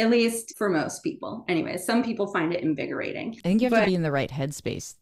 at 0.00 0.10
least 0.10 0.56
for 0.56 0.68
most 0.68 1.02
people. 1.02 1.44
Anyway, 1.48 1.76
some 1.76 2.02
people 2.02 2.26
find 2.32 2.52
it 2.52 2.62
invigorating. 2.62 3.36
I 3.44 3.48
think 3.48 3.60
you 3.60 3.66
have 3.66 3.72
but, 3.72 3.80
to 3.80 3.86
be 3.86 3.94
in 3.94 4.02
the 4.02 4.10
right 4.10 4.30
headspace 4.30 4.96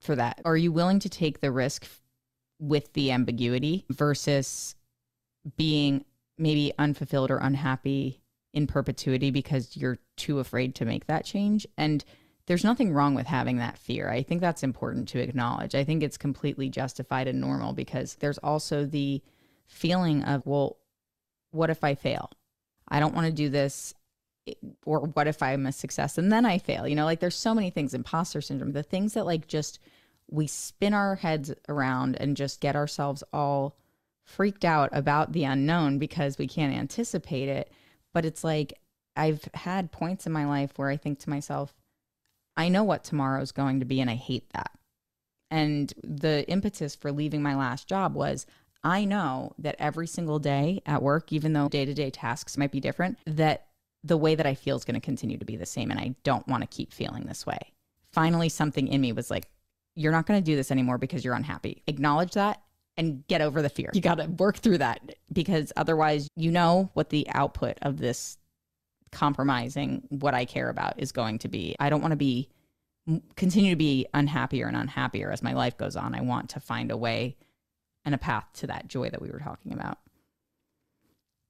for 0.00 0.14
that. 0.16 0.40
Are 0.44 0.56
you 0.56 0.72
willing 0.72 0.98
to 1.00 1.08
take 1.08 1.40
the 1.40 1.50
risk 1.50 1.86
with 2.58 2.92
the 2.92 3.12
ambiguity 3.12 3.84
versus 3.90 4.74
being 5.56 6.04
maybe 6.38 6.72
unfulfilled 6.78 7.30
or 7.30 7.38
unhappy 7.38 8.20
in 8.52 8.66
perpetuity 8.66 9.30
because 9.30 9.76
you're 9.76 9.98
too 10.16 10.38
afraid 10.38 10.74
to 10.76 10.84
make 10.84 11.06
that 11.06 11.24
change? 11.24 11.66
And 11.76 12.04
there's 12.46 12.64
nothing 12.64 12.92
wrong 12.92 13.14
with 13.14 13.26
having 13.26 13.56
that 13.58 13.78
fear. 13.78 14.08
I 14.08 14.22
think 14.22 14.40
that's 14.40 14.62
important 14.62 15.08
to 15.08 15.18
acknowledge. 15.18 15.74
I 15.74 15.82
think 15.82 16.02
it's 16.02 16.16
completely 16.16 16.68
justified 16.68 17.26
and 17.26 17.40
normal 17.40 17.72
because 17.72 18.16
there's 18.16 18.38
also 18.38 18.84
the 18.84 19.22
feeling 19.66 20.22
of, 20.22 20.46
well, 20.46 20.76
what 21.50 21.70
if 21.70 21.82
I 21.82 21.94
fail? 21.94 22.30
I 22.88 23.00
don't 23.00 23.14
want 23.14 23.26
to 23.26 23.32
do 23.32 23.48
this 23.48 23.94
or 24.84 25.00
what 25.00 25.26
if 25.26 25.42
I'm 25.42 25.66
a 25.66 25.72
success 25.72 26.18
and 26.18 26.30
then 26.30 26.44
I 26.44 26.58
fail? 26.58 26.86
You 26.86 26.94
know, 26.94 27.04
like 27.04 27.20
there's 27.20 27.36
so 27.36 27.54
many 27.54 27.70
things, 27.70 27.94
imposter 27.94 28.40
syndrome, 28.40 28.72
the 28.72 28.82
things 28.82 29.14
that 29.14 29.26
like 29.26 29.48
just 29.48 29.78
we 30.30 30.46
spin 30.46 30.94
our 30.94 31.16
heads 31.16 31.52
around 31.68 32.16
and 32.16 32.36
just 32.36 32.60
get 32.60 32.76
ourselves 32.76 33.22
all 33.32 33.76
freaked 34.24 34.64
out 34.64 34.90
about 34.92 35.32
the 35.32 35.44
unknown 35.44 35.98
because 35.98 36.38
we 36.38 36.48
can't 36.48 36.74
anticipate 36.74 37.48
it. 37.48 37.72
But 38.12 38.24
it's 38.24 38.42
like 38.42 38.74
I've 39.16 39.48
had 39.54 39.92
points 39.92 40.26
in 40.26 40.32
my 40.32 40.46
life 40.46 40.72
where 40.76 40.90
I 40.90 40.96
think 40.96 41.20
to 41.20 41.30
myself, 41.30 41.74
I 42.56 42.68
know 42.68 42.84
what 42.84 43.04
tomorrow's 43.04 43.52
going 43.52 43.80
to 43.80 43.86
be 43.86 44.00
and 44.00 44.10
I 44.10 44.14
hate 44.14 44.50
that. 44.50 44.70
And 45.50 45.92
the 46.02 46.48
impetus 46.48 46.96
for 46.96 47.12
leaving 47.12 47.42
my 47.42 47.54
last 47.54 47.88
job 47.88 48.14
was 48.14 48.46
I 48.82 49.04
know 49.04 49.52
that 49.58 49.76
every 49.78 50.06
single 50.06 50.38
day 50.38 50.82
at 50.86 51.02
work, 51.02 51.32
even 51.32 51.52
though 51.52 51.68
day 51.68 51.84
to 51.84 51.94
day 51.94 52.10
tasks 52.10 52.56
might 52.56 52.72
be 52.72 52.80
different, 52.80 53.18
that 53.26 53.66
the 54.06 54.16
way 54.16 54.34
that 54.34 54.46
I 54.46 54.54
feel 54.54 54.76
is 54.76 54.84
going 54.84 54.94
to 54.94 55.00
continue 55.00 55.38
to 55.38 55.44
be 55.44 55.56
the 55.56 55.66
same. 55.66 55.90
And 55.90 55.98
I 55.98 56.14
don't 56.22 56.46
want 56.48 56.62
to 56.62 56.66
keep 56.66 56.92
feeling 56.92 57.24
this 57.24 57.44
way. 57.46 57.58
Finally, 58.12 58.48
something 58.48 58.88
in 58.88 59.00
me 59.00 59.12
was 59.12 59.30
like, 59.30 59.48
you're 59.94 60.12
not 60.12 60.26
going 60.26 60.40
to 60.40 60.44
do 60.44 60.56
this 60.56 60.70
anymore 60.70 60.98
because 60.98 61.24
you're 61.24 61.34
unhappy. 61.34 61.82
Acknowledge 61.86 62.32
that 62.32 62.62
and 62.96 63.26
get 63.26 63.40
over 63.40 63.62
the 63.62 63.68
fear. 63.68 63.90
You 63.94 64.00
got 64.00 64.18
to 64.18 64.26
work 64.26 64.58
through 64.58 64.78
that 64.78 65.00
because 65.32 65.72
otherwise, 65.76 66.28
you 66.36 66.50
know 66.50 66.90
what 66.94 67.10
the 67.10 67.26
output 67.30 67.78
of 67.82 67.98
this 67.98 68.38
compromising 69.12 70.02
what 70.10 70.34
I 70.34 70.44
care 70.44 70.68
about 70.68 70.94
is 70.98 71.12
going 71.12 71.38
to 71.40 71.48
be. 71.48 71.74
I 71.80 71.90
don't 71.90 72.00
want 72.00 72.12
to 72.12 72.16
be 72.16 72.48
continue 73.36 73.70
to 73.70 73.76
be 73.76 74.06
unhappier 74.14 74.66
and 74.66 74.76
unhappier 74.76 75.30
as 75.30 75.42
my 75.42 75.52
life 75.52 75.76
goes 75.76 75.94
on. 75.94 76.14
I 76.14 76.22
want 76.22 76.50
to 76.50 76.60
find 76.60 76.90
a 76.90 76.96
way 76.96 77.36
and 78.04 78.14
a 78.14 78.18
path 78.18 78.46
to 78.54 78.66
that 78.66 78.88
joy 78.88 79.10
that 79.10 79.22
we 79.22 79.30
were 79.30 79.38
talking 79.38 79.72
about. 79.72 79.98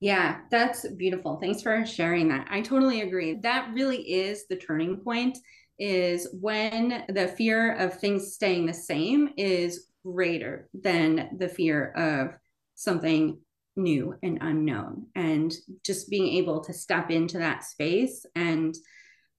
Yeah, 0.00 0.40
that's 0.50 0.86
beautiful. 0.90 1.38
Thanks 1.40 1.62
for 1.62 1.84
sharing 1.86 2.28
that. 2.28 2.46
I 2.50 2.60
totally 2.60 3.00
agree. 3.00 3.38
That 3.42 3.70
really 3.72 4.02
is 4.02 4.46
the 4.46 4.56
turning 4.56 4.98
point 4.98 5.38
is 5.78 6.28
when 6.40 7.04
the 7.08 7.28
fear 7.28 7.74
of 7.76 7.98
things 7.98 8.34
staying 8.34 8.66
the 8.66 8.74
same 8.74 9.30
is 9.36 9.88
greater 10.04 10.68
than 10.72 11.36
the 11.38 11.48
fear 11.48 11.92
of 11.92 12.34
something 12.74 13.38
new 13.76 14.14
and 14.22 14.38
unknown 14.40 15.06
and 15.14 15.54
just 15.84 16.08
being 16.08 16.28
able 16.38 16.62
to 16.64 16.72
step 16.72 17.10
into 17.10 17.38
that 17.38 17.62
space 17.62 18.24
and 18.34 18.74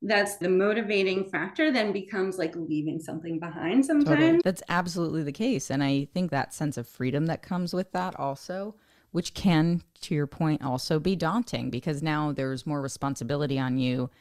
that's 0.03 0.37
the 0.37 0.49
motivating 0.49 1.25
factor 1.25 1.71
then 1.71 1.91
becomes 1.91 2.37
like 2.37 2.55
leaving 2.55 2.99
something 2.99 3.39
behind 3.39 3.83
sometimes 3.83 4.19
totally. 4.19 4.41
that's 4.43 4.61
absolutely 4.69 5.23
the 5.23 5.31
case 5.31 5.71
and 5.71 5.83
i 5.83 6.07
think 6.13 6.29
that 6.29 6.53
sense 6.53 6.77
of 6.77 6.87
freedom 6.87 7.25
that 7.25 7.41
comes 7.41 7.73
with 7.73 7.91
that 7.93 8.15
also 8.19 8.75
which 9.17 9.33
can, 9.33 9.81
to 9.99 10.13
your 10.13 10.27
point, 10.27 10.61
also 10.61 10.99
be 10.99 11.15
daunting 11.15 11.71
because 11.71 12.03
now 12.03 12.31
there's 12.31 12.67
more 12.67 12.79
responsibility 12.79 13.57
on 13.57 13.79
you 13.79 14.11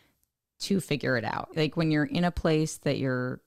to 0.59 0.80
figure 0.80 1.18
it 1.18 1.24
out. 1.24 1.55
Like 1.55 1.76
when 1.76 1.90
you're 1.90 2.07
in 2.07 2.24
a 2.24 2.30
place 2.30 2.78
that 2.78 2.97
you're 2.97 3.42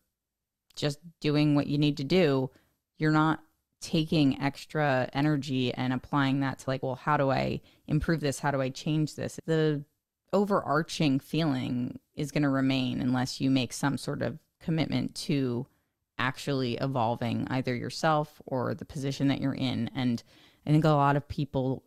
just 0.75 0.99
doing 1.19 1.55
what 1.55 1.65
you 1.65 1.79
need 1.79 1.97
to 1.97 2.03
do, 2.03 2.51
you're 2.99 3.09
not 3.09 3.39
taking 3.81 4.39
extra 4.39 5.09
energy 5.11 5.73
and 5.73 5.91
applying 5.91 6.41
that 6.41 6.59
to 6.59 6.69
like, 6.69 6.83
well, 6.83 6.93
how 6.93 7.17
do 7.17 7.31
I 7.31 7.61
improve 7.87 8.19
this? 8.19 8.37
How 8.37 8.51
do 8.51 8.61
I 8.61 8.69
change 8.69 9.15
this? 9.15 9.39
The 9.47 9.83
overarching 10.31 11.19
feeling 11.19 11.97
is 12.13 12.29
going 12.29 12.43
to 12.43 12.49
remain 12.49 13.01
unless 13.01 13.41
you 13.41 13.49
make 13.49 13.73
some 13.73 13.97
sort 13.97 14.21
of 14.21 14.37
commitment 14.61 15.15
to 15.15 15.65
actually 16.19 16.75
evolving 16.75 17.47
either 17.49 17.73
yourself 17.73 18.39
or 18.45 18.75
the 18.75 18.85
position 18.85 19.29
that 19.29 19.41
you're 19.41 19.55
in. 19.55 19.89
And 19.95 20.21
I 20.65 20.71
think 20.71 20.85
a 20.85 20.89
lot 20.89 21.15
of 21.15 21.27
people 21.27 21.83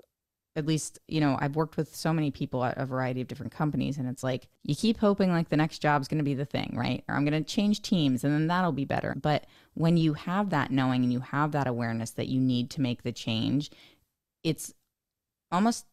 at 0.57 0.66
least 0.66 0.99
you 1.09 1.20
know 1.20 1.37
i've 1.41 1.57
worked 1.57 1.77
with 1.77 1.95
so 1.95 2.12
many 2.12 2.31
people 2.31 2.64
at 2.64 2.77
a 2.77 2.85
variety 2.85 3.20
of 3.20 3.29
different 3.29 3.53
companies 3.53 3.99
and 3.99 4.09
it's 4.09 4.23
like 4.23 4.49
you 4.64 4.75
keep 4.75 4.99
hoping 4.99 5.33
like 5.33 5.49
the 5.49 5.57
next 5.57 5.79
job's 5.79 6.09
going 6.09 6.18
to 6.18 6.25
be 6.25 6.35
the 6.35 6.45
thing 6.45 6.73
right? 6.75 7.05
Or 7.09 7.14
i'm 7.14 7.25
going 7.25 7.43
to 7.43 7.49
change 7.49 7.83
teams 7.83 8.25
and 8.25 8.33
then 8.33 8.47
that'll 8.49 8.73
be 8.73 8.85
better. 8.85 9.14
But 9.20 9.47
when 9.75 9.97
you 9.97 10.14
have 10.14 10.51
that 10.51 10.70
knowing 10.70 11.03
and 11.03 11.12
you 11.12 11.20
have 11.20 11.53
that 11.53 11.66
awareness 11.66 12.11
that 12.12 12.29
you 12.29 12.41
need 12.41 12.70
to 12.70 12.81
make 12.81 13.03
the 13.03 13.12
change 13.12 13.70
it's 14.43 14.75
almost 15.51 15.87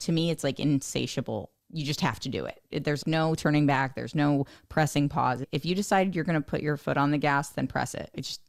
to 0.00 0.12
me 0.12 0.30
it's 0.30 0.44
like 0.44 0.58
insatiable. 0.58 1.50
You 1.72 1.84
just 1.84 2.00
have 2.00 2.18
to 2.20 2.28
do 2.28 2.46
it. 2.46 2.84
There's 2.84 3.06
no 3.06 3.36
turning 3.36 3.64
back. 3.64 3.94
There's 3.94 4.16
no 4.16 4.46
pressing 4.68 5.08
pause. 5.08 5.44
If 5.52 5.64
you 5.64 5.76
decided 5.76 6.16
you're 6.16 6.24
going 6.24 6.34
to 6.34 6.40
put 6.40 6.62
your 6.62 6.76
foot 6.76 6.96
on 6.96 7.12
the 7.12 7.18
gas 7.18 7.50
then 7.50 7.68
press 7.68 7.94
it. 7.94 8.10
Just 8.16 8.40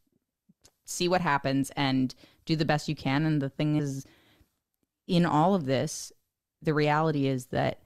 see 0.85 1.07
what 1.07 1.21
happens 1.21 1.71
and 1.75 2.15
do 2.45 2.55
the 2.55 2.65
best 2.65 2.87
you 2.87 2.95
can 2.95 3.25
and 3.25 3.41
the 3.41 3.49
thing 3.49 3.75
is 3.75 4.05
in 5.07 5.25
all 5.25 5.55
of 5.55 5.65
this, 5.65 6.11
the 6.61 6.73
reality 6.73 7.27
is 7.27 7.47
that 7.47 7.79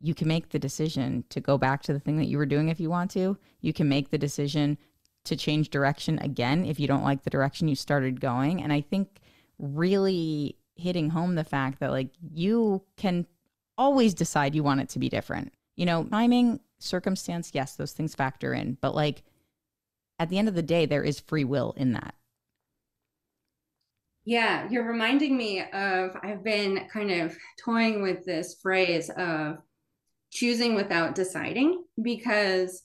you 0.00 0.14
can 0.14 0.28
make 0.28 0.50
the 0.50 0.58
decision 0.58 1.24
to 1.30 1.40
go 1.40 1.56
back 1.56 1.82
to 1.82 1.92
the 1.92 2.00
thing 2.00 2.16
that 2.16 2.26
you 2.26 2.36
were 2.36 2.46
doing 2.46 2.68
if 2.68 2.80
you 2.80 2.90
want 2.90 3.10
to. 3.12 3.38
You 3.60 3.72
can 3.72 3.88
make 3.88 4.10
the 4.10 4.18
decision 4.18 4.76
to 5.24 5.36
change 5.36 5.70
direction 5.70 6.18
again 6.18 6.64
if 6.64 6.80
you 6.80 6.88
don't 6.88 7.04
like 7.04 7.22
the 7.22 7.30
direction 7.30 7.68
you 7.68 7.76
started 7.76 8.20
going. 8.20 8.62
And 8.62 8.72
I 8.72 8.80
think 8.80 9.20
really 9.58 10.56
hitting 10.74 11.10
home 11.10 11.36
the 11.36 11.44
fact 11.44 11.78
that 11.80 11.92
like 11.92 12.10
you 12.32 12.82
can 12.96 13.26
always 13.78 14.14
decide 14.14 14.54
you 14.54 14.64
want 14.64 14.80
it 14.80 14.88
to 14.90 14.98
be 14.98 15.08
different. 15.08 15.52
You 15.76 15.86
know, 15.86 16.04
timing, 16.04 16.60
circumstance, 16.80 17.52
yes, 17.54 17.76
those 17.76 17.92
things 17.92 18.14
factor 18.14 18.52
in, 18.52 18.76
but 18.80 18.94
like 18.94 19.22
at 20.18 20.28
the 20.28 20.38
end 20.38 20.48
of 20.48 20.54
the 20.54 20.62
day, 20.62 20.86
there 20.86 21.04
is 21.04 21.20
free 21.20 21.44
will 21.44 21.74
in 21.76 21.92
that. 21.92 22.14
Yeah, 24.24 24.68
you're 24.70 24.86
reminding 24.86 25.36
me 25.36 25.60
of 25.60 26.16
I've 26.22 26.44
been 26.44 26.86
kind 26.92 27.10
of 27.10 27.36
toying 27.64 28.02
with 28.02 28.24
this 28.24 28.56
phrase 28.62 29.10
of 29.10 29.56
choosing 30.30 30.74
without 30.74 31.14
deciding 31.14 31.82
because 32.00 32.82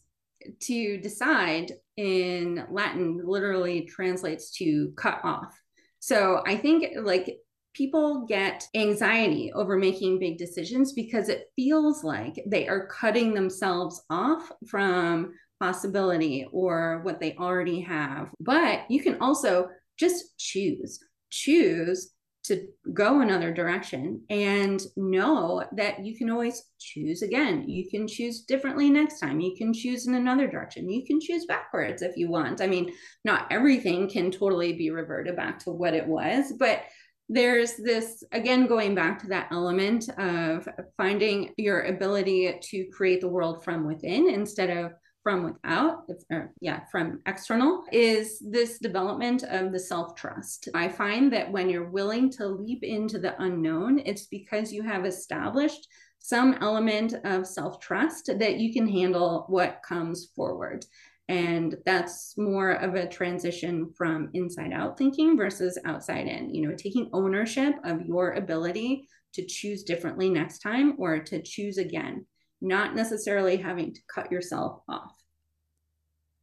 to 0.61 0.97
decide 0.97 1.73
in 1.95 2.65
Latin 2.71 3.21
literally 3.23 3.81
translates 3.85 4.51
to 4.57 4.91
cut 4.97 5.19
off. 5.23 5.55
So 5.99 6.41
I 6.45 6.57
think 6.57 6.93
like 7.01 7.37
people 7.73 8.25
get 8.25 8.67
anxiety 8.73 9.51
over 9.53 9.77
making 9.77 10.19
big 10.19 10.39
decisions 10.39 10.93
because 10.93 11.29
it 11.29 11.51
feels 11.55 12.03
like 12.03 12.43
they 12.47 12.67
are 12.67 12.87
cutting 12.87 13.35
themselves 13.35 14.01
off 14.09 14.51
from 14.67 15.33
possibility 15.59 16.47
or 16.51 17.01
what 17.03 17.19
they 17.19 17.35
already 17.35 17.81
have. 17.81 18.29
But 18.39 18.89
you 18.89 19.01
can 19.01 19.21
also 19.21 19.69
just 19.97 20.37
choose 20.37 20.99
choose 21.29 22.11
to 22.47 22.65
go 22.93 23.19
another 23.19 23.53
direction 23.53 24.21
and 24.29 24.81
know 24.95 25.65
that 25.75 26.05
you 26.05 26.15
can 26.17 26.29
always 26.29 26.63
choose 26.79 27.21
again. 27.21 27.67
You 27.67 27.89
can 27.89 28.07
choose 28.07 28.43
differently 28.43 28.89
next 28.89 29.19
time. 29.19 29.41
You 29.41 29.53
can 29.57 29.73
choose 29.73 30.07
in 30.07 30.13
another 30.13 30.47
direction. 30.47 30.89
You 30.89 31.05
can 31.05 31.19
choose 31.19 31.45
backwards 31.45 32.01
if 32.01 32.15
you 32.15 32.29
want. 32.29 32.61
I 32.61 32.67
mean, 32.67 32.93
not 33.25 33.51
everything 33.51 34.09
can 34.09 34.31
totally 34.31 34.73
be 34.73 34.91
reverted 34.91 35.35
back 35.35 35.59
to 35.59 35.71
what 35.71 35.93
it 35.93 36.07
was, 36.07 36.53
but 36.57 36.83
there's 37.29 37.75
this 37.75 38.23
again 38.31 38.67
going 38.67 38.95
back 38.95 39.19
to 39.19 39.27
that 39.27 39.49
element 39.51 40.07
of 40.17 40.67
finding 40.95 41.53
your 41.57 41.81
ability 41.81 42.57
to 42.61 42.85
create 42.85 43.19
the 43.19 43.27
world 43.27 43.65
from 43.65 43.85
within 43.85 44.29
instead 44.29 44.69
of 44.69 44.93
from 45.27 45.43
without, 45.43 46.09
or 46.31 46.53
yeah, 46.61 46.85
from 46.89 47.19
external, 47.25 47.83
is 47.91 48.39
this 48.39 48.79
development 48.79 49.43
of 49.43 49.73
the 49.73 49.79
self 49.79 50.15
trust. 50.15 50.69
I 50.73 50.87
find 50.87 51.33
that 51.33 51.51
when 51.51 51.69
you're 51.69 51.89
willing 51.89 52.29
to 52.37 52.47
leap 52.47 52.81
into 52.81 53.19
the 53.19 53.35
unknown, 53.43 53.99
it's 54.05 54.27
because 54.27 54.71
you 54.71 54.83
have 54.83 55.05
established 55.05 55.85
some 56.19 56.53
element 56.61 57.13
of 57.25 57.45
self 57.45 57.81
trust 57.81 58.31
that 58.39 58.55
you 58.55 58.71
can 58.71 58.87
handle 58.87 59.43
what 59.49 59.83
comes 59.85 60.31
forward. 60.33 60.85
And 61.27 61.75
that's 61.85 62.37
more 62.37 62.71
of 62.71 62.95
a 62.95 63.09
transition 63.09 63.91
from 63.97 64.29
inside 64.33 64.71
out 64.71 64.97
thinking 64.97 65.35
versus 65.35 65.77
outside 65.83 66.27
in, 66.27 66.55
you 66.55 66.65
know, 66.69 66.73
taking 66.73 67.09
ownership 67.11 67.75
of 67.83 68.05
your 68.05 68.35
ability 68.35 69.09
to 69.33 69.45
choose 69.45 69.83
differently 69.83 70.29
next 70.29 70.59
time 70.59 70.95
or 70.97 71.19
to 71.19 71.41
choose 71.41 71.79
again 71.79 72.25
not 72.61 72.95
necessarily 72.95 73.57
having 73.57 73.93
to 73.93 74.01
cut 74.13 74.31
yourself 74.31 74.81
off. 74.87 75.13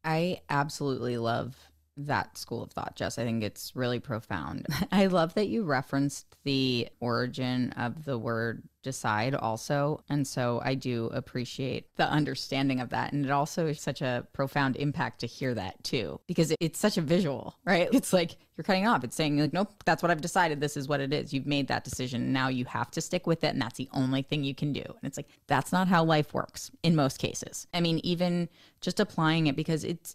I 0.05 0.43
absolutely 0.49 1.17
love 1.17 1.57
that 1.97 2.37
school 2.37 2.63
of 2.63 2.73
thought, 2.73 2.97
Jess. 2.97 3.19
I 3.19 3.25
think 3.25 3.43
it's 3.43 3.75
really 3.75 4.01
profound. 4.01 4.67
I 4.93 5.07
love 5.07 5.35
that 5.35 5.49
you 5.49 5.65
referenced 5.65 6.37
the 6.45 6.89
origin 7.01 7.73
of 7.73 8.05
the 8.05 8.19
word 8.19 8.63
decide 8.85 9.35
also. 9.35 10.05
And 10.09 10.25
so 10.25 10.61
I 10.65 10.75
do 10.77 11.07
appreciate 11.13 11.89
the 11.97 12.09
understanding 12.09 12.81
of 12.81 12.91
that. 12.91 13.13
And 13.13 13.25
it 13.25 13.33
also 13.33 13.67
is 13.67 13.81
such 13.81 14.03
a 14.03 14.29
profound 14.33 14.77
impact 14.77 15.21
to 15.21 15.27
hear 15.27 15.55
that 15.55 15.83
too, 15.83 16.21
because 16.29 16.55
it's 16.61 16.79
such 16.79 16.97
a 16.97 17.01
visual, 17.01 17.57
right? 17.65 17.89
It's 17.93 18.13
like 18.13 18.37
you're 18.57 18.63
cutting 18.63 18.87
off. 18.87 19.03
It's 19.03 19.17
saying, 19.17 19.39
like, 19.39 19.53
nope, 19.53 19.73
that's 19.85 20.03
what 20.03 20.13
I've 20.13 20.21
decided. 20.21 20.61
This 20.61 20.77
is 20.77 20.87
what 20.87 21.01
it 21.01 21.13
is. 21.13 21.33
You've 21.33 21.47
made 21.47 21.67
that 21.69 21.83
decision. 21.83 22.33
Now 22.33 22.47
you 22.47 22.65
have 22.67 22.93
to 22.93 23.01
stick 23.01 23.27
with 23.27 23.43
it. 23.43 23.49
And 23.49 23.61
that's 23.61 23.79
the 23.79 23.89
only 23.93 24.23
thing 24.23 24.45
you 24.45 24.55
can 24.55 24.73
do. 24.73 24.83
And 24.83 25.03
it's 25.03 25.17
like, 25.17 25.29
that's 25.49 25.73
not 25.73 25.89
how 25.89 26.05
life 26.05 26.33
works 26.33 26.71
in 26.85 26.95
most 26.95 27.19
cases. 27.19 27.67
I 27.75 27.81
mean, 27.81 28.01
even 28.05 28.49
just 28.81 29.01
applying 29.01 29.49
it 29.49 29.57
because 29.57 29.83
it's, 29.83 30.15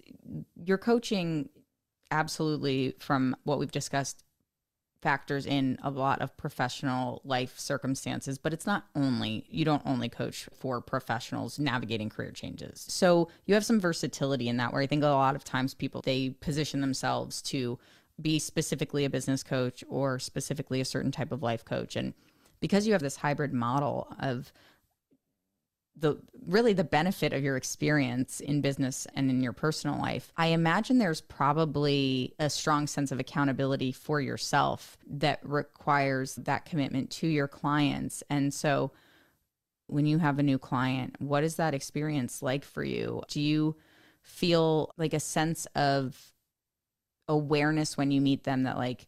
you're 0.63 0.77
coaching 0.77 1.49
absolutely 2.11 2.95
from 2.99 3.35
what 3.43 3.59
we've 3.59 3.71
discussed 3.71 4.23
factors 5.01 5.45
in 5.45 5.77
a 5.81 5.89
lot 5.89 6.21
of 6.21 6.35
professional 6.35 7.21
life 7.23 7.57
circumstances, 7.57 8.37
but 8.37 8.53
it's 8.53 8.65
not 8.65 8.85
only, 8.95 9.45
you 9.49 9.63
don't 9.63 9.81
only 9.85 10.09
coach 10.09 10.47
for 10.53 10.81
professionals 10.81 11.57
navigating 11.57 12.09
career 12.09 12.31
changes. 12.31 12.85
So 12.89 13.29
you 13.45 13.53
have 13.53 13.65
some 13.65 13.79
versatility 13.79 14.49
in 14.49 14.57
that 14.57 14.73
where 14.73 14.81
I 14.81 14.87
think 14.87 15.03
a 15.03 15.07
lot 15.07 15.35
of 15.35 15.43
times 15.43 15.73
people, 15.73 16.01
they 16.01 16.31
position 16.41 16.81
themselves 16.81 17.41
to 17.43 17.79
be 18.21 18.39
specifically 18.39 19.05
a 19.05 19.09
business 19.09 19.43
coach 19.43 19.83
or 19.87 20.19
specifically 20.19 20.81
a 20.81 20.85
certain 20.85 21.11
type 21.11 21.31
of 21.31 21.41
life 21.41 21.63
coach. 21.63 21.95
And 21.95 22.13
because 22.59 22.85
you 22.85 22.91
have 22.93 23.01
this 23.01 23.15
hybrid 23.15 23.53
model 23.53 24.13
of 24.19 24.51
the 25.99 26.17
really 26.47 26.73
the 26.73 26.83
benefit 26.83 27.33
of 27.33 27.43
your 27.43 27.57
experience 27.57 28.39
in 28.39 28.61
business 28.61 29.05
and 29.15 29.29
in 29.29 29.41
your 29.41 29.53
personal 29.53 29.99
life 29.99 30.31
i 30.37 30.47
imagine 30.47 30.97
there's 30.97 31.21
probably 31.21 32.33
a 32.39 32.49
strong 32.49 32.87
sense 32.87 33.11
of 33.11 33.19
accountability 33.19 33.91
for 33.91 34.21
yourself 34.21 34.97
that 35.09 35.39
requires 35.43 36.35
that 36.35 36.65
commitment 36.65 37.09
to 37.09 37.27
your 37.27 37.47
clients. 37.47 38.23
And 38.29 38.53
so 38.53 38.91
when 39.87 40.05
you 40.05 40.19
have 40.19 40.37
a 40.37 40.43
new 40.43 40.59
client 40.59 41.15
what 41.19 41.43
is 41.43 41.55
that 41.55 41.73
experience 41.73 42.41
like 42.41 42.63
for 42.63 42.83
you? 42.83 43.23
Do 43.27 43.41
you 43.41 43.75
feel 44.21 44.93
like 44.97 45.13
a 45.13 45.19
sense 45.19 45.65
of 45.75 46.33
awareness 47.27 47.97
when 47.97 48.11
you 48.11 48.21
meet 48.21 48.43
them 48.43 48.63
that 48.63 48.77
like 48.77 49.07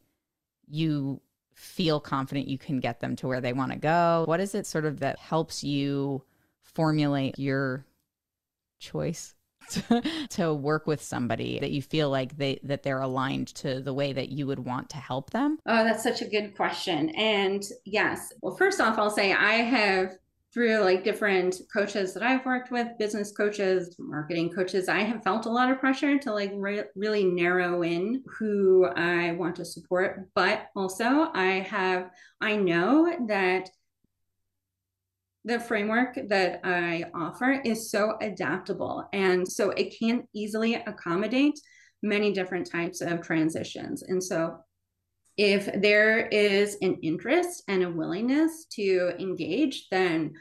you 0.68 1.22
feel 1.54 2.00
confident 2.00 2.48
you 2.48 2.58
can 2.58 2.80
get 2.80 3.00
them 3.00 3.16
to 3.18 3.28
where 3.28 3.42
they 3.42 3.54
want 3.54 3.72
to 3.72 3.78
go? 3.78 4.24
What 4.28 4.40
is 4.40 4.56
it 4.56 4.66
sort 4.66 4.86
of 4.86 5.00
that 5.02 5.20
helps 5.20 5.64
you 5.64 6.24
formulate 6.76 7.38
your 7.38 7.86
choice 8.80 9.36
to, 10.30 10.54
work 10.54 10.86
with 10.88 11.02
somebody 11.02 11.60
that 11.60 11.72
you 11.72 11.82
feel 11.82 12.10
like 12.10 12.36
they 12.36 12.60
that 12.64 12.84
they're 12.84 13.00
aligned 13.00 13.48
to 13.48 13.80
the 13.80 13.94
way 13.94 14.12
that 14.12 14.30
you 14.30 14.48
would 14.48 14.60
want 14.60 14.90
to 14.90 14.98
help 14.98 15.30
them? 15.30 15.60
Oh, 15.66 15.84
that's 15.84 16.04
such 16.04 16.22
a 16.22 16.28
good 16.28 16.56
question. 16.56 17.10
And 17.12 17.64
yes, 17.86 18.34
well, 18.42 18.56
first 18.56 18.82
off, 18.82 18.98
I'll 18.98 19.10
say 19.10 19.32
I 19.32 19.54
have 19.54 20.18
through 20.54 20.80
like 20.80 21.04
different 21.04 21.56
coaches 21.72 22.14
that 22.14 22.24
I've 22.24 22.46
worked 22.46 22.72
with, 22.72 22.98
business 23.00 23.32
coaches, 23.32 23.96
marketing 23.98 24.52
coaches, 24.52 24.90
I 24.90 25.00
have 25.00 25.24
felt 25.24 25.46
a 25.46 25.52
lot 25.52 25.72
of 25.72 25.80
pressure 25.80 26.20
to 26.20 26.34
like 26.34 26.52
re- 26.54 26.84
really 26.96 27.24
narrow 27.24 27.84
in 27.84 28.24
who 28.38 28.86
I 28.86 29.32
want 29.34 29.56
to 29.58 29.66
support. 29.66 30.28
But 30.36 30.68
also, 30.76 31.30
I 31.34 31.66
have, 31.70 32.12
I 32.42 32.58
know 32.58 33.26
that 33.28 33.70
the 35.44 35.60
framework 35.60 36.18
that 36.30 36.62
I 36.64 37.06
offer 37.16 37.62
is 37.66 37.90
so 37.90 38.18
adaptable. 38.22 39.08
And 39.14 39.48
so 39.48 39.72
it 39.72 39.96
can 39.98 40.28
easily 40.34 40.76
accommodate 40.76 41.60
many 42.04 42.32
different 42.32 42.70
types 42.70 43.02
of 43.02 43.22
transitions. 43.22 44.04
And 44.04 44.24
so 44.24 44.58
if 45.38 45.70
there 45.82 46.28
is 46.28 46.78
an 46.82 46.98
interest 47.02 47.64
and 47.68 47.84
a 47.84 47.90
willingness 47.90 48.66
to 48.74 49.14
engage, 49.20 49.88
then 49.90 50.34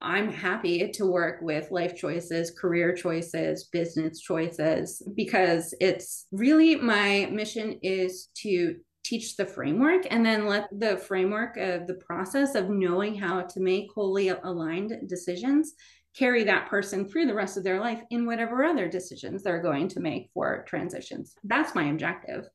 I'm 0.00 0.30
happy 0.30 0.90
to 0.92 1.06
work 1.06 1.40
with 1.40 1.70
life 1.70 1.96
choices, 1.96 2.50
career 2.50 2.94
choices, 2.94 3.64
business 3.72 4.20
choices, 4.20 5.02
because 5.16 5.74
it's 5.80 6.26
really 6.32 6.76
my 6.76 7.28
mission 7.32 7.78
is 7.82 8.28
to 8.42 8.76
teach 9.06 9.36
the 9.36 9.46
framework 9.46 10.06
and 10.10 10.24
then 10.24 10.46
let 10.46 10.64
mm-hmm. 10.64 10.78
the 10.78 10.96
framework 10.96 11.56
of 11.56 11.86
the 11.86 11.94
process 11.94 12.54
of 12.54 12.68
knowing 12.68 13.14
how 13.14 13.42
to 13.42 13.60
make 13.60 13.92
wholly 13.94 14.28
aligned 14.28 14.92
decisions 15.06 15.74
carry 16.16 16.44
that 16.44 16.68
person 16.68 17.06
through 17.06 17.26
the 17.26 17.34
rest 17.34 17.56
of 17.56 17.64
their 17.64 17.78
life 17.78 18.00
in 18.10 18.24
whatever 18.24 18.64
other 18.64 18.88
decisions 18.88 19.42
they're 19.42 19.62
going 19.62 19.86
to 19.86 20.00
make 20.00 20.30
for 20.32 20.64
transitions. 20.66 21.34
That's 21.44 21.74
my 21.74 21.90
objective. 21.90 22.48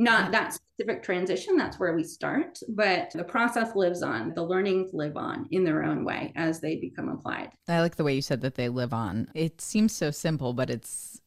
Not 0.00 0.24
mm-hmm. 0.24 0.32
that 0.32 0.54
specific 0.54 1.02
transition, 1.02 1.56
that's 1.56 1.80
where 1.80 1.94
we 1.94 2.04
start, 2.04 2.60
but 2.68 3.10
the 3.12 3.24
process 3.24 3.74
lives 3.74 4.02
on. 4.02 4.32
The 4.34 4.44
learnings 4.44 4.94
live 4.94 5.16
on 5.16 5.48
in 5.50 5.64
their 5.64 5.82
own 5.82 6.04
way 6.04 6.32
as 6.36 6.60
they 6.60 6.76
become 6.76 7.08
applied. 7.08 7.50
I 7.66 7.80
like 7.80 7.96
the 7.96 8.04
way 8.04 8.14
you 8.14 8.22
said 8.22 8.40
that 8.42 8.54
they 8.54 8.68
live 8.68 8.92
on. 8.92 9.28
It 9.34 9.60
seems 9.60 9.92
so 9.92 10.12
simple, 10.12 10.52
but 10.52 10.70
it's 10.70 11.20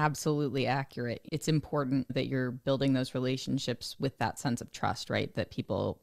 absolutely 0.00 0.66
accurate. 0.66 1.20
It's 1.30 1.48
important 1.48 2.12
that 2.14 2.26
you're 2.26 2.50
building 2.50 2.94
those 2.94 3.14
relationships 3.14 3.96
with 3.98 4.16
that 4.18 4.38
sense 4.38 4.60
of 4.60 4.72
trust, 4.72 5.10
right? 5.10 5.32
That 5.34 5.50
people 5.50 6.00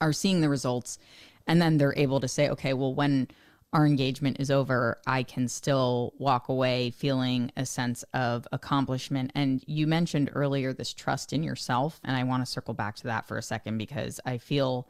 are 0.00 0.12
seeing 0.12 0.40
the 0.40 0.48
results 0.48 0.98
and 1.46 1.60
then 1.60 1.78
they're 1.78 1.96
able 1.96 2.20
to 2.20 2.28
say, 2.28 2.48
okay, 2.50 2.74
well, 2.74 2.94
when 2.94 3.28
our 3.72 3.86
engagement 3.86 4.38
is 4.40 4.50
over, 4.50 4.98
I 5.06 5.22
can 5.22 5.48
still 5.48 6.12
walk 6.18 6.48
away 6.48 6.90
feeling 6.90 7.52
a 7.56 7.64
sense 7.64 8.02
of 8.12 8.46
accomplishment. 8.52 9.30
And 9.34 9.62
you 9.66 9.86
mentioned 9.86 10.30
earlier 10.34 10.72
this 10.72 10.92
trust 10.92 11.32
in 11.32 11.42
yourself. 11.42 12.00
And 12.04 12.16
I 12.16 12.24
want 12.24 12.44
to 12.44 12.50
circle 12.50 12.74
back 12.74 12.96
to 12.96 13.04
that 13.04 13.28
for 13.28 13.38
a 13.38 13.42
second 13.42 13.78
because 13.78 14.20
I 14.26 14.38
feel 14.38 14.88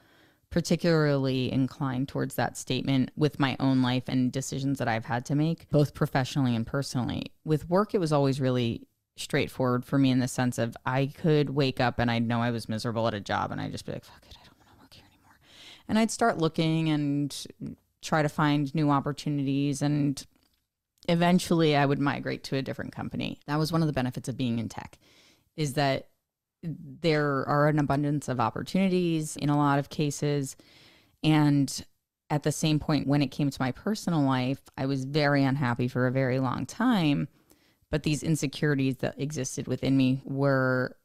particularly 0.50 1.50
inclined 1.50 2.08
towards 2.08 2.34
that 2.34 2.56
statement 2.56 3.10
with 3.16 3.38
my 3.38 3.56
own 3.60 3.82
life 3.82 4.04
and 4.08 4.32
decisions 4.32 4.78
that 4.78 4.88
I've 4.88 5.04
had 5.04 5.24
to 5.26 5.34
make, 5.36 5.70
both 5.70 5.94
professionally 5.94 6.56
and 6.56 6.66
personally. 6.66 7.32
With 7.44 7.70
work, 7.70 7.94
it 7.94 7.98
was 7.98 8.12
always 8.12 8.40
really 8.40 8.86
straightforward 9.16 9.84
for 9.84 9.98
me 9.98 10.10
in 10.10 10.18
the 10.18 10.26
sense 10.26 10.58
of 10.58 10.76
I 10.84 11.06
could 11.06 11.50
wake 11.50 11.80
up 11.80 11.98
and 11.98 12.10
I'd 12.10 12.26
know 12.26 12.40
I 12.40 12.50
was 12.50 12.68
miserable 12.68 13.06
at 13.06 13.14
a 13.14 13.20
job 13.20 13.52
and 13.52 13.60
I'd 13.60 13.72
just 13.72 13.86
be 13.86 13.92
like, 13.92 14.04
fuck 14.04 14.24
it, 14.28 14.36
I 14.40 14.44
don't 14.44 14.58
want 14.58 14.68
to 14.70 14.82
work 14.82 14.94
here 14.94 15.04
anymore. 15.06 15.38
And 15.88 15.98
I'd 15.98 16.10
start 16.10 16.38
looking 16.38 16.88
and 16.88 17.46
try 18.02 18.22
to 18.22 18.28
find 18.28 18.74
new 18.74 18.90
opportunities 18.90 19.82
and 19.82 20.24
eventually 21.08 21.76
I 21.76 21.86
would 21.86 22.00
migrate 22.00 22.44
to 22.44 22.56
a 22.56 22.62
different 22.62 22.92
company. 22.92 23.40
That 23.46 23.58
was 23.58 23.70
one 23.70 23.82
of 23.82 23.86
the 23.86 23.92
benefits 23.92 24.28
of 24.28 24.36
being 24.36 24.58
in 24.58 24.68
tech 24.68 24.98
is 25.56 25.74
that 25.74 26.08
there 26.62 27.48
are 27.48 27.68
an 27.68 27.78
abundance 27.78 28.28
of 28.28 28.40
opportunities 28.40 29.36
in 29.36 29.48
a 29.48 29.56
lot 29.56 29.78
of 29.78 29.88
cases. 29.88 30.56
And 31.22 31.84
at 32.28 32.42
the 32.42 32.52
same 32.52 32.78
point, 32.78 33.06
when 33.06 33.22
it 33.22 33.30
came 33.30 33.50
to 33.50 33.62
my 33.62 33.72
personal 33.72 34.22
life, 34.22 34.60
I 34.76 34.86
was 34.86 35.04
very 35.04 35.42
unhappy 35.42 35.88
for 35.88 36.06
a 36.06 36.12
very 36.12 36.38
long 36.38 36.66
time. 36.66 37.28
But 37.90 38.04
these 38.04 38.22
insecurities 38.22 38.98
that 38.98 39.20
existed 39.20 39.66
within 39.66 39.96
me 39.96 40.22
were 40.24 40.96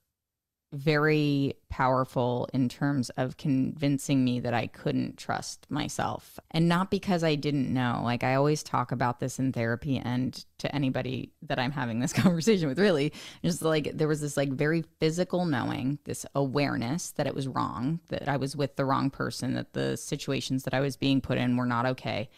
very 0.76 1.54
powerful 1.70 2.50
in 2.54 2.68
terms 2.68 3.10
of 3.12 3.38
convincing 3.38 4.24
me 4.24 4.40
that 4.42 4.54
I 4.54 4.68
couldn't 4.68 5.18
trust 5.18 5.66
myself. 5.70 6.38
And 6.52 6.68
not 6.68 6.92
because 6.92 7.24
I 7.24 7.36
didn't 7.36 7.74
know. 7.74 8.02
Like 8.04 8.24
I 8.24 8.36
always 8.36 8.62
talk 8.62 8.92
about 8.92 9.20
this 9.20 9.40
in 9.40 9.54
therapy 9.54 9.98
and 9.98 10.46
to 10.60 10.74
anybody 10.76 11.32
that 11.44 11.60
I'm 11.60 11.72
having 11.72 12.00
this 12.00 12.14
conversation 12.24 12.68
with, 12.68 12.80
really, 12.80 13.14
just 13.44 13.62
like 13.62 13.92
there 13.94 14.08
was 14.08 14.22
this 14.22 14.38
like 14.38 14.52
very 14.52 14.84
physical 15.00 15.46
knowing, 15.46 16.00
this 16.04 16.26
awareness 16.36 17.12
that 17.12 17.28
it 17.28 17.36
was 17.36 17.48
wrong, 17.48 18.00
that 18.10 18.28
I 18.28 18.38
was 18.38 18.56
with 18.56 18.76
the 18.76 18.86
wrong 18.86 19.10
person, 19.10 19.54
that 19.54 19.74
the 19.74 19.96
situations 19.96 20.64
that 20.64 20.74
I 20.74 20.82
was 20.82 20.98
being 20.98 21.22
put 21.22 21.38
in 21.38 21.56
were 21.56 21.66
not 21.66 21.86
okay. 21.86 22.30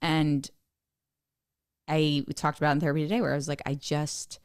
And 0.00 0.50
I 1.88 2.24
talked 2.34 2.58
about 2.58 2.72
in 2.72 2.80
therapy 2.80 3.02
today 3.02 3.20
where 3.20 3.32
I 3.32 3.36
was 3.36 3.48
like, 3.48 3.62
I 3.66 3.74
just 3.74 4.38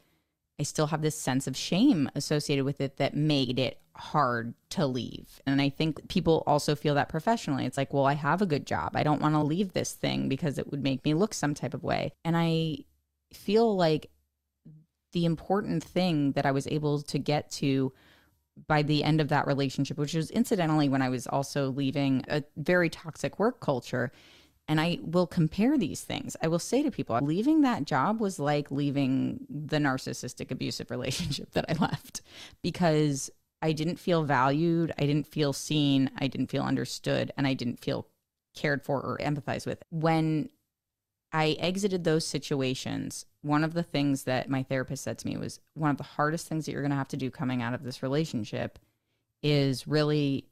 I 0.60 0.64
still 0.64 0.88
have 0.88 1.02
this 1.02 1.20
sense 1.20 1.48
of 1.48 1.56
shame 1.56 2.10
associated 2.16 2.66
with 2.66 2.82
it 2.82 2.98
that 2.98 3.16
made 3.16 3.60
it 3.60 3.80
hard 3.96 4.54
to 4.72 4.86
leave. 4.88 5.42
And 5.46 5.62
I 5.62 5.70
think 5.70 6.08
people 6.08 6.44
also 6.48 6.76
feel 6.76 6.96
that 6.96 7.10
professionally. 7.10 7.66
It's 7.66 7.78
like, 7.78 7.94
well, 7.94 8.06
I 8.06 8.14
have 8.14 8.42
a 8.42 8.48
good 8.48 8.66
job. 8.66 8.96
I 8.96 9.04
don't 9.04 9.22
want 9.22 9.36
to 9.36 9.42
leave 9.42 9.74
this 9.74 9.94
thing 9.94 10.30
because 10.30 10.58
it 10.58 10.72
would 10.72 10.84
make 10.84 11.04
me 11.06 11.14
look 11.14 11.34
some 11.34 11.54
type 11.54 11.74
of 11.74 11.84
way. 11.84 12.12
And 12.24 12.36
I 12.36 12.80
feel 13.34 13.76
like 13.76 14.10
the 15.14 15.26
important 15.26 15.84
thing 15.84 16.34
that 16.34 16.46
I 16.46 16.52
was 16.52 16.68
able 16.68 17.02
to 17.04 17.20
get 17.20 17.52
to 17.52 17.94
by 18.68 18.82
the 18.82 19.04
end 19.04 19.22
of 19.22 19.30
that 19.30 19.46
relationship, 19.46 19.98
which 19.98 20.16
was 20.16 20.32
incidentally 20.32 20.90
when 20.90 21.02
I 21.02 21.10
was 21.10 21.28
also 21.28 21.70
leaving 21.70 22.24
a 22.28 22.44
very 22.56 22.90
toxic 22.90 23.38
work 23.38 23.60
culture, 23.60 24.12
and 24.68 24.82
I 24.82 25.00
will 25.02 25.28
compare 25.28 25.78
these 25.78 26.02
things. 26.02 26.36
I 26.42 26.48
will 26.48 26.60
say 26.60 26.84
to 26.84 26.92
people, 26.92 27.18
leaving 27.22 27.62
that 27.62 27.86
job 27.86 28.20
was 28.20 28.38
like 28.38 28.70
leaving 28.70 29.46
the 29.50 29.78
narcissistic 29.78 30.52
abusive 30.52 30.92
relationship 30.92 31.52
that 31.52 31.66
I 31.70 31.74
left 31.74 32.22
because 32.62 33.30
I 33.62 33.72
didn't 33.72 33.98
feel 33.98 34.24
valued, 34.24 34.92
I 34.98 35.06
didn't 35.06 35.28
feel 35.28 35.54
seen, 35.54 36.12
I 36.18 36.28
didn't 36.28 36.48
feel 36.48 36.64
understood, 36.64 37.32
and 37.38 37.48
I 37.48 37.54
didn't 37.54 37.80
feel 37.80 38.08
cared 38.56 38.84
for 38.84 39.02
or 39.02 39.18
empathized 39.20 39.66
with. 39.66 39.82
When 39.90 40.50
I 41.32 41.56
exited 41.60 42.04
those 42.04 42.26
situations, 42.26 43.26
one 43.42 43.64
of 43.64 43.74
the 43.74 43.84
things 43.84 44.24
that 44.24 44.50
my 44.50 44.64
therapist 44.64 45.04
said 45.04 45.18
to 45.20 45.28
me 45.28 45.38
was 45.38 45.60
one 45.74 45.92
of 45.92 45.98
the 45.98 46.04
hardest 46.04 46.48
things 46.48 46.66
that 46.66 46.72
you're 46.72 46.82
going 46.82 46.92
to 46.92 46.98
have 46.98 47.08
to 47.10 47.18
do 47.18 47.32
coming 47.32 47.62
out 47.62 47.74
of 47.74 47.84
this 47.84 48.04
relationship 48.04 48.80
is 49.42 49.88
really 49.88 50.46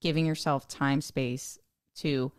giving 0.00 0.26
yourself 0.26 0.68
time 0.68 1.00
space 1.00 1.58
to 1.96 2.30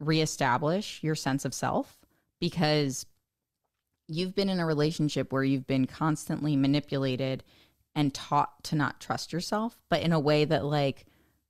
reestablish 0.00 1.00
your 1.02 1.14
sense 1.14 1.44
of 1.44 1.54
self 1.54 1.98
because 2.40 3.06
you've 4.08 4.34
been 4.34 4.48
in 4.48 4.60
a 4.60 4.66
relationship 4.66 5.32
where 5.32 5.44
you've 5.44 5.66
been 5.66 5.86
constantly 5.86 6.56
manipulated 6.56 7.44
and 7.94 8.12
taught 8.14 8.62
to 8.64 8.74
not 8.74 9.00
trust 9.00 9.32
yourself, 9.32 9.78
but 9.88 10.02
in 10.02 10.12
a 10.12 10.20
way 10.20 10.44
that 10.44 10.64
like 10.64 11.06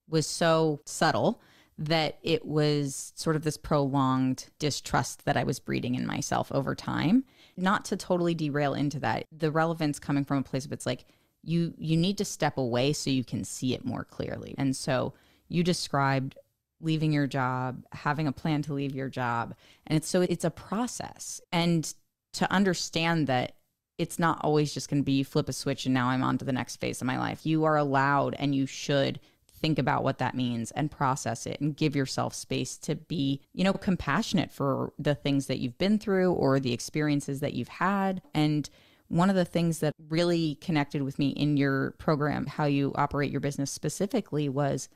was 0.08 0.26
so 0.26 0.80
subtle 0.84 1.40
that 1.78 2.18
it 2.22 2.44
was 2.44 3.12
sort 3.16 3.34
of 3.34 3.42
this 3.42 3.56
prolonged 3.56 4.46
distrust 4.58 5.24
that 5.24 5.36
I 5.36 5.44
was 5.44 5.58
breeding 5.58 5.94
in 5.94 6.06
myself 6.06 6.52
over 6.52 6.74
time. 6.74 7.24
Not 7.56 7.84
to 7.86 7.96
totally 7.96 8.34
derail 8.34 8.74
into 8.74 9.00
that, 9.00 9.26
the 9.32 9.50
relevance 9.50 9.98
coming 9.98 10.24
from 10.24 10.38
a 10.38 10.42
place 10.42 10.64
of 10.64 10.72
it's 10.72 10.86
like 10.86 11.06
you 11.42 11.74
you 11.76 11.96
need 11.96 12.18
to 12.18 12.24
step 12.24 12.56
away 12.56 12.92
so 12.92 13.10
you 13.10 13.24
can 13.24 13.44
see 13.44 13.74
it 13.74 13.84
more 13.84 14.04
clearly. 14.04 14.54
And 14.58 14.76
so 14.76 15.14
you 15.48 15.62
described 15.62 16.38
leaving 16.82 17.12
your 17.12 17.26
job, 17.26 17.84
having 17.92 18.26
a 18.26 18.32
plan 18.32 18.60
to 18.62 18.74
leave 18.74 18.94
your 18.94 19.08
job. 19.08 19.54
And 19.86 19.96
it's 19.96 20.08
so 20.08 20.20
it's 20.20 20.44
a 20.44 20.50
process. 20.50 21.40
And 21.50 21.92
to 22.34 22.50
understand 22.52 23.26
that 23.28 23.54
it's 23.98 24.18
not 24.18 24.40
always 24.42 24.74
just 24.74 24.90
going 24.90 25.02
to 25.02 25.04
be 25.04 25.22
flip 25.22 25.48
a 25.48 25.52
switch 25.52 25.86
and 25.86 25.94
now 25.94 26.08
I'm 26.08 26.22
on 26.22 26.38
to 26.38 26.44
the 26.44 26.52
next 26.52 26.76
phase 26.76 27.00
of 27.00 27.06
my 27.06 27.18
life. 27.18 27.46
You 27.46 27.64
are 27.64 27.76
allowed 27.76 28.34
and 28.38 28.54
you 28.54 28.66
should 28.66 29.20
think 29.62 29.78
about 29.78 30.02
what 30.02 30.18
that 30.18 30.34
means 30.34 30.72
and 30.72 30.90
process 30.90 31.46
it 31.46 31.60
and 31.60 31.76
give 31.76 31.94
yourself 31.94 32.34
space 32.34 32.76
to 32.78 32.96
be, 32.96 33.40
you 33.54 33.62
know, 33.62 33.72
compassionate 33.72 34.50
for 34.50 34.92
the 34.98 35.14
things 35.14 35.46
that 35.46 35.60
you've 35.60 35.78
been 35.78 35.98
through 35.98 36.32
or 36.32 36.58
the 36.58 36.72
experiences 36.72 37.40
that 37.40 37.54
you've 37.54 37.68
had. 37.68 38.20
And 38.34 38.68
one 39.06 39.30
of 39.30 39.36
the 39.36 39.44
things 39.44 39.78
that 39.78 39.94
really 40.08 40.56
connected 40.56 41.02
with 41.02 41.18
me 41.18 41.28
in 41.28 41.56
your 41.56 41.92
program, 41.92 42.46
how 42.46 42.64
you 42.64 42.92
operate 42.96 43.30
your 43.30 43.40
business 43.40 43.70
specifically, 43.70 44.48
was 44.48 44.88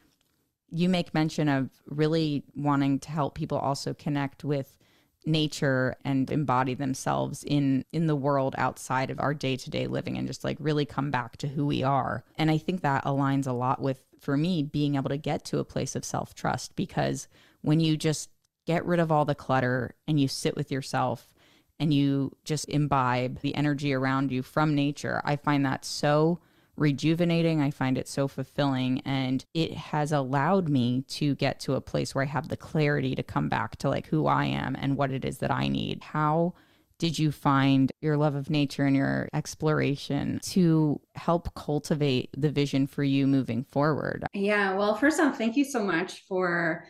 you 0.71 0.89
make 0.89 1.15
mention 1.15 1.49
of 1.49 1.71
really 1.87 2.45
wanting 2.55 2.99
to 3.01 3.11
help 3.11 3.35
people 3.35 3.59
also 3.59 3.95
connect 3.95 4.45
with 4.45 4.77
nature 5.25 5.97
and 6.05 6.31
embody 6.31 6.75
themselves 6.75 7.43
in 7.45 7.85
in 7.93 8.07
the 8.07 8.15
world 8.15 8.55
outside 8.59 9.11
of 9.11 9.19
our 9.19 9.35
day-to-day 9.35 9.87
living 9.89 10.17
and 10.17 10.29
just 10.29 10.45
like 10.45 10.57
really 10.61 10.85
come 10.85 11.11
back 11.11 11.37
to 11.37 11.49
who 11.49 11.67
we 11.67 11.83
are. 11.83 12.25
And 12.37 12.51
I 12.51 12.59
think 12.59 12.83
that 12.83 13.05
aligns 13.05 13.47
a 13.47 13.53
lot 13.53 13.81
with 13.81 14.03
for 14.21 14.37
me 14.37 14.63
being 14.63 14.95
able 14.95 15.11
to 15.11 15.17
get 15.17 15.45
to 15.47 15.59
a 15.59 15.65
place 15.65 15.97
of 15.97 16.05
self-trust 16.05 16.77
because 16.77 17.29
when 17.63 17.81
you 17.81 17.97
just 17.97 18.31
get 18.67 18.87
rid 18.87 19.01
of 19.01 19.11
all 19.13 19.25
the 19.25 19.35
clutter 19.35 19.95
and 20.07 20.19
you 20.19 20.29
sit 20.29 20.57
with 20.57 20.71
yourself 20.71 21.35
and 21.79 21.93
you 21.93 22.35
just 22.45 22.69
imbibe 22.69 23.41
the 23.41 23.55
energy 23.55 23.93
around 23.93 24.33
you 24.33 24.43
from 24.43 24.75
nature, 24.75 25.21
I 25.25 25.37
find 25.37 25.67
that 25.67 25.85
so 25.85 26.41
rejuvenating. 26.77 27.61
I 27.61 27.71
find 27.71 27.99
it 27.99 28.09
so 28.09 28.29
fulfilling. 28.29 29.01
And 29.01 29.45
it 29.55 29.75
has 29.75 30.13
allowed 30.13 30.69
me 30.69 31.03
to 31.09 31.35
get 31.37 31.61
to 31.61 31.75
a 31.75 31.81
place 31.81 32.15
where 32.15 32.25
I 32.25 32.29
have 32.29 32.49
the 32.49 32.57
clarity 32.57 33.15
to 33.15 33.23
come 33.23 33.49
back 33.49 33.77
to 33.77 33.89
like 33.89 34.07
who 34.07 34.27
I 34.27 34.47
am 34.47 34.77
and 34.79 34.97
what 34.97 35.11
it 35.11 35.25
is 35.25 35.39
that 35.39 35.51
I 35.51 35.69
need. 35.69 36.03
How 36.03 36.55
did 36.99 37.19
you 37.19 37.31
find 37.31 37.93
your 38.01 38.17
love 38.17 38.35
of 38.35 38.49
nature 38.49 38.85
and 38.85 38.97
your 38.97 39.29
exploration 39.35 40.41
to 40.43 41.01
help 41.15 41.55
cultivate 41.55 42.31
the 42.37 42.51
vision 42.51 42.87
for 42.87 43.05
you 43.05 43.27
moving 43.27 43.65
forward? 43.65 44.25
Yeah, 44.33 44.75
well, 44.77 44.95
first 44.95 45.21
off, 45.21 45.37
thank 45.37 45.57
you 45.57 45.65
so 45.65 45.83
much 45.83 46.25
for 46.27 46.87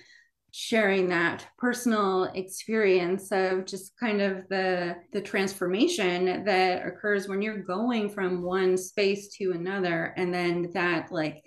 sharing 0.58 1.06
that 1.06 1.46
personal 1.58 2.24
experience 2.34 3.30
of 3.30 3.66
just 3.66 3.92
kind 4.00 4.22
of 4.22 4.48
the 4.48 4.96
the 5.12 5.20
transformation 5.20 6.44
that 6.46 6.86
occurs 6.86 7.28
when 7.28 7.42
you're 7.42 7.62
going 7.62 8.08
from 8.08 8.40
one 8.40 8.74
space 8.74 9.28
to 9.36 9.52
another 9.52 10.14
and 10.16 10.32
then 10.32 10.70
that 10.72 11.12
like 11.12 11.42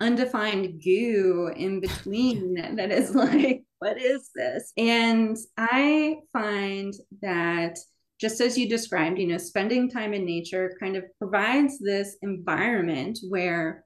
undefined 0.00 0.82
goo 0.82 1.52
in 1.54 1.78
between 1.86 2.54
that 2.76 2.90
is 2.90 3.14
like 3.14 3.64
what 3.80 4.00
is 4.00 4.30
this? 4.34 4.72
And 4.78 5.36
i 5.58 6.16
find 6.32 6.94
that 7.20 7.76
just 8.18 8.40
as 8.40 8.56
you 8.56 8.66
described, 8.66 9.18
you 9.18 9.26
know, 9.26 9.36
spending 9.38 9.90
time 9.90 10.14
in 10.14 10.24
nature 10.24 10.74
kind 10.80 10.96
of 10.96 11.04
provides 11.18 11.78
this 11.78 12.16
environment 12.22 13.18
where 13.28 13.84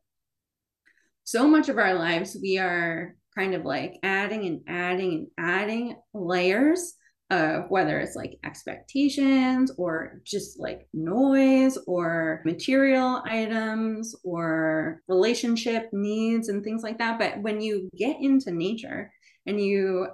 so 1.24 1.48
much 1.48 1.68
of 1.68 1.78
our 1.78 1.94
lives 1.94 2.36
we 2.40 2.58
are 2.58 3.16
kind 3.36 3.54
of 3.54 3.64
like 3.64 3.98
adding 4.02 4.46
and 4.46 4.60
adding 4.66 5.12
and 5.12 5.26
adding 5.38 5.96
layers 6.14 6.94
of 7.30 7.64
whether 7.70 7.98
it's 7.98 8.14
like 8.14 8.38
expectations 8.44 9.72
or 9.78 10.20
just 10.22 10.60
like 10.60 10.86
noise 10.92 11.78
or 11.86 12.42
material 12.44 13.22
items 13.24 14.14
or 14.22 15.00
relationship 15.08 15.88
needs 15.92 16.50
and 16.50 16.62
things 16.62 16.82
like 16.82 16.98
that. 16.98 17.18
But 17.18 17.40
when 17.40 17.62
you 17.62 17.88
get 17.96 18.18
into 18.20 18.50
nature 18.50 19.10
and 19.46 19.58
you 19.58 20.08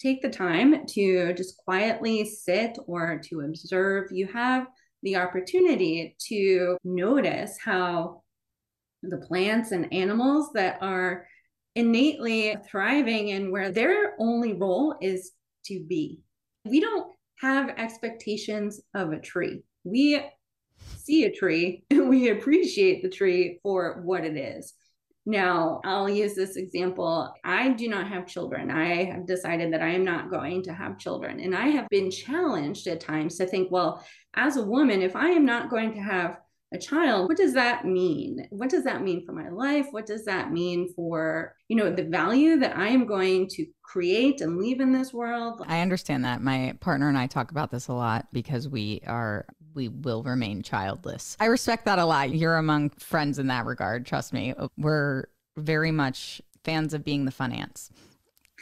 take 0.00 0.20
the 0.20 0.30
time 0.30 0.84
to 0.84 1.32
just 1.34 1.56
quietly 1.58 2.24
sit 2.24 2.76
or 2.88 3.20
to 3.26 3.42
observe, 3.42 4.10
you 4.10 4.26
have 4.26 4.66
the 5.04 5.16
opportunity 5.16 6.16
to 6.28 6.76
notice 6.82 7.56
how 7.64 8.22
the 9.04 9.18
plants 9.18 9.70
and 9.70 9.92
animals 9.92 10.50
that 10.54 10.78
are 10.80 11.26
innately 11.74 12.56
thriving 12.68 13.32
and 13.32 13.50
where 13.50 13.70
their 13.70 14.14
only 14.18 14.52
role 14.52 14.96
is 15.00 15.32
to 15.66 15.84
be. 15.88 16.20
We 16.64 16.80
don't 16.80 17.12
have 17.40 17.70
expectations 17.70 18.80
of 18.94 19.12
a 19.12 19.18
tree. 19.18 19.62
We 19.84 20.22
see 20.96 21.24
a 21.24 21.32
tree 21.32 21.84
and 21.90 22.08
we 22.08 22.30
appreciate 22.30 23.02
the 23.02 23.10
tree 23.10 23.58
for 23.62 24.02
what 24.02 24.24
it 24.24 24.36
is. 24.36 24.74
Now, 25.24 25.80
I'll 25.84 26.08
use 26.08 26.34
this 26.34 26.56
example. 26.56 27.32
I 27.44 27.70
do 27.70 27.88
not 27.88 28.08
have 28.08 28.26
children. 28.26 28.72
I 28.72 29.04
have 29.04 29.24
decided 29.24 29.72
that 29.72 29.82
I 29.82 29.90
am 29.90 30.04
not 30.04 30.30
going 30.30 30.64
to 30.64 30.72
have 30.72 30.98
children. 30.98 31.38
And 31.38 31.54
I 31.54 31.68
have 31.68 31.88
been 31.90 32.10
challenged 32.10 32.88
at 32.88 33.00
times 33.00 33.36
to 33.36 33.46
think, 33.46 33.70
well, 33.70 34.04
as 34.34 34.56
a 34.56 34.64
woman, 34.64 35.00
if 35.00 35.14
I 35.14 35.28
am 35.28 35.44
not 35.44 35.70
going 35.70 35.92
to 35.94 36.00
have 36.00 36.38
a 36.72 36.78
child 36.78 37.28
what 37.28 37.36
does 37.36 37.54
that 37.54 37.84
mean? 37.84 38.46
What 38.50 38.70
does 38.70 38.84
that 38.84 39.02
mean 39.02 39.24
for 39.24 39.32
my 39.32 39.48
life? 39.48 39.86
What 39.90 40.06
does 40.06 40.24
that 40.24 40.52
mean 40.52 40.92
for 40.94 41.54
you 41.68 41.76
know 41.76 41.90
the 41.90 42.04
value 42.04 42.58
that 42.58 42.76
i 42.76 42.88
am 42.88 43.06
going 43.06 43.48
to 43.48 43.66
create 43.82 44.40
and 44.40 44.58
leave 44.58 44.80
in 44.80 44.92
this 44.92 45.12
world? 45.12 45.62
I 45.66 45.80
understand 45.80 46.24
that. 46.24 46.42
My 46.42 46.76
partner 46.80 47.08
and 47.08 47.18
i 47.18 47.26
talk 47.26 47.50
about 47.50 47.70
this 47.70 47.88
a 47.88 47.92
lot 47.92 48.26
because 48.32 48.68
we 48.68 49.02
are 49.06 49.46
we 49.74 49.88
will 49.88 50.22
remain 50.22 50.62
childless. 50.62 51.36
I 51.40 51.46
respect 51.46 51.86
that 51.86 51.98
a 51.98 52.04
lot. 52.04 52.34
You're 52.34 52.56
among 52.56 52.90
friends 52.90 53.38
in 53.38 53.46
that 53.48 53.66
regard 53.66 54.06
trust 54.06 54.32
me. 54.32 54.54
We're 54.76 55.24
very 55.56 55.90
much 55.90 56.42
fans 56.64 56.94
of 56.94 57.04
being 57.04 57.24
the 57.24 57.30
fun 57.30 57.52
aunts 57.52 57.90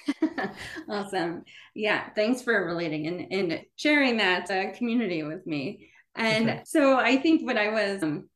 awesome. 0.89 1.45
Yeah 1.75 2.09
thanks 2.15 2.43
for 2.43 2.65
relating 2.65 3.07
and, 3.07 3.33
and 3.33 3.65
sharing 3.77 4.17
that 4.17 4.51
uh, 4.51 4.73
community 4.77 5.23
with 5.23 5.47
me 5.47 5.90
and 6.17 6.51
okay. 6.51 6.63
so 6.65 6.99
I 6.99 7.17
think 7.17 7.47
when 7.47 7.59
I 7.59 7.69
was, 7.69 8.03
um, 8.03 8.29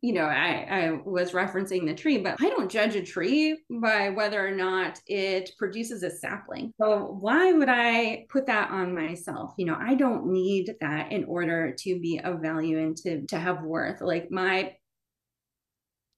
you 0.00 0.12
know, 0.12 0.24
I, 0.24 0.66
I 0.68 0.90
was 1.04 1.30
referencing 1.30 1.86
the 1.86 1.94
tree, 1.94 2.18
but 2.18 2.36
I 2.40 2.48
don't 2.48 2.70
judge 2.70 2.96
a 2.96 3.02
tree 3.02 3.56
by 3.70 4.10
whether 4.10 4.44
or 4.44 4.50
not 4.50 4.98
it 5.06 5.52
produces 5.58 6.02
a 6.02 6.10
sapling. 6.10 6.72
So 6.80 7.16
why 7.20 7.52
would 7.52 7.68
I 7.68 8.26
put 8.28 8.46
that 8.46 8.70
on 8.72 8.96
myself? 8.96 9.54
You 9.56 9.66
know, 9.66 9.78
I 9.80 9.94
don't 9.94 10.26
need 10.26 10.74
that 10.80 11.12
in 11.12 11.24
order 11.24 11.72
to 11.78 12.00
be 12.00 12.18
of 12.18 12.40
value 12.40 12.80
and 12.80 12.96
to, 12.98 13.24
to 13.26 13.38
have 13.38 13.62
worth. 13.62 14.00
Like 14.00 14.28
my 14.30 14.74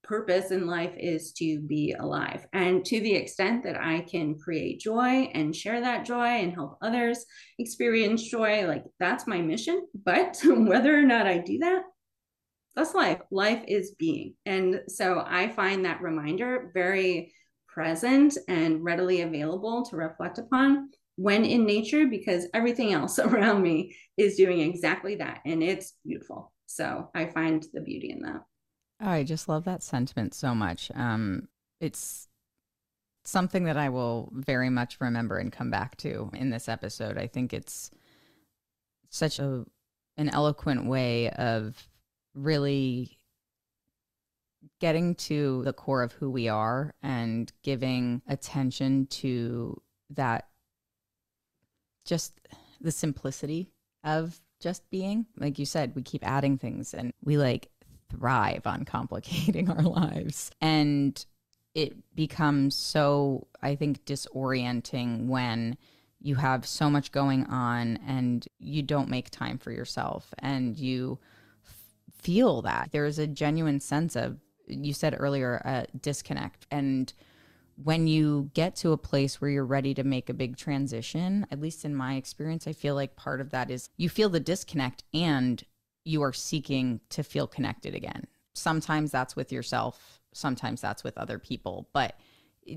purpose 0.05 0.51
in 0.51 0.67
life 0.67 0.93
is 0.97 1.31
to 1.33 1.59
be 1.61 1.95
alive. 1.97 2.45
And 2.53 2.85
to 2.85 2.99
the 2.99 3.15
extent 3.15 3.63
that 3.63 3.75
I 3.79 4.01
can 4.01 4.37
create 4.37 4.79
joy 4.79 5.29
and 5.33 5.55
share 5.55 5.81
that 5.81 6.05
joy 6.05 6.25
and 6.25 6.53
help 6.53 6.77
others 6.81 7.25
experience 7.59 8.23
joy, 8.23 8.67
like 8.67 8.85
that's 8.99 9.27
my 9.27 9.41
mission. 9.41 9.85
But 10.05 10.39
whether 10.45 10.97
or 10.97 11.03
not 11.03 11.27
I 11.27 11.39
do 11.39 11.59
that, 11.59 11.83
that's 12.75 12.93
life. 12.93 13.21
Life 13.31 13.63
is 13.67 13.95
being. 13.97 14.35
And 14.45 14.81
so 14.87 15.23
I 15.25 15.49
find 15.49 15.85
that 15.85 16.01
reminder 16.01 16.71
very 16.73 17.33
present 17.67 18.37
and 18.47 18.83
readily 18.83 19.21
available 19.21 19.85
to 19.85 19.97
reflect 19.97 20.37
upon 20.37 20.89
when 21.17 21.45
in 21.45 21.65
nature 21.65 22.05
because 22.07 22.47
everything 22.53 22.93
else 22.93 23.19
around 23.19 23.61
me 23.61 23.95
is 24.17 24.35
doing 24.35 24.59
exactly 24.61 25.15
that. 25.15 25.39
And 25.45 25.63
it's 25.63 25.93
beautiful. 26.05 26.51
So 26.65 27.09
I 27.15 27.27
find 27.27 27.65
the 27.73 27.81
beauty 27.81 28.11
in 28.11 28.21
that. 28.21 28.41
Oh, 29.01 29.09
I 29.09 29.23
just 29.23 29.49
love 29.49 29.65
that 29.65 29.83
sentiment 29.83 30.33
so 30.33 30.55
much. 30.55 30.91
Um, 30.95 31.47
it's 31.81 32.27
something 33.25 33.65
that 33.65 33.77
I 33.77 33.89
will 33.89 34.31
very 34.33 34.69
much 34.69 34.97
remember 35.01 35.37
and 35.37 35.51
come 35.51 35.69
back 35.69 35.97
to 35.97 36.29
in 36.33 36.49
this 36.49 36.69
episode. 36.69 37.17
I 37.17 37.27
think 37.27 37.53
it's 37.53 37.91
such 39.09 39.39
a 39.39 39.65
an 40.17 40.29
eloquent 40.29 40.85
way 40.85 41.29
of 41.31 41.89
really 42.33 43.17
getting 44.79 45.15
to 45.15 45.61
the 45.63 45.73
core 45.73 46.03
of 46.03 46.13
who 46.13 46.29
we 46.29 46.47
are 46.47 46.93
and 47.01 47.51
giving 47.63 48.21
attention 48.27 49.07
to 49.07 49.81
that 50.09 50.47
just 52.05 52.39
the 52.81 52.91
simplicity 52.91 53.71
of 54.03 54.39
just 54.61 54.89
being 54.89 55.25
like 55.37 55.59
you 55.59 55.65
said 55.65 55.95
we 55.95 56.01
keep 56.01 56.25
adding 56.25 56.57
things 56.57 56.93
and 56.93 57.11
we 57.23 57.37
like 57.37 57.69
thrive 58.09 58.65
on 58.65 58.85
complicating 58.85 59.69
our 59.71 59.81
lives. 59.81 60.51
And 60.61 61.23
it 61.73 62.15
becomes 62.15 62.75
so, 62.75 63.47
I 63.61 63.75
think, 63.75 64.05
disorienting 64.05 65.27
when 65.27 65.77
you 66.21 66.35
have 66.35 66.65
so 66.65 66.89
much 66.89 67.11
going 67.11 67.45
on 67.45 67.99
and 68.07 68.47
you 68.57 68.81
don't 68.81 69.09
make 69.09 69.29
time 69.29 69.57
for 69.57 69.71
yourself 69.71 70.33
and 70.39 70.77
you 70.77 71.19
f- 71.65 71.75
feel 72.17 72.61
that. 72.63 72.89
There 72.91 73.05
is 73.05 73.19
a 73.19 73.27
genuine 73.27 73.79
sense 73.79 74.15
of, 74.15 74.39
you 74.67 74.93
said 74.93 75.15
earlier, 75.19 75.61
a 75.65 75.85
disconnect. 75.99 76.65
And 76.71 77.13
when 77.83 78.07
you 78.07 78.49
get 78.53 78.75
to 78.77 78.93
a 78.93 78.97
place 78.97 79.39
where 79.39 79.51
you're 79.51 79.65
ready 79.65 79.93
to 79.93 80.03
make 80.03 80.29
a 80.29 80.33
big 80.33 80.55
transition, 80.55 81.45
at 81.51 81.59
least 81.59 81.83
in 81.83 81.93
my 81.93 82.15
experience, 82.15 82.67
I 82.67 82.73
feel 82.73 82.95
like 82.95 83.17
part 83.17 83.41
of 83.41 83.51
that 83.51 83.69
is 83.69 83.89
you 83.97 84.09
feel 84.09 84.29
the 84.29 84.39
disconnect 84.39 85.03
and 85.13 85.61
you 86.05 86.21
are 86.21 86.33
seeking 86.33 87.01
to 87.09 87.23
feel 87.23 87.47
connected 87.47 87.93
again. 87.95 88.25
Sometimes 88.53 89.11
that's 89.11 89.35
with 89.35 89.51
yourself, 89.51 90.21
sometimes 90.33 90.79
that's 90.79 91.03
with 91.03 91.17
other 91.17 91.39
people, 91.39 91.89
but 91.91 92.17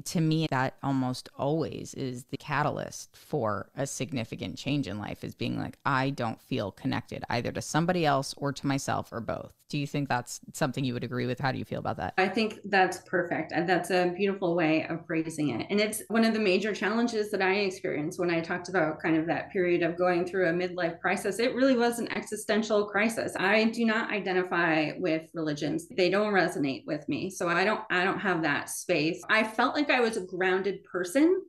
to 0.04 0.20
me 0.20 0.46
that 0.50 0.76
almost 0.82 1.28
always 1.36 1.94
is 1.94 2.24
the 2.30 2.36
catalyst 2.36 3.16
for 3.16 3.70
a 3.76 3.86
significant 3.86 4.56
change 4.56 4.86
in 4.86 4.98
life 4.98 5.24
is 5.24 5.34
being 5.34 5.58
like 5.58 5.78
i 5.84 6.10
don't 6.10 6.40
feel 6.40 6.70
connected 6.70 7.24
either 7.30 7.52
to 7.52 7.62
somebody 7.62 8.04
else 8.04 8.34
or 8.36 8.52
to 8.52 8.66
myself 8.66 9.12
or 9.12 9.20
both. 9.20 9.52
Do 9.68 9.76
you 9.76 9.86
think 9.86 10.08
that's 10.08 10.40
something 10.54 10.82
you 10.82 10.94
would 10.94 11.04
agree 11.04 11.26
with? 11.26 11.38
How 11.38 11.52
do 11.52 11.58
you 11.58 11.64
feel 11.64 11.80
about 11.80 11.98
that? 11.98 12.14
I 12.16 12.26
think 12.26 12.60
that's 12.64 13.02
perfect. 13.02 13.52
And 13.52 13.68
that's 13.68 13.90
a 13.90 14.14
beautiful 14.16 14.54
way 14.54 14.86
of 14.88 15.04
phrasing 15.06 15.50
it. 15.60 15.66
And 15.68 15.78
it's 15.78 16.02
one 16.08 16.24
of 16.24 16.32
the 16.32 16.40
major 16.40 16.74
challenges 16.74 17.30
that 17.30 17.42
i 17.42 17.52
experienced 17.52 18.18
when 18.18 18.30
i 18.30 18.40
talked 18.40 18.70
about 18.70 19.00
kind 19.00 19.16
of 19.16 19.26
that 19.26 19.50
period 19.50 19.82
of 19.82 19.98
going 19.98 20.24
through 20.24 20.48
a 20.48 20.52
midlife 20.52 20.98
crisis. 21.00 21.38
It 21.38 21.54
really 21.54 21.76
was 21.76 21.98
an 21.98 22.10
existential 22.16 22.86
crisis. 22.86 23.34
I 23.38 23.64
do 23.64 23.84
not 23.84 24.10
identify 24.10 24.92
with 24.98 25.28
religions. 25.34 25.86
They 25.88 26.08
don't 26.08 26.32
resonate 26.32 26.86
with 26.86 27.06
me. 27.08 27.28
So 27.28 27.48
i 27.48 27.64
don't 27.64 27.82
i 27.90 28.04
don't 28.04 28.20
have 28.20 28.42
that 28.42 28.70
space. 28.70 29.20
I 29.28 29.44
felt 29.44 29.76
like 29.78 29.90
I 29.90 30.00
was 30.00 30.16
a 30.16 30.26
grounded 30.26 30.82
person, 30.84 31.42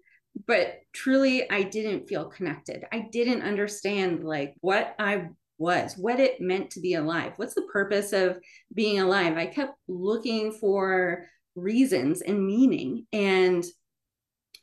but 0.48 0.76
truly 0.94 1.50
I 1.50 1.64
didn't 1.64 2.08
feel 2.08 2.26
connected. 2.26 2.86
I 2.92 3.08
didn't 3.12 3.42
understand 3.42 4.24
like 4.24 4.54
what 4.62 4.96
I 5.00 5.30
was, 5.58 5.98
what 5.98 6.20
it 6.20 6.40
meant 6.40 6.70
to 6.72 6.80
be 6.80 6.94
alive. 6.94 7.34
What's 7.38 7.56
the 7.56 7.68
purpose 7.74 8.14
of 8.14 8.38
being 8.74 9.00
alive? 9.00 9.36
I 9.36 9.48
kept 9.48 9.74
looking 9.88 10.52
for 10.52 11.26
reasons 11.56 12.22
and 12.22 12.46
meaning. 12.46 13.08
And 13.12 13.66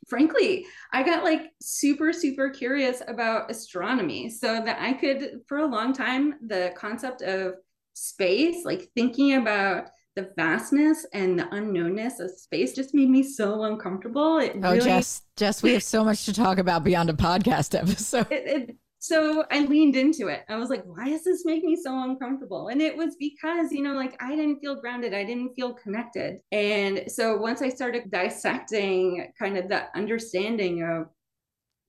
frankly, 0.07 0.65
I 0.93 1.03
got 1.03 1.25
like 1.25 1.51
super, 1.61 2.13
super 2.13 2.49
curious 2.49 3.01
about 3.05 3.51
astronomy 3.51 4.29
so 4.29 4.61
that 4.63 4.79
I 4.79 4.93
could, 4.93 5.41
for 5.47 5.57
a 5.57 5.67
long 5.67 5.91
time, 5.91 6.35
the 6.45 6.73
concept 6.75 7.21
of 7.21 7.55
space, 7.93 8.63
like 8.63 8.89
thinking 8.95 9.35
about 9.35 9.89
the 10.17 10.31
vastness 10.35 11.05
and 11.13 11.37
the 11.37 11.43
unknownness 11.43 12.19
of 12.19 12.31
space 12.31 12.73
just 12.73 12.95
made 12.95 13.07
me 13.07 13.21
so 13.21 13.63
uncomfortable. 13.65 14.39
It 14.39 14.53
oh, 14.55 14.71
really, 14.71 14.79
Jess, 14.79 15.21
Jess, 15.35 15.61
we 15.61 15.73
have 15.73 15.83
so 15.83 16.03
much 16.03 16.25
to 16.25 16.33
talk 16.33 16.57
about 16.57 16.83
beyond 16.83 17.11
a 17.11 17.13
podcast 17.13 17.79
episode. 17.79 18.25
It, 18.31 18.47
it, 18.47 18.75
so 18.97 19.45
I 19.51 19.59
leaned 19.65 19.95
into 19.95 20.27
it. 20.27 20.41
I 20.49 20.55
was 20.55 20.71
like, 20.71 20.83
why 20.85 21.09
does 21.09 21.23
this 21.23 21.45
make 21.45 21.63
me 21.63 21.75
so 21.75 22.01
uncomfortable? 22.01 22.69
And 22.69 22.81
it 22.81 22.97
was 22.97 23.15
because, 23.19 23.71
you 23.71 23.83
know, 23.83 23.93
like 23.93 24.17
I 24.19 24.35
didn't 24.35 24.59
feel 24.59 24.81
grounded, 24.81 25.13
I 25.13 25.23
didn't 25.23 25.53
feel 25.53 25.75
connected. 25.75 26.39
And 26.51 27.03
so 27.07 27.37
once 27.37 27.61
I 27.61 27.69
started 27.69 28.09
dissecting 28.09 29.31
kind 29.37 29.55
of 29.55 29.69
the 29.69 29.83
understanding 29.95 30.81
of 30.81 31.09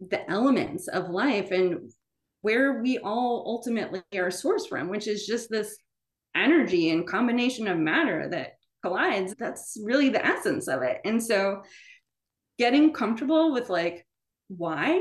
the 0.06 0.30
elements 0.30 0.86
of 0.88 1.08
life 1.08 1.50
and 1.50 1.90
where 2.42 2.82
we 2.82 2.98
all 2.98 3.42
ultimately 3.46 4.02
are 4.14 4.28
sourced 4.28 4.68
from, 4.68 4.90
which 4.90 5.08
is 5.08 5.26
just 5.26 5.48
this 5.48 5.78
energy 6.38 6.90
and 6.90 7.06
combination 7.06 7.68
of 7.68 7.78
matter 7.78 8.28
that 8.30 8.52
collides 8.82 9.34
that's 9.38 9.76
really 9.82 10.08
the 10.08 10.24
essence 10.24 10.68
of 10.68 10.82
it 10.82 11.00
and 11.04 11.22
so 11.22 11.62
getting 12.58 12.92
comfortable 12.92 13.52
with 13.52 13.68
like 13.68 14.06
why 14.48 15.00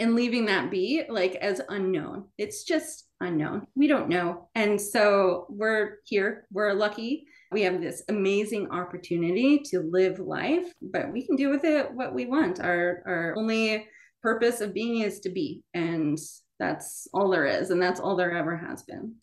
and 0.00 0.14
leaving 0.14 0.46
that 0.46 0.70
be 0.70 1.04
like 1.08 1.34
as 1.36 1.60
unknown. 1.68 2.24
It's 2.38 2.64
just 2.64 3.06
unknown. 3.20 3.66
We 3.74 3.86
don't 3.86 4.08
know. 4.08 4.48
And 4.54 4.80
so 4.80 5.46
we're 5.50 5.98
here. 6.04 6.46
We're 6.50 6.72
lucky. 6.72 7.26
We 7.52 7.62
have 7.62 7.80
this 7.80 8.02
amazing 8.08 8.70
opportunity 8.70 9.58
to 9.66 9.80
live 9.80 10.18
life, 10.18 10.72
but 10.80 11.12
we 11.12 11.26
can 11.26 11.36
do 11.36 11.50
with 11.50 11.64
it 11.64 11.92
what 11.92 12.14
we 12.14 12.24
want. 12.24 12.60
Our 12.60 13.02
our 13.06 13.34
only 13.36 13.86
purpose 14.22 14.62
of 14.62 14.72
being 14.72 15.02
is 15.02 15.20
to 15.20 15.28
be. 15.28 15.62
And 15.74 16.18
that's 16.58 17.06
all 17.12 17.28
there 17.28 17.46
is. 17.46 17.70
And 17.70 17.80
that's 17.80 18.00
all 18.00 18.16
there 18.16 18.32
ever 18.32 18.56
has 18.56 18.82
been. 18.82 19.16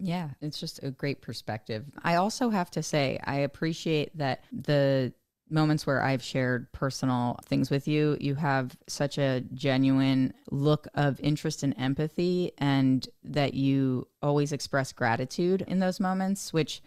Yeah, 0.00 0.30
it's 0.40 0.58
just 0.58 0.82
a 0.82 0.90
great 0.90 1.20
perspective. 1.20 1.84
I 2.02 2.16
also 2.16 2.50
have 2.50 2.70
to 2.72 2.82
say, 2.82 3.20
I 3.24 3.36
appreciate 3.36 4.16
that 4.16 4.42
the 4.50 5.12
moments 5.50 5.86
where 5.86 6.00
I've 6.02 6.22
shared 6.22 6.72
personal 6.72 7.38
things 7.44 7.70
with 7.70 7.86
you, 7.86 8.16
you 8.20 8.36
have 8.36 8.76
such 8.86 9.18
a 9.18 9.42
genuine 9.52 10.32
look 10.50 10.86
of 10.94 11.20
interest 11.20 11.62
and 11.62 11.74
empathy, 11.76 12.52
and 12.58 13.06
that 13.24 13.54
you 13.54 14.08
always 14.22 14.52
express 14.52 14.92
gratitude 14.92 15.62
in 15.66 15.80
those 15.80 16.00
moments, 16.00 16.52
which 16.52 16.82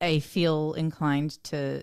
I 0.00 0.20
feel 0.20 0.72
inclined 0.74 1.42
to 1.44 1.82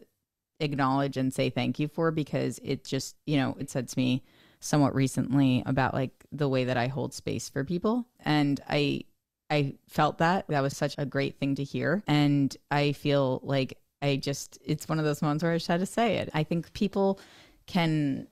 acknowledge 0.60 1.16
and 1.16 1.34
say 1.34 1.50
thank 1.50 1.80
you 1.80 1.88
for 1.88 2.12
because 2.12 2.60
it 2.64 2.84
just, 2.84 3.16
you 3.26 3.38
know, 3.38 3.56
it 3.60 3.70
sets 3.70 3.96
me 3.96 4.24
somewhat 4.62 4.96
recently 4.96 5.64
about 5.66 5.94
like 5.94 6.12
the 6.32 6.50
way 6.50 6.66
that 6.66 6.76
I 6.78 6.88
hold 6.88 7.14
space 7.14 7.48
for 7.50 7.64
people. 7.64 8.08
And 8.26 8.60
I 8.68 9.06
I 9.50 9.76
felt 9.88 10.20
that. 10.20 10.48
That 10.48 10.62
was 10.62 10.76
such 10.76 10.96
a 10.98 11.06
great 11.06 11.40
thing 11.40 11.56
to 11.56 11.64
hear. 11.64 12.04
And 12.08 12.56
I 12.70 12.92
feel 12.94 13.42
like 13.44 13.78
I 14.02 14.18
just, 14.18 14.60
it's 14.64 14.88
one 14.88 15.00
of 15.00 15.06
those 15.06 15.22
moments 15.22 15.44
where 15.44 15.54
I 15.54 15.56
just 15.56 15.68
had 15.68 15.80
to 15.80 15.86
say 15.86 16.18
it. 16.18 16.30
I 16.34 16.44
think 16.44 16.72
people 16.74 17.20
can 17.66 18.28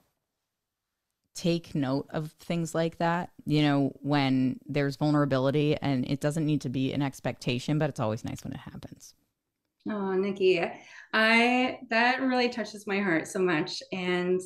take 1.34 1.74
note 1.74 2.06
of 2.10 2.32
things 2.32 2.74
like 2.74 2.98
that, 2.98 3.30
you 3.44 3.62
know, 3.62 3.92
when 4.00 4.58
there's 4.66 4.96
vulnerability 4.96 5.76
and 5.76 6.04
it 6.08 6.20
doesn't 6.20 6.46
need 6.46 6.60
to 6.62 6.68
be 6.68 6.92
an 6.92 7.02
expectation, 7.02 7.78
but 7.78 7.88
it's 7.88 8.00
always 8.00 8.24
nice 8.24 8.42
when 8.42 8.52
it 8.52 8.60
happens. 8.60 9.14
Oh, 9.88 10.12
Nikki, 10.12 10.60
I, 11.12 11.78
that 11.90 12.20
really 12.20 12.48
touches 12.48 12.86
my 12.86 13.00
heart 13.00 13.28
so 13.28 13.38
much. 13.38 13.82
And 13.92 14.40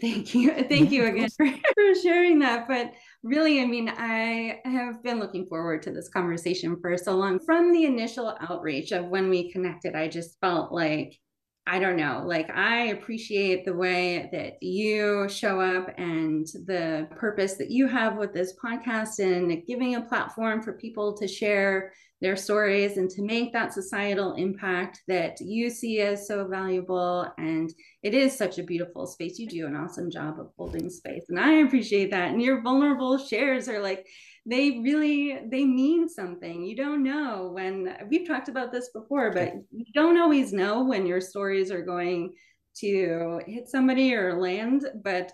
Thank 0.00 0.34
you. 0.34 0.52
Thank 0.68 0.90
you 0.90 1.06
again 1.06 1.28
for, 1.36 1.46
for 1.74 1.94
sharing 2.02 2.38
that. 2.40 2.68
But 2.68 2.92
really, 3.22 3.60
I 3.60 3.66
mean, 3.66 3.88
I 3.88 4.60
have 4.64 5.02
been 5.02 5.18
looking 5.18 5.46
forward 5.46 5.82
to 5.82 5.90
this 5.90 6.08
conversation 6.08 6.78
for 6.80 6.96
so 6.96 7.16
long. 7.16 7.40
From 7.40 7.72
the 7.72 7.84
initial 7.84 8.36
outreach 8.40 8.92
of 8.92 9.06
when 9.06 9.28
we 9.28 9.50
connected, 9.50 9.94
I 9.94 10.08
just 10.08 10.38
felt 10.40 10.72
like, 10.72 11.18
I 11.66 11.78
don't 11.78 11.96
know, 11.96 12.22
like 12.24 12.48
I 12.48 12.86
appreciate 12.86 13.64
the 13.64 13.74
way 13.74 14.30
that 14.32 14.62
you 14.62 15.28
show 15.28 15.60
up 15.60 15.90
and 15.98 16.46
the 16.46 17.08
purpose 17.10 17.54
that 17.54 17.70
you 17.70 17.86
have 17.88 18.16
with 18.16 18.32
this 18.32 18.54
podcast 18.62 19.18
and 19.18 19.66
giving 19.66 19.94
a 19.94 20.02
platform 20.02 20.62
for 20.62 20.72
people 20.72 21.16
to 21.18 21.28
share 21.28 21.92
their 22.20 22.36
stories 22.36 22.96
and 22.96 23.08
to 23.10 23.22
make 23.22 23.52
that 23.52 23.72
societal 23.72 24.34
impact 24.34 25.02
that 25.06 25.40
you 25.40 25.70
see 25.70 26.00
as 26.00 26.26
so 26.26 26.46
valuable. 26.46 27.32
And 27.38 27.72
it 28.02 28.12
is 28.14 28.36
such 28.36 28.58
a 28.58 28.64
beautiful 28.64 29.06
space. 29.06 29.38
You 29.38 29.46
do 29.46 29.66
an 29.66 29.76
awesome 29.76 30.10
job 30.10 30.40
of 30.40 30.50
holding 30.56 30.90
space. 30.90 31.26
And 31.28 31.38
I 31.38 31.60
appreciate 31.60 32.10
that. 32.10 32.30
And 32.30 32.42
your 32.42 32.60
vulnerable 32.62 33.18
shares 33.18 33.68
are 33.68 33.80
like, 33.80 34.06
they 34.46 34.80
really 34.82 35.38
they 35.50 35.64
mean 35.64 36.08
something 36.08 36.64
you 36.64 36.74
don't 36.74 37.02
know 37.02 37.50
when 37.52 37.94
we've 38.08 38.26
talked 38.26 38.48
about 38.48 38.72
this 38.72 38.88
before 38.94 39.30
but 39.30 39.52
you 39.70 39.84
don't 39.92 40.16
always 40.16 40.54
know 40.54 40.84
when 40.84 41.04
your 41.06 41.20
stories 41.20 41.70
are 41.70 41.84
going 41.84 42.32
to 42.74 43.40
hit 43.46 43.68
somebody 43.68 44.14
or 44.14 44.40
land 44.40 44.86
but 45.02 45.32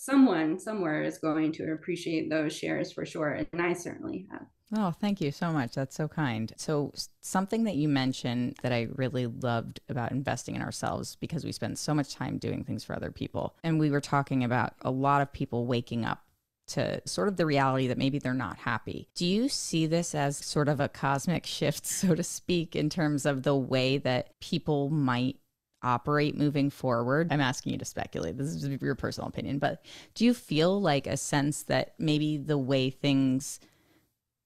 someone 0.00 0.58
somewhere 0.58 1.02
is 1.02 1.18
going 1.18 1.52
to 1.52 1.72
appreciate 1.72 2.30
those 2.30 2.56
shares 2.56 2.90
for 2.90 3.04
sure 3.04 3.32
and 3.52 3.60
i 3.60 3.74
certainly 3.74 4.26
have 4.30 4.46
Oh, 4.72 4.92
thank 4.92 5.20
you 5.20 5.32
so 5.32 5.52
much. 5.52 5.74
That's 5.74 5.96
so 5.96 6.06
kind. 6.06 6.52
So, 6.56 6.92
something 7.20 7.64
that 7.64 7.74
you 7.74 7.88
mentioned 7.88 8.56
that 8.62 8.72
I 8.72 8.86
really 8.94 9.26
loved 9.26 9.80
about 9.88 10.12
investing 10.12 10.54
in 10.54 10.62
ourselves 10.62 11.16
because 11.16 11.44
we 11.44 11.50
spend 11.50 11.76
so 11.76 11.92
much 11.92 12.14
time 12.14 12.38
doing 12.38 12.62
things 12.62 12.84
for 12.84 12.94
other 12.94 13.10
people. 13.10 13.56
And 13.64 13.80
we 13.80 13.90
were 13.90 14.00
talking 14.00 14.44
about 14.44 14.74
a 14.82 14.92
lot 14.92 15.22
of 15.22 15.32
people 15.32 15.66
waking 15.66 16.04
up 16.04 16.22
to 16.68 17.02
sort 17.04 17.26
of 17.26 17.36
the 17.36 17.46
reality 17.46 17.88
that 17.88 17.98
maybe 17.98 18.20
they're 18.20 18.32
not 18.32 18.58
happy. 18.58 19.08
Do 19.16 19.26
you 19.26 19.48
see 19.48 19.86
this 19.86 20.14
as 20.14 20.36
sort 20.36 20.68
of 20.68 20.78
a 20.78 20.88
cosmic 20.88 21.46
shift, 21.46 21.84
so 21.84 22.14
to 22.14 22.22
speak, 22.22 22.76
in 22.76 22.88
terms 22.88 23.26
of 23.26 23.42
the 23.42 23.56
way 23.56 23.98
that 23.98 24.38
people 24.38 24.88
might 24.88 25.36
operate 25.82 26.36
moving 26.36 26.70
forward? 26.70 27.28
I'm 27.30 27.40
asking 27.40 27.72
you 27.72 27.78
to 27.78 27.84
speculate. 27.84 28.36
This 28.36 28.48
is 28.48 28.66
your 28.66 28.94
personal 28.94 29.28
opinion, 29.28 29.58
but 29.58 29.84
do 30.14 30.24
you 30.24 30.34
feel 30.34 30.80
like 30.80 31.06
a 31.06 31.16
sense 31.16 31.64
that 31.64 31.94
maybe 31.98 32.36
the 32.36 32.58
way 32.58 32.90
things 32.90 33.60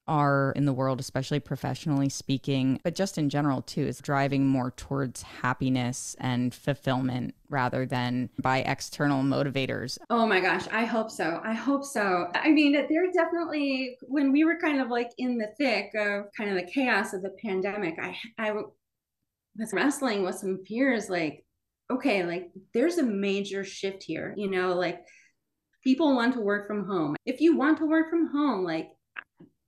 are 0.06 0.52
in 0.54 0.66
the 0.66 0.72
world, 0.72 1.00
especially 1.00 1.40
professionally 1.40 2.08
speaking, 2.08 2.80
but 2.84 2.94
just 2.94 3.16
in 3.16 3.30
general 3.30 3.62
too, 3.62 3.82
is 3.86 4.00
driving 4.00 4.46
more 4.46 4.70
towards 4.72 5.22
happiness 5.22 6.14
and 6.20 6.54
fulfillment 6.54 7.34
rather 7.48 7.86
than 7.86 8.28
by 8.38 8.58
external 8.58 9.22
motivators. 9.22 9.96
Oh 10.10 10.26
my 10.26 10.40
gosh, 10.40 10.66
I 10.70 10.84
hope 10.84 11.10
so. 11.10 11.40
I 11.42 11.54
hope 11.54 11.84
so. 11.84 12.28
I 12.34 12.50
mean, 12.50 12.72
there 12.72 13.12
definitely, 13.12 13.96
when 14.02 14.32
we 14.32 14.44
were 14.44 14.58
kind 14.60 14.80
of 14.80 14.88
like 14.90 15.10
in 15.18 15.38
the 15.38 15.48
thick 15.56 15.90
of 15.98 16.26
kind 16.36 16.50
of 16.50 16.56
the 16.56 16.70
chaos 16.70 17.14
of 17.14 17.22
the 17.22 17.34
pandemic, 17.42 17.98
I, 17.98 18.16
I 18.38 18.52
was 19.56 19.72
wrestling 19.72 20.22
with 20.22 20.36
some 20.36 20.64
fears 20.64 21.08
like, 21.08 21.44
okay, 21.90 22.24
like 22.24 22.50
there's 22.72 22.98
a 22.98 23.02
major 23.02 23.64
shift 23.64 24.02
here, 24.02 24.34
you 24.36 24.50
know, 24.50 24.74
like 24.74 25.04
people 25.82 26.14
want 26.14 26.34
to 26.34 26.40
work 26.40 26.66
from 26.66 26.86
home. 26.86 27.14
If 27.26 27.40
you 27.40 27.56
want 27.56 27.78
to 27.78 27.86
work 27.86 28.10
from 28.10 28.28
home, 28.28 28.64
like 28.64 28.88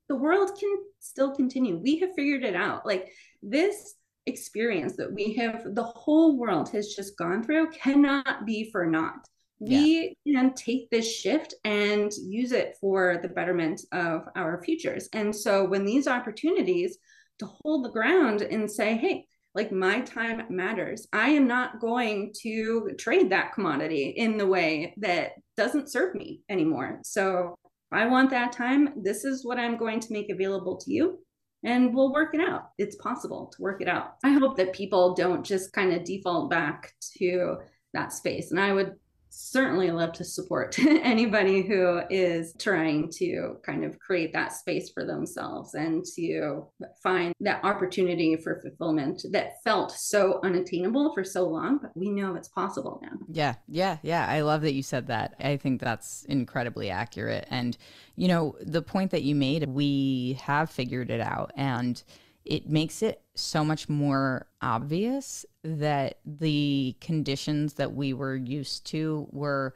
the 0.09 0.17
world 0.17 0.51
can 0.59 0.77
still 1.01 1.35
continue. 1.35 1.77
We 1.77 1.99
have 1.99 2.15
figured 2.17 2.45
it 2.45 2.57
out. 2.57 2.87
Like 2.87 3.13
this 3.43 3.95
experience 4.27 4.97
that 4.97 5.13
we 5.13 5.35
have, 5.35 5.75
the 5.75 5.85
whole 5.85 6.39
world 6.39 6.69
has 6.71 6.95
just 6.95 7.17
gone 7.17 7.43
through 7.43 7.71
cannot 7.71 8.47
be 8.47 8.71
for 8.71 8.87
naught. 8.87 9.27
We 9.59 10.17
yeah. 10.25 10.41
can 10.41 10.55
take 10.55 10.91
this 10.91 11.11
shift 11.11 11.55
and 11.65 12.13
use 12.13 12.53
it 12.53 12.77
for 12.81 13.19
the 13.23 13.29
betterment 13.29 13.81
of 13.93 14.23
our 14.37 14.63
futures. 14.63 15.09
And 15.13 15.35
so 15.35 15.65
when 15.65 15.85
these 15.85 16.07
opportunities 16.07 16.99
to 17.39 17.47
hold 17.47 17.85
the 17.85 17.91
ground 17.91 18.43
and 18.43 18.71
say, 18.71 18.97
hey, 18.97 19.27
like 19.57 19.73
my 19.73 20.03
time 20.03 20.43
matters. 20.51 21.09
I 21.15 21.31
am 21.31 21.49
not 21.49 21.81
going 21.81 22.35
to 22.43 22.91
trade 22.99 23.31
that 23.31 23.55
commodity 23.55 24.11
in 24.11 24.37
the 24.37 24.47
way 24.47 24.95
that 24.99 25.33
doesn't 25.57 25.91
serve 25.91 26.15
me 26.15 26.43
anymore. 26.51 27.01
So 27.03 27.57
I 27.91 28.07
want 28.07 28.31
that 28.31 28.53
time, 28.53 28.91
this 29.03 29.25
is 29.25 29.47
what 29.47 29.59
I'm 29.59 29.79
going 29.79 30.01
to 30.01 30.13
make 30.13 30.31
available 30.31 30.77
to 30.77 30.93
you. 30.93 31.19
And 31.65 31.95
we'll 31.95 32.13
work 32.13 32.35
it 32.35 32.41
out. 32.47 32.71
It's 32.77 32.97
possible 32.97 33.51
to 33.57 33.63
work 33.63 33.81
it 33.81 33.89
out. 33.89 34.17
I 34.23 34.33
hope 34.33 34.59
that 34.59 34.75
people 34.75 35.15
don't 35.15 35.45
just 35.45 35.73
kind 35.73 35.95
of 35.95 36.05
default 36.05 36.51
back 36.51 36.93
to 37.19 37.57
that 37.95 38.13
space. 38.13 38.51
And 38.51 38.61
I 38.61 38.75
would 38.75 38.95
certainly 39.37 39.91
love 39.91 40.13
to 40.15 40.25
support 40.25 40.79
anybody 40.79 41.61
who 41.61 42.01
is 42.09 42.55
trying 42.59 43.11
to 43.11 43.57
kind 43.65 43.85
of 43.85 43.99
create 43.99 44.33
that 44.33 44.53
space 44.53 44.91
for 44.91 45.05
themselves 45.05 45.75
and 45.75 46.05
to 46.17 46.67
find 47.03 47.35
that 47.41 47.63
opportunity 47.63 48.35
for 48.37 48.63
fulfillment 48.63 49.23
that 49.33 49.63
felt 49.63 49.93
so 49.93 50.41
unattainable 50.43 51.13
for 51.13 51.23
so 51.23 51.47
long 51.47 51.79
but 51.83 51.91
we 51.95 52.09
know 52.09 52.35
it's 52.35 52.49
possible 52.49 52.99
now. 53.03 53.19
Yeah 53.29 53.55
yeah 53.69 53.99
yeah. 54.03 54.27
I 54.27 54.41
love 54.41 54.63
that 54.63 54.73
you 54.73 54.83
said 54.83 55.09
that. 55.09 55.35
I 55.39 55.59
think 55.59 55.81
that's 55.83 56.25
incredibly 56.25 56.91
accurate. 56.91 57.47
And 57.51 57.77
you 58.15 58.29
know 58.29 58.57
the 58.61 58.83
point 58.83 59.11
that 59.11 59.23
you 59.23 59.35
made 59.35 59.69
we 59.69 60.39
have 60.43 60.71
figured 60.71 61.11
it 61.11 61.21
out 61.21 61.53
and 61.57 62.03
it 62.47 62.71
makes 62.71 63.03
it 63.03 63.21
so 63.35 63.65
much 63.65 63.89
more 63.89 64.47
obvious 64.63 65.45
that 65.67 66.19
the 66.25 66.97
conditions 67.01 67.75
that 67.75 67.95
we 67.95 68.13
were 68.13 68.37
used 68.37 68.87
to 68.87 69.29
were 69.31 69.75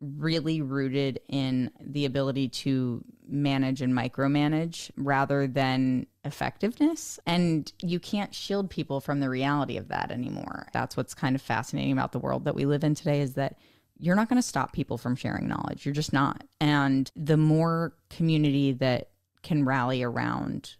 really 0.00 0.60
rooted 0.60 1.20
in 1.28 1.70
the 1.80 2.04
ability 2.04 2.48
to 2.48 3.02
manage 3.26 3.80
and 3.80 3.94
micromanage 3.94 4.90
rather 4.96 5.46
than 5.46 6.06
effectiveness. 6.24 7.18
And 7.26 7.72
you 7.82 7.98
can't 7.98 8.34
shield 8.34 8.68
people 8.68 9.00
from 9.00 9.20
the 9.20 9.30
reality 9.30 9.76
of 9.78 9.88
that 9.88 10.10
anymore. 10.10 10.68
That's 10.72 10.96
what's 10.96 11.14
kind 11.14 11.34
of 11.34 11.42
fascinating 11.42 11.92
about 11.92 12.12
the 12.12 12.18
world 12.18 12.44
that 12.44 12.54
we 12.54 12.66
live 12.66 12.84
in 12.84 12.94
today 12.94 13.20
is 13.20 13.34
that 13.34 13.58
you're 13.98 14.16
not 14.16 14.28
going 14.28 14.40
to 14.40 14.46
stop 14.46 14.72
people 14.72 14.98
from 14.98 15.16
sharing 15.16 15.48
knowledge. 15.48 15.86
You're 15.86 15.94
just 15.94 16.12
not. 16.12 16.44
And 16.60 17.10
the 17.16 17.38
more 17.38 17.94
community 18.10 18.72
that 18.72 19.08
can 19.42 19.64
rally 19.64 20.02
around 20.02 20.76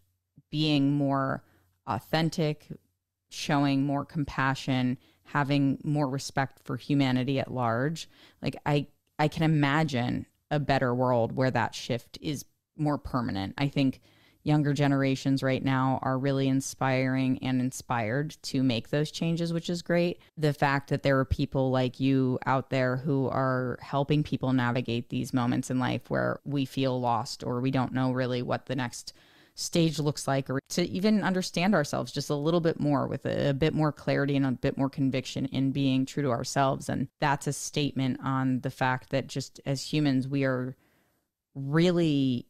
being 0.50 0.92
more 0.92 1.42
authentic, 1.86 2.66
showing 3.28 3.84
more 3.84 4.04
compassion, 4.04 4.98
having 5.24 5.78
more 5.82 6.08
respect 6.08 6.60
for 6.64 6.76
humanity 6.76 7.38
at 7.38 7.52
large. 7.52 8.08
Like 8.42 8.56
I 8.64 8.86
I 9.18 9.28
can 9.28 9.42
imagine 9.42 10.26
a 10.50 10.60
better 10.60 10.94
world 10.94 11.32
where 11.32 11.50
that 11.50 11.74
shift 11.74 12.18
is 12.20 12.44
more 12.76 12.98
permanent. 12.98 13.54
I 13.58 13.68
think 13.68 14.00
younger 14.46 14.72
generations 14.72 15.42
right 15.42 15.64
now 15.64 15.98
are 16.02 16.18
really 16.18 16.46
inspiring 16.46 17.36
and 17.42 17.60
inspired 17.60 18.36
to 18.42 18.62
make 18.62 18.90
those 18.90 19.10
changes, 19.10 19.52
which 19.52 19.68
is 19.68 19.82
great. 19.82 20.20
The 20.36 20.52
fact 20.52 20.88
that 20.90 21.02
there 21.02 21.18
are 21.18 21.24
people 21.24 21.72
like 21.72 21.98
you 21.98 22.38
out 22.46 22.70
there 22.70 22.96
who 22.96 23.28
are 23.28 23.76
helping 23.82 24.22
people 24.22 24.52
navigate 24.52 25.08
these 25.08 25.34
moments 25.34 25.68
in 25.68 25.80
life 25.80 26.08
where 26.10 26.38
we 26.44 26.64
feel 26.64 27.00
lost 27.00 27.42
or 27.42 27.60
we 27.60 27.72
don't 27.72 27.92
know 27.92 28.12
really 28.12 28.40
what 28.40 28.66
the 28.66 28.76
next 28.76 29.12
stage 29.56 29.98
looks 29.98 30.28
like 30.28 30.48
or 30.50 30.60
to 30.68 30.86
even 30.88 31.22
understand 31.22 31.74
ourselves 31.74 32.12
just 32.12 32.28
a 32.28 32.34
little 32.34 32.60
bit 32.60 32.78
more 32.78 33.06
with 33.06 33.24
a, 33.24 33.50
a, 33.50 33.54
bit 33.54 33.72
more 33.72 33.90
clarity 33.90 34.36
and 34.36 34.44
a 34.44 34.52
bit 34.52 34.76
more 34.76 34.90
conviction 34.90 35.46
in 35.46 35.72
being 35.72 36.04
true 36.04 36.22
to 36.22 36.30
ourselves 36.30 36.90
and 36.90 37.08
that's 37.20 37.46
a 37.46 37.52
statement 37.52 38.20
on 38.22 38.60
the 38.60 38.70
fact 38.70 39.08
that 39.10 39.26
just 39.26 39.58
as 39.64 39.82
humans 39.82 40.28
we 40.28 40.44
are 40.44 40.76
really 41.54 42.46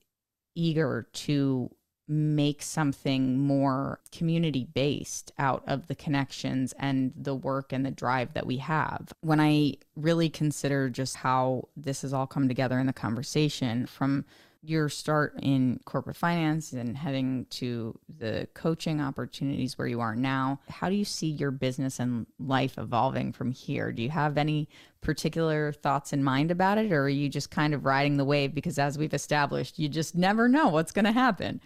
eager 0.57 1.07
to 1.13 1.71
make 2.09 2.63
something 2.63 3.39
more 3.39 4.01
community 4.13 4.65
based 4.75 5.33
out 5.39 5.63
of 5.67 5.89
the 5.89 5.95
connections 5.95 6.73
and 6.79 7.13
the 7.17 7.35
work 7.35 7.73
and 7.73 7.85
the 7.85 7.91
drive 7.91 8.33
that 8.35 8.47
we 8.47 8.59
have. 8.59 9.13
When 9.23 9.41
I 9.41 9.75
really 9.97 10.29
consider 10.29 10.89
just 10.89 11.17
how 11.17 11.69
this 11.77 12.03
has 12.03 12.13
all 12.13 12.27
come 12.27 12.47
together 12.47 12.79
in 12.79 12.87
the 12.87 12.93
conversation 12.93 13.87
from 13.87 14.25
your 14.69 14.89
start 14.89 15.39
in 15.43 15.81
corporate 15.85 16.17
finance 16.17 16.73
and 16.73 16.97
heading 16.97 17.47
to 17.51 17.99
the 18.19 18.49
coaching 18.55 19.01
opportunities 19.01 19.79
where 19.79 19.87
you 19.87 20.01
are 20.01 20.17
now, 20.17 20.61
how 20.69 20.89
do 20.89 20.95
you 20.95 21.05
see 21.05 21.29
your 21.29 21.51
business 21.51 22.01
and 22.01 22.27
life 22.39 22.77
evolving 22.79 23.33
from 23.33 23.53
here? 23.53 23.93
Do 23.93 24.03
you 24.03 24.11
have 24.11 24.37
any 24.37 24.69
particular 25.01 25.73
thoughts 25.73 26.13
in 26.13 26.25
mind 26.25 26.51
about 26.51 26.79
it, 26.79 26.93
or 26.93 27.05
are 27.05 27.09
you 27.09 27.29
just 27.29 27.51
kind 27.51 27.75
of 27.75 27.85
riding 27.85 28.17
the 28.17 28.25
wave? 28.25 28.55
Because 28.55 28.79
as 28.79 28.99
we've 28.99 29.15
established, 29.15 29.79
you 29.79 29.89
just 29.89 30.17
never 30.17 30.49
know 30.49 30.69
what's 30.69 30.93
going 30.93 31.05
to 31.05 31.13
happen. 31.13 31.61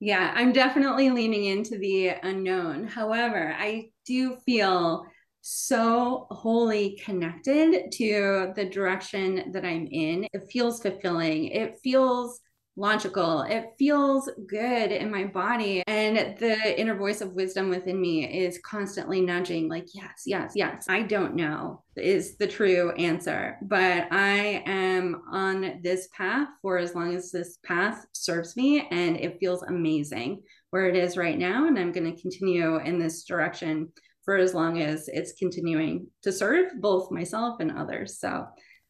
Yeah, 0.00 0.32
I'm 0.34 0.52
definitely 0.52 1.10
leaning 1.10 1.46
into 1.46 1.78
the 1.78 2.10
unknown. 2.22 2.86
However, 2.86 3.54
I 3.58 3.90
do 4.04 4.36
feel 4.44 5.06
so 5.46 6.26
wholly 6.30 6.98
connected 7.04 7.92
to 7.92 8.52
the 8.56 8.64
direction 8.64 9.52
that 9.52 9.62
I'm 9.62 9.86
in. 9.90 10.26
It 10.32 10.48
feels 10.50 10.80
fulfilling. 10.80 11.48
It 11.48 11.76
feels 11.84 12.40
logical. 12.76 13.42
It 13.42 13.66
feels 13.78 14.30
good 14.48 14.90
in 14.90 15.10
my 15.10 15.24
body. 15.24 15.82
And 15.86 16.16
the 16.38 16.80
inner 16.80 16.96
voice 16.96 17.20
of 17.20 17.34
wisdom 17.34 17.68
within 17.68 18.00
me 18.00 18.24
is 18.24 18.58
constantly 18.64 19.20
nudging, 19.20 19.68
like, 19.68 19.86
yes, 19.92 20.22
yes, 20.24 20.52
yes. 20.56 20.86
I 20.88 21.02
don't 21.02 21.36
know 21.36 21.84
is 21.94 22.38
the 22.38 22.46
true 22.46 22.92
answer, 22.92 23.58
but 23.62 24.08
I 24.10 24.62
am 24.64 25.22
on 25.30 25.80
this 25.82 26.08
path 26.16 26.48
for 26.62 26.78
as 26.78 26.94
long 26.94 27.14
as 27.14 27.30
this 27.30 27.58
path 27.64 28.06
serves 28.12 28.56
me. 28.56 28.88
And 28.90 29.18
it 29.18 29.38
feels 29.40 29.62
amazing 29.62 30.42
where 30.70 30.88
it 30.88 30.96
is 30.96 31.18
right 31.18 31.38
now. 31.38 31.66
And 31.66 31.78
I'm 31.78 31.92
going 31.92 32.10
to 32.12 32.20
continue 32.20 32.78
in 32.78 32.98
this 32.98 33.24
direction 33.24 33.92
for 34.24 34.36
as 34.36 34.54
long 34.54 34.80
as 34.80 35.08
it's 35.08 35.32
continuing 35.32 36.06
to 36.22 36.30
serve 36.32 36.80
both 36.80 37.10
myself 37.10 37.58
and 37.60 37.72
others. 37.72 38.18
So 38.18 38.46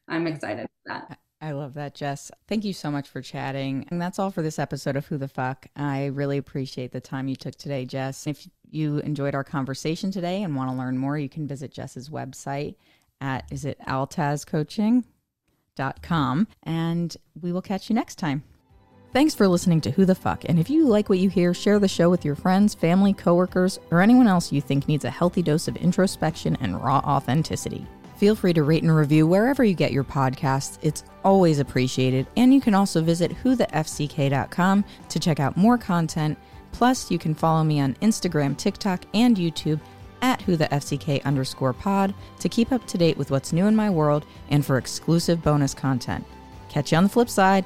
I'm 0.08 0.26
excited 0.26 0.66
for 0.66 0.92
that. 0.92 1.18
I 1.40 1.52
love 1.52 1.74
that, 1.74 1.94
Jess. 1.94 2.32
Thank 2.48 2.64
you 2.64 2.72
so 2.72 2.90
much 2.90 3.08
for 3.08 3.20
chatting. 3.20 3.86
And 3.90 4.00
that's 4.00 4.18
all 4.18 4.30
for 4.30 4.40
this 4.40 4.58
episode 4.58 4.96
of 4.96 5.04
Who 5.06 5.18
the 5.18 5.28
Fuck. 5.28 5.66
I 5.76 6.06
really 6.06 6.38
appreciate 6.38 6.92
the 6.92 7.02
time 7.02 7.28
you 7.28 7.36
took 7.36 7.56
today, 7.56 7.84
Jess. 7.84 8.26
If 8.26 8.48
you 8.70 9.00
enjoyed 9.00 9.34
our 9.34 9.44
conversation 9.44 10.10
today 10.10 10.42
and 10.42 10.56
want 10.56 10.70
to 10.70 10.76
learn 10.76 10.96
more, 10.96 11.18
you 11.18 11.28
can 11.28 11.46
visit 11.46 11.70
Jess's 11.70 12.08
website 12.08 12.76
at 13.20 13.44
is 13.50 13.66
it 13.66 13.78
altazcoaching.com 13.86 16.48
and 16.62 17.16
we 17.40 17.52
will 17.52 17.62
catch 17.62 17.90
you 17.90 17.94
next 17.94 18.16
time. 18.16 18.42
Thanks 19.14 19.32
for 19.32 19.46
listening 19.46 19.80
to 19.82 19.92
Who 19.92 20.04
the 20.04 20.16
Fuck. 20.16 20.42
And 20.46 20.58
if 20.58 20.68
you 20.68 20.88
like 20.88 21.08
what 21.08 21.20
you 21.20 21.28
hear, 21.28 21.54
share 21.54 21.78
the 21.78 21.86
show 21.86 22.10
with 22.10 22.24
your 22.24 22.34
friends, 22.34 22.74
family, 22.74 23.12
coworkers, 23.12 23.78
or 23.92 24.00
anyone 24.00 24.26
else 24.26 24.50
you 24.50 24.60
think 24.60 24.88
needs 24.88 25.04
a 25.04 25.10
healthy 25.10 25.40
dose 25.40 25.68
of 25.68 25.76
introspection 25.76 26.56
and 26.56 26.82
raw 26.82 26.98
authenticity. 26.98 27.86
Feel 28.16 28.34
free 28.34 28.52
to 28.52 28.64
rate 28.64 28.82
and 28.82 28.92
review 28.92 29.24
wherever 29.24 29.62
you 29.62 29.74
get 29.74 29.92
your 29.92 30.02
podcasts. 30.02 30.78
It's 30.82 31.04
always 31.22 31.60
appreciated. 31.60 32.26
And 32.36 32.52
you 32.52 32.60
can 32.60 32.74
also 32.74 33.02
visit 33.02 33.30
whothefck.com 33.30 34.84
to 35.10 35.20
check 35.20 35.38
out 35.38 35.56
more 35.56 35.78
content. 35.78 36.36
Plus, 36.72 37.08
you 37.08 37.20
can 37.20 37.36
follow 37.36 37.62
me 37.62 37.78
on 37.78 37.94
Instagram, 38.02 38.56
TikTok, 38.56 39.04
and 39.14 39.36
YouTube 39.36 39.78
at 40.22 40.40
whothefck 40.40 41.22
underscore 41.22 41.72
pod 41.72 42.12
to 42.40 42.48
keep 42.48 42.72
up 42.72 42.84
to 42.88 42.98
date 42.98 43.16
with 43.16 43.30
what's 43.30 43.52
new 43.52 43.68
in 43.68 43.76
my 43.76 43.90
world 43.90 44.26
and 44.48 44.66
for 44.66 44.76
exclusive 44.76 45.40
bonus 45.40 45.72
content. 45.72 46.24
Catch 46.68 46.90
you 46.90 46.98
on 46.98 47.04
the 47.04 47.10
flip 47.10 47.28
side. 47.28 47.64